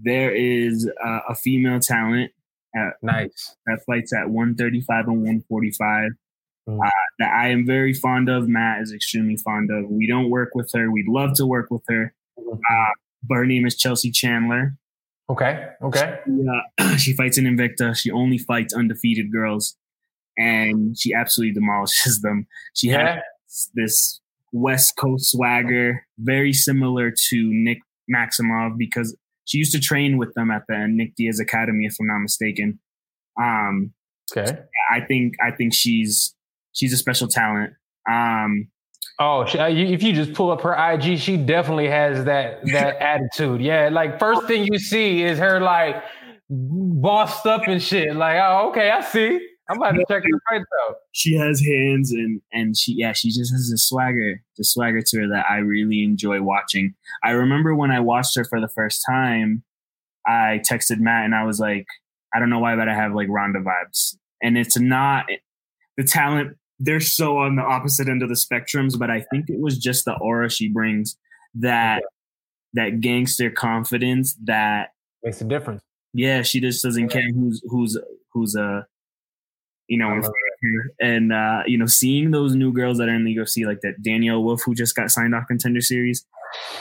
there 0.00 0.32
is 0.32 0.88
uh, 1.04 1.20
a 1.28 1.34
female 1.34 1.80
talent 1.80 2.30
at, 2.76 2.92
nice 3.02 3.56
that 3.66 3.80
fights 3.84 4.12
at 4.12 4.30
135 4.30 5.08
and 5.08 5.16
145 5.16 6.10
mm. 6.68 6.78
uh, 6.84 6.90
that 7.18 7.32
I 7.32 7.48
am 7.48 7.66
very 7.66 7.94
fond 7.94 8.28
of. 8.28 8.48
Matt 8.48 8.82
is 8.82 8.92
extremely 8.92 9.36
fond 9.36 9.70
of. 9.70 9.88
We 9.88 10.06
don't 10.06 10.30
work 10.30 10.50
with 10.54 10.70
her. 10.74 10.90
We'd 10.90 11.08
love 11.08 11.34
to 11.34 11.46
work 11.46 11.70
with 11.70 11.82
her. 11.88 12.14
Mm-hmm. 12.38 12.52
Uh, 12.52 12.90
but 13.22 13.36
her 13.36 13.46
name 13.46 13.66
is 13.66 13.76
Chelsea 13.76 14.10
Chandler. 14.10 14.76
Okay. 15.30 15.66
Okay. 15.82 16.18
She, 16.24 16.46
uh, 16.78 16.96
she 16.96 17.12
fights 17.14 17.38
in 17.38 17.44
Invicta. 17.44 17.96
She 17.96 18.10
only 18.10 18.38
fights 18.38 18.74
undefeated 18.74 19.30
girls, 19.32 19.76
and 20.36 20.98
she 20.98 21.12
absolutely 21.12 21.54
demolishes 21.54 22.20
them. 22.22 22.46
She 22.74 22.88
yeah. 22.88 23.16
has 23.16 23.70
this 23.74 24.20
West 24.52 24.96
Coast 24.96 25.32
swagger, 25.32 26.06
very 26.18 26.52
similar 26.52 27.10
to 27.28 27.50
Nick 27.52 27.78
Maximov, 28.12 28.78
because 28.78 29.16
she 29.44 29.58
used 29.58 29.72
to 29.72 29.80
train 29.80 30.16
with 30.16 30.32
them 30.34 30.50
at 30.50 30.62
the 30.68 30.86
Nick 30.88 31.14
Diaz 31.14 31.40
Academy, 31.40 31.86
if 31.86 31.96
I'm 32.00 32.06
not 32.06 32.18
mistaken. 32.20 32.78
Um, 33.40 33.92
okay. 34.32 34.58
I 34.90 35.00
think 35.00 35.34
I 35.44 35.50
think 35.50 35.74
she's 35.74 36.34
she's 36.78 36.92
a 36.92 36.96
special 36.96 37.28
talent. 37.28 37.72
Um, 38.10 38.68
oh, 39.18 39.42
uh, 39.42 39.68
if 39.68 40.02
you 40.02 40.12
just 40.12 40.32
pull 40.32 40.50
up 40.50 40.60
her 40.62 40.74
IG, 40.74 41.18
she 41.18 41.36
definitely 41.36 41.88
has 41.88 42.24
that 42.24 42.64
that 42.66 42.96
attitude. 43.00 43.60
Yeah, 43.60 43.88
like 43.90 44.18
first 44.18 44.46
thing 44.46 44.66
you 44.70 44.78
see 44.78 45.22
is 45.22 45.38
her 45.38 45.60
like 45.60 46.02
bossed 46.48 47.46
up 47.46 47.62
and 47.66 47.82
shit. 47.82 48.14
Like, 48.14 48.38
oh, 48.40 48.68
okay, 48.70 48.90
I 48.90 49.02
see. 49.02 49.40
I'm 49.70 49.76
about 49.76 49.92
to 49.92 50.04
check 50.08 50.22
her 50.22 50.40
fights 50.48 50.64
out. 50.86 50.96
She 51.12 51.34
has 51.34 51.60
hands 51.60 52.10
and 52.10 52.40
and 52.52 52.76
she 52.76 52.94
yeah 52.94 53.12
she 53.12 53.28
just 53.28 53.52
has 53.52 53.70
a 53.70 53.76
swagger, 53.76 54.42
the 54.56 54.64
swagger 54.64 55.02
to 55.02 55.20
her 55.20 55.28
that 55.28 55.44
I 55.50 55.58
really 55.58 56.02
enjoy 56.02 56.40
watching. 56.40 56.94
I 57.22 57.32
remember 57.32 57.74
when 57.74 57.90
I 57.90 58.00
watched 58.00 58.36
her 58.36 58.44
for 58.44 58.60
the 58.60 58.68
first 58.68 59.04
time, 59.06 59.64
I 60.26 60.62
texted 60.68 61.00
Matt 61.00 61.26
and 61.26 61.34
I 61.34 61.44
was 61.44 61.60
like, 61.60 61.86
I 62.34 62.38
don't 62.38 62.48
know 62.48 62.60
why, 62.60 62.76
but 62.76 62.88
I 62.88 62.94
have 62.94 63.12
like 63.12 63.28
Ronda 63.28 63.60
vibes, 63.60 64.16
and 64.42 64.56
it's 64.56 64.78
not 64.78 65.26
the 65.98 66.04
talent 66.04 66.56
they're 66.78 67.00
so 67.00 67.38
on 67.38 67.56
the 67.56 67.62
opposite 67.62 68.08
end 68.08 68.22
of 68.22 68.28
the 68.28 68.34
spectrums, 68.34 68.98
but 68.98 69.10
I 69.10 69.24
think 69.30 69.48
it 69.48 69.60
was 69.60 69.78
just 69.78 70.04
the 70.04 70.14
aura 70.14 70.48
she 70.48 70.68
brings 70.68 71.16
that 71.54 72.02
that 72.74 73.00
gangster 73.00 73.50
confidence 73.50 74.36
that 74.44 74.90
makes 75.22 75.40
a 75.40 75.44
difference. 75.44 75.82
Yeah, 76.12 76.42
she 76.42 76.60
just 76.60 76.82
doesn't 76.82 77.08
care 77.08 77.30
who's 77.34 77.62
who's 77.68 77.98
who's 78.32 78.54
a 78.54 78.64
uh, 78.64 78.82
you 79.88 79.98
know 79.98 80.22
and 81.00 81.32
uh 81.32 81.62
you 81.66 81.78
know 81.78 81.86
seeing 81.86 82.30
those 82.30 82.54
new 82.54 82.72
girls 82.72 82.98
that 82.98 83.08
are 83.08 83.14
in 83.14 83.24
the 83.24 83.36
UFC 83.36 83.66
like 83.66 83.80
that 83.80 84.02
Danielle 84.02 84.42
Wolf 84.42 84.60
who 84.64 84.74
just 84.74 84.94
got 84.94 85.10
signed 85.10 85.34
off 85.34 85.46
contender 85.48 85.80
series. 85.80 86.26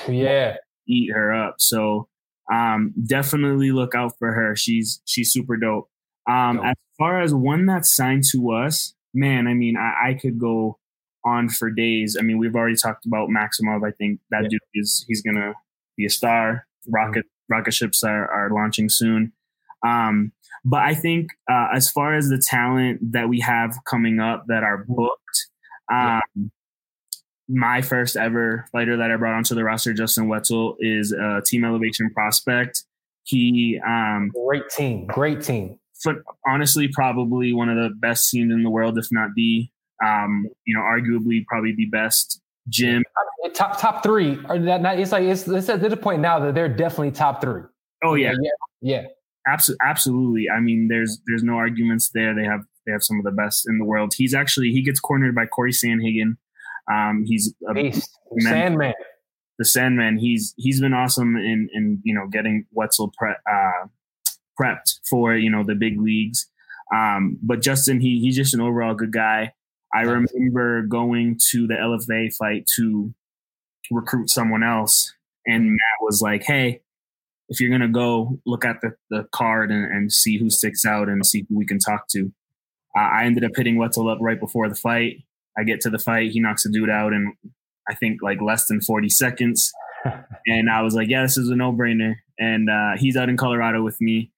Yeah. 0.07 0.57
Eat 0.87 1.11
her 1.13 1.33
up. 1.33 1.55
So 1.59 2.07
um 2.51 2.93
definitely 3.05 3.71
look 3.71 3.95
out 3.95 4.13
for 4.19 4.33
her. 4.33 4.55
She's 4.55 5.01
she's 5.05 5.31
super 5.31 5.57
dope. 5.57 5.89
Um 6.29 6.59
as 6.63 6.75
far 6.97 7.21
as 7.21 7.33
one 7.33 7.65
that's 7.65 7.95
signed 7.95 8.23
to 8.31 8.51
us, 8.51 8.93
man, 9.17 9.47
I 9.47 9.53
mean, 9.53 9.75
I, 9.75 10.09
I, 10.09 10.13
could 10.13 10.39
go 10.39 10.77
on 11.25 11.49
for 11.49 11.69
days. 11.71 12.15
I 12.17 12.21
mean, 12.21 12.37
we've 12.37 12.55
already 12.55 12.75
talked 12.75 13.05
about 13.05 13.29
Maximov. 13.29 13.85
I 13.85 13.91
think 13.91 14.19
that 14.29 14.43
yeah. 14.43 14.49
dude 14.49 14.61
is 14.75 15.03
he's 15.07 15.21
gonna 15.21 15.53
be 15.97 16.05
a 16.05 16.09
star. 16.09 16.67
Rocket 16.87 17.25
mm-hmm. 17.25 17.53
rocket 17.53 17.73
ships 17.73 18.03
are, 18.03 18.29
are 18.29 18.49
launching 18.51 18.89
soon. 18.89 19.33
Um, 19.85 20.31
but 20.63 20.83
I 20.83 20.93
think 20.93 21.31
uh, 21.49 21.67
as 21.73 21.89
far 21.89 22.15
as 22.15 22.29
the 22.29 22.37
talent 22.37 23.11
that 23.11 23.27
we 23.27 23.39
have 23.41 23.75
coming 23.85 24.19
up 24.19 24.45
that 24.47 24.63
are 24.63 24.83
mm-hmm. 24.83 24.93
booked, 24.93 25.47
um, 25.91 26.21
yeah. 26.35 26.43
my 27.47 27.81
first 27.81 28.15
ever 28.15 28.65
fighter 28.71 28.97
that 28.97 29.11
I 29.11 29.15
brought 29.17 29.35
onto 29.35 29.55
the 29.55 29.63
roster, 29.63 29.93
Justin 29.93 30.27
Wetzel, 30.27 30.77
is 30.79 31.11
a 31.11 31.41
team 31.45 31.65
elevation 31.65 32.11
prospect. 32.13 32.83
He 33.23 33.79
um, 33.85 34.31
great 34.33 34.69
team, 34.69 35.07
great 35.07 35.41
team 35.41 35.79
honestly 36.45 36.89
probably 36.93 37.53
one 37.53 37.69
of 37.69 37.77
the 37.77 37.89
best 37.95 38.29
teams 38.29 38.53
in 38.53 38.63
the 38.63 38.69
world, 38.69 38.97
if 38.97 39.07
not 39.11 39.29
the, 39.35 39.67
um, 40.03 40.47
you 40.65 40.75
know, 40.75 40.81
arguably 40.81 41.45
probably 41.45 41.73
the 41.75 41.85
best 41.85 42.41
gym. 42.69 43.03
Top 43.53 43.79
top 43.79 44.03
three. 44.03 44.39
Or 44.49 44.59
that 44.59 44.81
not, 44.81 44.99
it's 44.99 45.11
like 45.11 45.23
it's, 45.23 45.47
it's 45.47 45.69
at 45.69 45.81
the 45.81 45.97
point 45.97 46.21
now 46.21 46.39
that 46.39 46.53
they're 46.53 46.69
definitely 46.69 47.11
top 47.11 47.41
three. 47.41 47.63
Oh 48.03 48.15
yeah, 48.15 48.33
yeah, 48.41 48.49
yeah. 48.81 49.07
Absolutely, 49.47 49.85
absolutely. 49.87 50.49
I 50.49 50.59
mean, 50.59 50.89
there's 50.89 51.21
there's 51.25 51.43
no 51.43 51.53
arguments 51.53 52.09
there. 52.13 52.35
They 52.35 52.43
have 52.43 52.61
they 52.85 52.91
have 52.91 53.03
some 53.03 53.17
of 53.17 53.23
the 53.23 53.31
best 53.31 53.67
in 53.67 53.77
the 53.77 53.85
world. 53.85 54.13
He's 54.15 54.33
actually 54.33 54.71
he 54.71 54.81
gets 54.81 54.99
cornered 54.99 55.35
by 55.35 55.45
Corey 55.45 55.71
Sandhagen. 55.71 56.37
Um, 56.91 57.23
he's 57.25 57.53
a 57.69 57.73
Beast. 57.73 58.09
Sandman. 58.39 58.93
The 59.57 59.65
Sandman. 59.65 60.17
He's 60.17 60.53
he's 60.57 60.81
been 60.81 60.93
awesome 60.93 61.37
in 61.37 61.69
in 61.73 62.01
you 62.03 62.13
know 62.13 62.27
getting 62.27 62.65
Wetzel 62.73 63.13
pre- 63.17 63.31
uh, 63.49 63.87
prepped 64.59 64.99
for 65.09 65.35
you 65.35 65.49
know 65.49 65.63
the 65.63 65.75
big 65.75 65.99
leagues. 65.99 66.47
Um, 66.93 67.37
but 67.41 67.61
Justin, 67.61 67.99
he 67.99 68.19
he's 68.19 68.35
just 68.35 68.53
an 68.53 68.61
overall 68.61 68.95
good 68.95 69.11
guy. 69.11 69.53
I 69.93 70.01
remember 70.01 70.83
going 70.83 71.39
to 71.51 71.67
the 71.67 71.75
LFA 71.75 72.33
fight 72.35 72.67
to 72.75 73.13
recruit 73.91 74.29
someone 74.29 74.63
else, 74.63 75.13
and 75.45 75.71
Matt 75.71 76.01
was 76.01 76.21
like, 76.21 76.43
"Hey, 76.43 76.81
if 77.49 77.59
you're 77.59 77.71
gonna 77.71 77.87
go, 77.91 78.39
look 78.45 78.65
at 78.65 78.81
the, 78.81 78.93
the 79.09 79.27
card 79.31 79.71
and, 79.71 79.85
and 79.91 80.11
see 80.11 80.37
who 80.37 80.49
sticks 80.49 80.85
out 80.85 81.09
and 81.09 81.25
see 81.25 81.45
who 81.49 81.57
we 81.57 81.65
can 81.65 81.79
talk 81.79 82.07
to." 82.09 82.31
Uh, 82.97 83.01
I 83.01 83.25
ended 83.25 83.43
up 83.43 83.51
hitting 83.55 83.77
Wetzel 83.77 84.09
up 84.09 84.19
right 84.21 84.39
before 84.39 84.69
the 84.69 84.75
fight. 84.75 85.23
I 85.57 85.63
get 85.63 85.81
to 85.81 85.89
the 85.89 85.99
fight, 85.99 86.31
he 86.31 86.39
knocks 86.39 86.65
a 86.65 86.69
dude 86.69 86.89
out 86.89 87.13
in 87.13 87.33
I 87.89 87.95
think 87.95 88.21
like 88.21 88.41
less 88.41 88.67
than 88.67 88.81
40 88.81 89.09
seconds, 89.09 89.71
and 90.47 90.69
I 90.69 90.81
was 90.81 90.93
like, 90.93 91.09
"Yeah, 91.09 91.23
this 91.23 91.37
is 91.37 91.49
a 91.49 91.55
no 91.55 91.71
brainer." 91.71 92.15
And 92.39 92.69
uh, 92.69 92.97
he's 92.97 93.17
out 93.17 93.29
in 93.29 93.37
Colorado 93.37 93.83
with 93.83 93.99
me. 94.01 94.31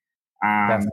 Um, 0.46 0.90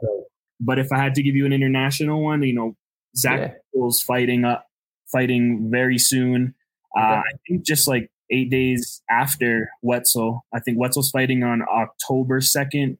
but 0.60 0.78
if 0.78 0.92
I 0.92 0.98
had 0.98 1.14
to 1.14 1.22
give 1.22 1.34
you 1.36 1.46
an 1.46 1.52
international 1.52 2.22
one, 2.22 2.42
you 2.42 2.54
know, 2.54 2.76
Zach 3.16 3.56
yeah. 3.74 3.88
fighting 4.06 4.44
up, 4.44 4.66
fighting 5.10 5.68
very 5.70 5.98
soon. 5.98 6.54
Uh, 6.96 7.02
okay. 7.02 7.18
I 7.18 7.32
think 7.46 7.64
just 7.64 7.86
like 7.86 8.10
eight 8.30 8.50
days 8.50 9.02
after 9.10 9.70
Wetzel, 9.82 10.44
I 10.52 10.60
think 10.60 10.78
Wetzel's 10.78 11.10
fighting 11.10 11.42
on 11.42 11.62
October 11.62 12.40
2nd. 12.40 12.98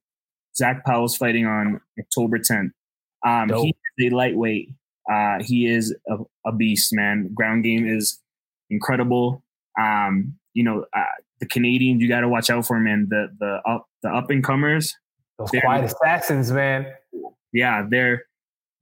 Zach 0.57 0.85
Powell's 0.85 1.17
fighting 1.17 1.47
on 1.47 1.81
October 1.99 2.39
10th. 2.39 2.71
Um, 3.27 3.49
he 3.49 3.75
is 3.99 4.13
a 4.13 4.15
lightweight. 4.15 4.71
Uh, 5.11 5.39
he 5.43 5.67
is 5.67 5.95
a, 6.09 6.17
a, 6.47 6.53
beast, 6.53 6.93
man. 6.93 7.31
Ground 7.35 7.65
game 7.65 7.87
is 7.87 8.21
incredible. 8.71 9.43
Um, 9.81 10.37
you 10.55 10.65
know, 10.65 10.85
uh, 10.97 11.05
the 11.41 11.47
Canadians, 11.47 12.03
you 12.03 12.09
got 12.09 12.21
to 12.21 12.29
watch 12.29 12.51
out 12.51 12.67
for, 12.67 12.81
man. 12.81 13.07
The 13.09 13.29
the 13.39 13.61
up 13.69 13.89
the 14.03 14.09
up 14.09 14.31
and 14.31 14.43
comers, 14.43 14.97
those 15.39 15.51
quiet 15.51 15.85
assassins, 15.85 16.51
man. 16.51 16.87
Yeah, 17.53 17.87
they're 17.89 18.25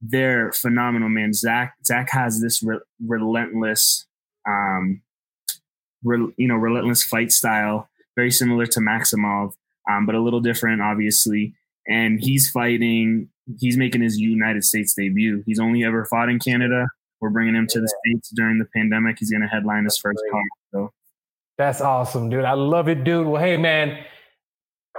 they're 0.01 0.51
phenomenal, 0.53 1.09
man. 1.09 1.33
Zach 1.33 1.75
Zach 1.85 2.09
has 2.11 2.41
this 2.41 2.61
re- 2.63 2.79
relentless, 3.05 4.05
um, 4.47 5.01
re- 6.03 6.33
you 6.37 6.47
know, 6.47 6.55
relentless 6.55 7.03
fight 7.03 7.31
style, 7.31 7.89
very 8.15 8.31
similar 8.31 8.65
to 8.67 8.79
Maximov, 8.79 9.53
um, 9.89 10.05
but 10.05 10.15
a 10.15 10.21
little 10.21 10.41
different, 10.41 10.81
obviously. 10.81 11.53
And 11.87 12.19
he's 12.19 12.49
fighting. 12.49 13.29
He's 13.59 13.77
making 13.77 14.01
his 14.01 14.17
United 14.17 14.63
States 14.63 14.93
debut. 14.95 15.43
He's 15.45 15.59
only 15.59 15.83
ever 15.83 16.05
fought 16.05 16.29
in 16.29 16.39
Canada. 16.39 16.87
We're 17.21 17.29
bringing 17.29 17.55
him 17.55 17.67
to 17.67 17.79
the 17.79 17.93
states 18.03 18.29
during 18.29 18.57
the 18.59 18.65
pandemic. 18.75 19.17
He's 19.19 19.29
going 19.29 19.41
to 19.41 19.47
headline 19.47 19.83
his 19.83 19.97
first 19.97 20.19
card. 20.31 20.45
So 20.71 20.91
that's 21.57 21.79
awesome, 21.81 22.29
dude. 22.29 22.43
I 22.43 22.53
love 22.53 22.87
it, 22.89 23.03
dude. 23.03 23.27
Well, 23.27 23.41
hey, 23.41 23.55
man, 23.57 24.03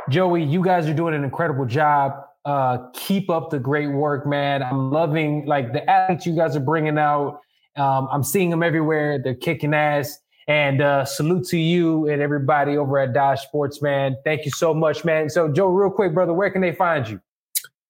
Joey, 0.08 0.44
you 0.44 0.62
guys 0.62 0.88
are 0.88 0.94
doing 0.94 1.14
an 1.14 1.24
incredible 1.24 1.66
job. 1.66 2.12
Uh, 2.44 2.88
keep 2.94 3.28
up 3.28 3.50
the 3.50 3.58
great 3.58 3.88
work, 3.88 4.24
man. 4.24 4.62
I'm 4.62 4.92
loving 4.92 5.44
like 5.46 5.72
the 5.72 5.88
athletes 5.90 6.26
you 6.26 6.36
guys 6.36 6.54
are 6.54 6.60
bringing 6.60 6.96
out. 6.96 7.40
Um, 7.74 8.08
I'm 8.12 8.22
seeing 8.22 8.50
them 8.50 8.62
everywhere. 8.62 9.20
They're 9.22 9.34
kicking 9.34 9.74
ass. 9.74 10.18
And 10.46 10.80
uh, 10.80 11.04
salute 11.04 11.44
to 11.48 11.58
you 11.58 12.08
and 12.08 12.22
everybody 12.22 12.76
over 12.76 13.00
at 13.00 13.12
Dodge 13.12 13.40
Sports, 13.40 13.82
man. 13.82 14.16
Thank 14.24 14.44
you 14.44 14.52
so 14.52 14.72
much, 14.72 15.04
man. 15.04 15.28
So, 15.28 15.50
Joe, 15.50 15.66
real 15.66 15.90
quick, 15.90 16.14
brother, 16.14 16.32
where 16.32 16.50
can 16.50 16.60
they 16.60 16.72
find 16.72 17.08
you? 17.08 17.20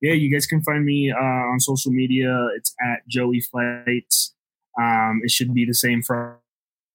Yeah, 0.01 0.15
you 0.15 0.33
guys 0.33 0.47
can 0.47 0.63
find 0.63 0.87
me 0.87 1.11
uh, 1.11 1.23
on 1.23 1.61
social 1.61 1.93
media. 1.93 2.49
It's 2.57 2.75
at 2.81 3.07
Joey 3.09 3.43
Fights. 3.43 4.35
Um, 4.81 5.21
it 5.23 5.31
should 5.31 5.53
be 5.53 5.67
the 5.67 5.75
same 5.75 6.03
for 6.03 6.41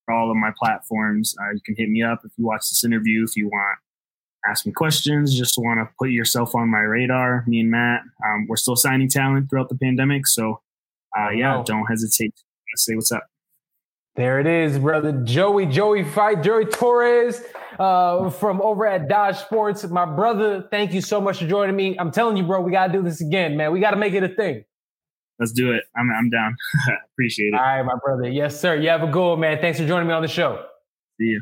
all 0.10 0.32
of 0.32 0.38
my 0.38 0.52
platforms. 0.58 1.36
Uh, 1.40 1.52
you 1.54 1.62
can 1.64 1.76
hit 1.78 1.90
me 1.90 2.02
up 2.02 2.22
if 2.26 2.32
you 2.38 2.46
watch 2.46 2.62
this 2.62 2.84
interview, 2.84 3.24
if 3.24 3.36
you 3.36 3.48
want 3.48 3.78
ask 4.50 4.66
me 4.66 4.72
questions, 4.72 5.38
just 5.38 5.58
want 5.58 5.80
to 5.80 5.90
put 6.00 6.10
yourself 6.10 6.56
on 6.56 6.70
my 6.70 6.80
radar. 6.80 7.44
Me 7.48 7.60
and 7.60 7.72
Matt, 7.72 8.02
um, 8.26 8.48
we're 8.48 8.56
still 8.56 8.76
signing 8.76 9.08
talent 9.08 9.50
throughout 9.50 9.70
the 9.70 9.78
pandemic. 9.78 10.28
So, 10.28 10.62
uh, 11.18 11.30
yeah, 11.30 11.62
don't 11.66 11.86
hesitate 11.86 12.36
to 12.36 12.78
say 12.78 12.96
what's 12.96 13.12
up. 13.12 13.28
There 14.16 14.40
it 14.40 14.48
is, 14.48 14.78
brother. 14.78 15.14
Joey, 15.24 15.66
Joey 15.68 16.04
Fight, 16.04 16.44
Joey 16.44 16.66
Torres 16.66 17.42
uh, 17.80 18.30
from 18.30 18.62
over 18.62 18.86
at 18.86 19.08
Dodge 19.08 19.38
Sports. 19.38 19.88
My 19.88 20.06
brother, 20.06 20.68
thank 20.70 20.94
you 20.94 21.02
so 21.02 21.22
much 21.22 21.40
for 21.40 21.48
joining 21.48 21.76
me. 21.76 21.98
I'm 21.98 22.12
telling 22.12 22.36
you, 22.36 22.44
bro, 22.44 22.60
we 22.62 22.72
got 22.72 22.88
to 22.88 22.94
do 22.94 23.02
this 23.02 23.22
again, 23.22 23.56
man. 23.56 23.72
We 23.72 23.80
got 23.80 23.92
to 23.92 23.98
make 23.98 24.14
it 24.14 24.24
a 24.24 24.28
thing. 24.28 24.66
Let's 25.40 25.54
do 25.54 25.72
it. 25.72 25.84
I'm, 25.96 26.10
I'm 26.12 26.30
down. 26.30 26.56
Appreciate 27.14 27.48
it. 27.48 27.54
All 27.54 27.62
right, 27.62 27.84
my 27.84 27.96
brother. 28.04 28.30
Yes, 28.30 28.60
sir. 28.60 28.76
You 28.76 28.90
have 28.90 29.02
a 29.02 29.08
good 29.08 29.30
one, 29.30 29.40
man. 29.40 29.60
Thanks 29.60 29.80
for 29.80 29.88
joining 29.88 30.08
me 30.08 30.14
on 30.14 30.22
the 30.22 30.28
show. 30.28 30.66
See 31.20 31.28
you. 31.28 31.42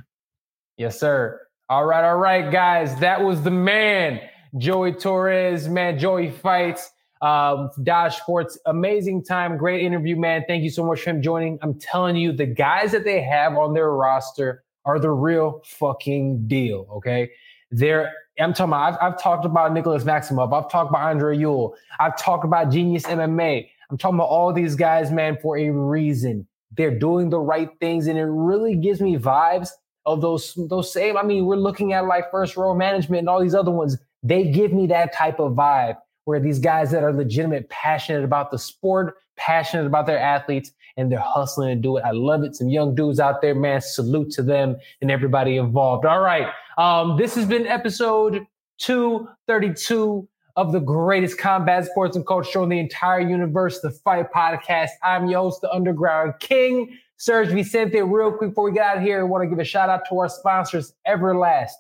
Yes, 0.78 1.00
sir. 1.00 1.42
All 1.70 1.86
right, 1.86 2.04
all 2.04 2.18
right, 2.18 2.52
guys. 2.52 2.96
That 3.00 3.24
was 3.24 3.44
the 3.44 3.52
man, 3.52 4.22
Joey 4.58 4.92
Torres. 4.92 5.70
Man, 5.70 6.00
Joey 6.00 6.32
fights. 6.32 6.90
Um, 7.22 7.70
Dodge 7.84 8.16
Sports, 8.16 8.58
amazing 8.66 9.24
time, 9.24 9.56
great 9.56 9.84
interview, 9.84 10.16
man. 10.16 10.46
Thank 10.48 10.64
you 10.64 10.72
so 10.72 10.84
much 10.84 11.02
for 11.02 11.12
him 11.12 11.22
joining. 11.22 11.60
I'm 11.62 11.76
telling 11.76 12.16
you, 12.16 12.32
the 12.32 12.48
guys 12.48 12.92
that 12.94 13.04
they 13.04 13.22
have 13.22 13.56
on 13.56 13.76
their 13.76 13.92
roster 13.92 14.64
are 14.84 14.98
the 14.98 15.12
real 15.12 15.62
fucking 15.64 16.48
deal. 16.48 16.88
Okay, 16.92 17.30
they're 17.70 18.14
I'm 18.40 18.52
talking 18.52 18.72
about. 18.72 18.94
I've, 18.94 19.14
I've 19.14 19.22
talked 19.22 19.46
about 19.46 19.72
Nicholas 19.72 20.04
Maximov. 20.04 20.52
I've 20.52 20.72
talked 20.72 20.90
about 20.90 21.04
Andre 21.04 21.38
Ewell. 21.38 21.76
I've 22.00 22.18
talked 22.18 22.46
about 22.46 22.72
Genius 22.72 23.04
MMA. 23.04 23.70
I'm 23.92 23.98
talking 24.00 24.16
about 24.16 24.30
all 24.30 24.52
these 24.52 24.74
guys, 24.74 25.12
man, 25.12 25.38
for 25.40 25.56
a 25.56 25.70
reason. 25.70 26.48
They're 26.76 26.98
doing 26.98 27.30
the 27.30 27.40
right 27.40 27.70
things, 27.80 28.08
and 28.08 28.18
it 28.18 28.26
really 28.26 28.76
gives 28.76 29.02
me 29.02 29.18
vibes 29.18 29.70
of 30.06 30.22
those 30.22 30.54
those 30.70 30.92
same. 30.92 31.18
I 31.18 31.24
mean, 31.24 31.46
we're 31.46 31.56
looking 31.56 31.94
at 31.94 32.06
like 32.06 32.32
First 32.32 32.58
Round 32.58 32.78
Management 32.78 33.20
and 33.20 33.30
all 33.30 33.42
these 33.42 33.56
other 33.56 33.72
ones. 33.72 33.98
They 34.24 34.46
give 34.52 34.74
me 34.74 34.88
that 34.88 35.14
type 35.14 35.40
of 35.40 35.54
vibe 35.54 35.98
where 36.26 36.40
these 36.40 36.60
guys 36.60 36.92
that 36.92 37.04
are 37.04 37.14
legitimate, 37.14 37.70
passionate 37.70 38.24
about 38.24 38.52
the 38.52 38.60
sport, 38.60 39.16
passionate 39.36 39.86
about 39.86 40.06
their 40.06 40.20
athletes, 40.20 40.72
and 40.98 41.12
they're 41.12 41.20
hustling 41.20 41.70
to 41.70 41.82
do 41.82 41.98
it. 41.98 42.02
I 42.02 42.12
love 42.12 42.44
it. 42.44 42.56
Some 42.56 42.70
young 42.70 42.94
dudes 42.94 43.20
out 43.20 43.42
there, 43.42 43.56
man. 43.56 43.82
Salute 43.82 44.32
to 44.32 44.44
them 44.44 44.78
and 45.02 45.10
everybody 45.10 45.58
involved. 45.58 46.06
All 46.06 46.20
right. 46.22 46.48
Um, 46.78 47.18
this 47.18 47.36
has 47.36 47.46
been 47.46 47.66
episode 47.66 48.46
232 48.80 50.28
of 50.56 50.72
the 50.74 50.80
greatest 50.80 51.38
combat 51.38 51.86
sports 51.86 52.16
and 52.16 52.28
culture 52.28 52.52
show 52.52 52.64
in 52.64 52.70
the 52.70 52.80
entire 52.80 53.22
universe, 53.22 53.80
the 53.80 53.92
Fight 53.92 54.32
Podcast. 54.32 54.90
I'm 55.02 55.28
your 55.28 55.54
the 55.62 55.72
Underground 55.72 56.34
King. 56.40 56.98
Serg 57.20 57.54
Vicente, 57.54 58.02
real 58.02 58.32
quick 58.32 58.52
before 58.52 58.64
we 58.64 58.72
get 58.72 58.84
out 58.84 58.98
of 58.98 59.04
here, 59.04 59.20
I 59.20 59.24
want 59.24 59.44
to 59.44 59.50
give 59.50 59.60
a 59.60 59.66
shout 59.66 59.90
out 59.90 60.04
to 60.10 60.20
our 60.20 60.30
sponsors, 60.30 60.94
Everlast. 61.06 61.72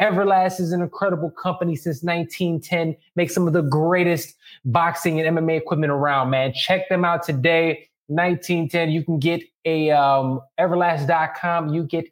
Everlast 0.00 0.58
is 0.58 0.72
an 0.72 0.80
incredible 0.80 1.30
company 1.30 1.76
since 1.76 2.02
1910, 2.02 2.96
makes 3.14 3.34
some 3.34 3.46
of 3.46 3.52
the 3.52 3.62
greatest 3.62 4.34
boxing 4.64 5.20
and 5.20 5.38
MMA 5.38 5.58
equipment 5.58 5.92
around, 5.92 6.30
man. 6.30 6.52
Check 6.54 6.88
them 6.88 7.04
out 7.04 7.22
today. 7.22 7.88
1910, 8.08 8.90
you 8.90 9.04
can 9.04 9.18
get 9.18 9.42
a 9.64 9.90
um, 9.90 10.40
everlast.com. 10.58 11.74
You 11.74 11.84
get 11.84 12.06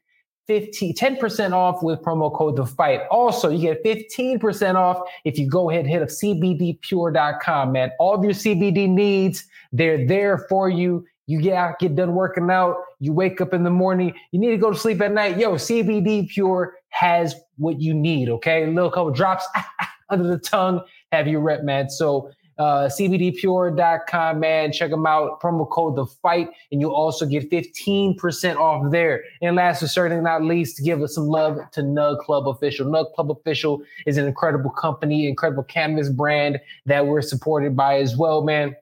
15, 0.46 0.94
10% 0.94 1.52
off 1.52 1.82
with 1.82 2.00
promo 2.00 2.34
code 2.34 2.56
the 2.56 2.66
fight. 2.66 3.00
Also, 3.10 3.48
you 3.48 3.60
get 3.60 3.82
15% 3.84 4.74
off 4.74 5.00
if 5.24 5.38
you 5.38 5.48
go 5.48 5.70
ahead 5.70 5.84
and 5.84 5.90
hit 5.90 6.02
up 6.02 6.08
cbdpure.com, 6.08 7.72
man. 7.72 7.90
All 7.98 8.14
of 8.14 8.24
your 8.24 8.34
CBD 8.34 8.88
needs, 8.88 9.46
they're 9.72 10.06
there 10.06 10.38
for 10.50 10.68
you. 10.68 11.06
You 11.26 11.40
get 11.40 11.54
out, 11.54 11.78
get 11.78 11.96
done 11.96 12.14
working 12.14 12.50
out. 12.50 12.76
You 13.00 13.12
wake 13.12 13.40
up 13.40 13.54
in 13.54 13.64
the 13.64 13.70
morning. 13.70 14.14
You 14.32 14.40
need 14.40 14.50
to 14.50 14.58
go 14.58 14.70
to 14.70 14.78
sleep 14.78 15.00
at 15.00 15.12
night. 15.12 15.38
Yo, 15.38 15.54
CBD 15.54 16.28
Pure 16.28 16.74
has 16.90 17.34
what 17.56 17.80
you 17.80 17.94
need. 17.94 18.28
Okay, 18.28 18.64
a 18.64 18.66
little 18.66 18.90
couple 18.90 19.10
drops 19.10 19.46
under 20.10 20.26
the 20.26 20.38
tongue, 20.38 20.80
have 21.12 21.26
you 21.26 21.38
rep, 21.38 21.64
man. 21.64 21.88
So 21.88 22.30
uh, 22.58 22.88
CBDPure.com, 22.88 24.38
man. 24.38 24.72
Check 24.72 24.90
them 24.90 25.06
out. 25.06 25.40
Promo 25.40 25.68
code 25.68 25.96
the 25.96 26.06
fight, 26.06 26.48
and 26.70 26.80
you'll 26.80 26.94
also 26.94 27.26
get 27.26 27.50
15% 27.50 28.56
off 28.56 28.92
there. 28.92 29.24
And 29.42 29.56
last 29.56 29.80
but 29.80 29.90
certainly 29.90 30.22
not 30.22 30.42
least, 30.42 30.84
give 30.84 31.02
us 31.02 31.14
some 31.14 31.26
love 31.26 31.58
to 31.72 31.82
Nug 31.82 32.20
Club 32.20 32.48
Official. 32.48 32.86
Nug 32.86 33.12
Club 33.14 33.30
Official 33.30 33.82
is 34.06 34.18
an 34.18 34.26
incredible 34.26 34.70
company, 34.70 35.26
incredible 35.28 35.64
cannabis 35.64 36.08
brand 36.08 36.60
that 36.86 37.06
we're 37.06 37.22
supported 37.22 37.76
by 37.76 37.98
as 37.98 38.16
well, 38.16 38.42
man. 38.42 38.76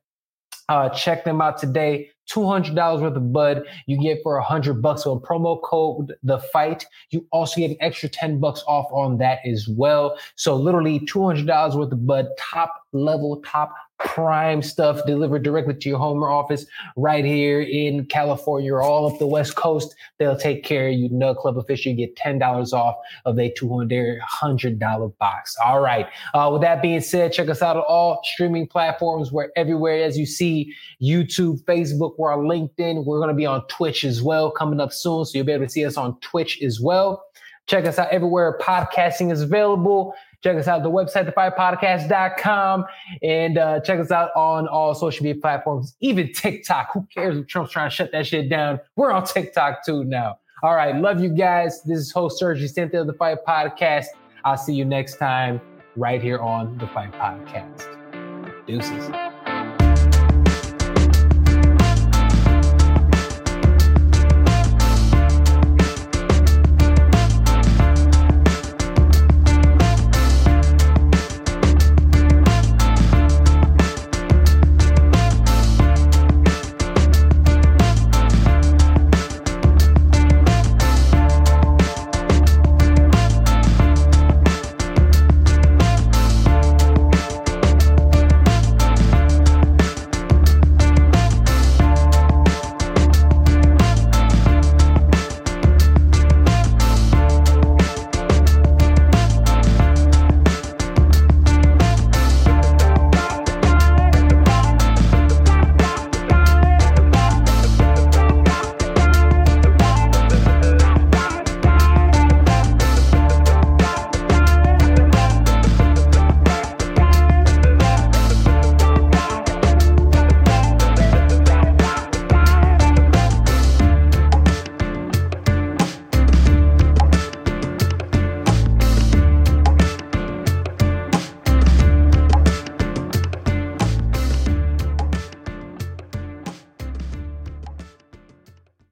Uh, 0.68 0.88
check 0.90 1.24
them 1.24 1.40
out 1.40 1.58
today. 1.58 2.08
$200 2.32 3.00
worth 3.00 3.16
of 3.16 3.32
bud 3.32 3.62
you 3.86 4.00
get 4.00 4.18
for 4.22 4.38
100 4.38 4.80
bucks 4.80 5.06
on 5.06 5.20
promo 5.20 5.60
code 5.62 6.14
the 6.22 6.38
fight. 6.38 6.86
You 7.10 7.26
also 7.30 7.60
get 7.60 7.72
an 7.72 7.76
extra 7.80 8.08
10 8.08 8.40
bucks 8.40 8.62
off 8.66 8.86
on 8.92 9.18
that 9.18 9.40
as 9.46 9.68
well. 9.68 10.16
So 10.36 10.56
literally 10.56 11.00
$200 11.00 11.76
worth 11.76 11.92
of 11.92 12.06
bud 12.06 12.28
top 12.38 12.74
level 12.92 13.42
top 13.44 13.74
prime 14.04 14.62
stuff 14.62 15.00
delivered 15.06 15.42
directly 15.42 15.74
to 15.74 15.88
your 15.88 15.98
home 15.98 16.22
or 16.22 16.30
office 16.30 16.66
right 16.96 17.24
here 17.24 17.60
in 17.60 18.04
California 18.06 18.72
or 18.72 18.82
all 18.82 19.10
up 19.10 19.18
the 19.18 19.26
West 19.26 19.56
Coast. 19.56 19.94
They'll 20.18 20.36
take 20.36 20.64
care 20.64 20.88
of 20.88 20.94
you. 20.94 21.08
Nug 21.08 21.36
Club 21.38 21.58
official, 21.58 21.92
you 21.92 21.96
get 21.96 22.16
$10 22.16 22.72
off 22.72 22.96
of 23.24 23.38
a 23.38 23.50
$200 23.52 25.18
box. 25.18 25.56
All 25.64 25.80
right. 25.80 26.06
Uh, 26.34 26.50
with 26.52 26.62
that 26.62 26.82
being 26.82 27.00
said, 27.00 27.32
check 27.32 27.48
us 27.48 27.62
out 27.62 27.76
on 27.76 27.84
all 27.88 28.20
streaming 28.24 28.66
platforms. 28.66 29.32
We're 29.32 29.50
everywhere 29.56 30.02
as 30.02 30.18
you 30.18 30.26
see 30.26 30.74
YouTube, 31.02 31.64
Facebook, 31.64 32.14
we're 32.18 32.32
on 32.32 32.40
LinkedIn. 32.40 33.04
We're 33.04 33.18
going 33.18 33.28
to 33.28 33.34
be 33.34 33.46
on 33.46 33.66
Twitch 33.68 34.04
as 34.04 34.22
well 34.22 34.50
coming 34.50 34.80
up 34.80 34.92
soon. 34.92 35.24
So 35.24 35.38
you'll 35.38 35.46
be 35.46 35.52
able 35.52 35.66
to 35.66 35.70
see 35.70 35.84
us 35.84 35.96
on 35.96 36.18
Twitch 36.20 36.60
as 36.62 36.80
well. 36.80 37.24
Check 37.66 37.84
us 37.84 37.98
out 37.98 38.08
everywhere 38.10 38.58
podcasting 38.60 39.32
is 39.32 39.40
available. 39.40 40.14
Check 40.42 40.56
us 40.56 40.66
out 40.66 40.82
the 40.82 40.90
website, 40.90 41.32
thefightpodcast.com, 41.32 42.84
and 43.22 43.58
uh, 43.58 43.80
check 43.80 44.00
us 44.00 44.10
out 44.10 44.30
on 44.34 44.66
all 44.66 44.94
social 44.94 45.22
media 45.22 45.40
platforms, 45.40 45.96
even 46.00 46.32
TikTok. 46.32 46.92
Who 46.92 47.06
cares 47.14 47.38
if 47.38 47.46
Trump's 47.46 47.72
trying 47.72 47.90
to 47.90 47.94
shut 47.94 48.10
that 48.12 48.26
shit 48.26 48.48
down? 48.48 48.80
We're 48.96 49.12
on 49.12 49.24
TikTok 49.24 49.84
too 49.84 50.04
now. 50.04 50.38
All 50.62 50.74
right, 50.74 50.94
love 50.94 51.20
you 51.20 51.28
guys. 51.28 51.82
This 51.82 51.98
is 51.98 52.12
host 52.12 52.40
Serg 52.40 52.60
Vicente 52.60 52.96
of 52.96 53.06
the 53.06 53.14
Fight 53.14 53.38
Podcast. 53.46 54.06
I'll 54.44 54.56
see 54.56 54.74
you 54.74 54.84
next 54.84 55.16
time 55.16 55.60
right 55.96 56.22
here 56.22 56.38
on 56.38 56.76
the 56.78 56.86
Fight 56.88 57.12
Podcast. 57.12 57.86
Deuces. 58.66 59.31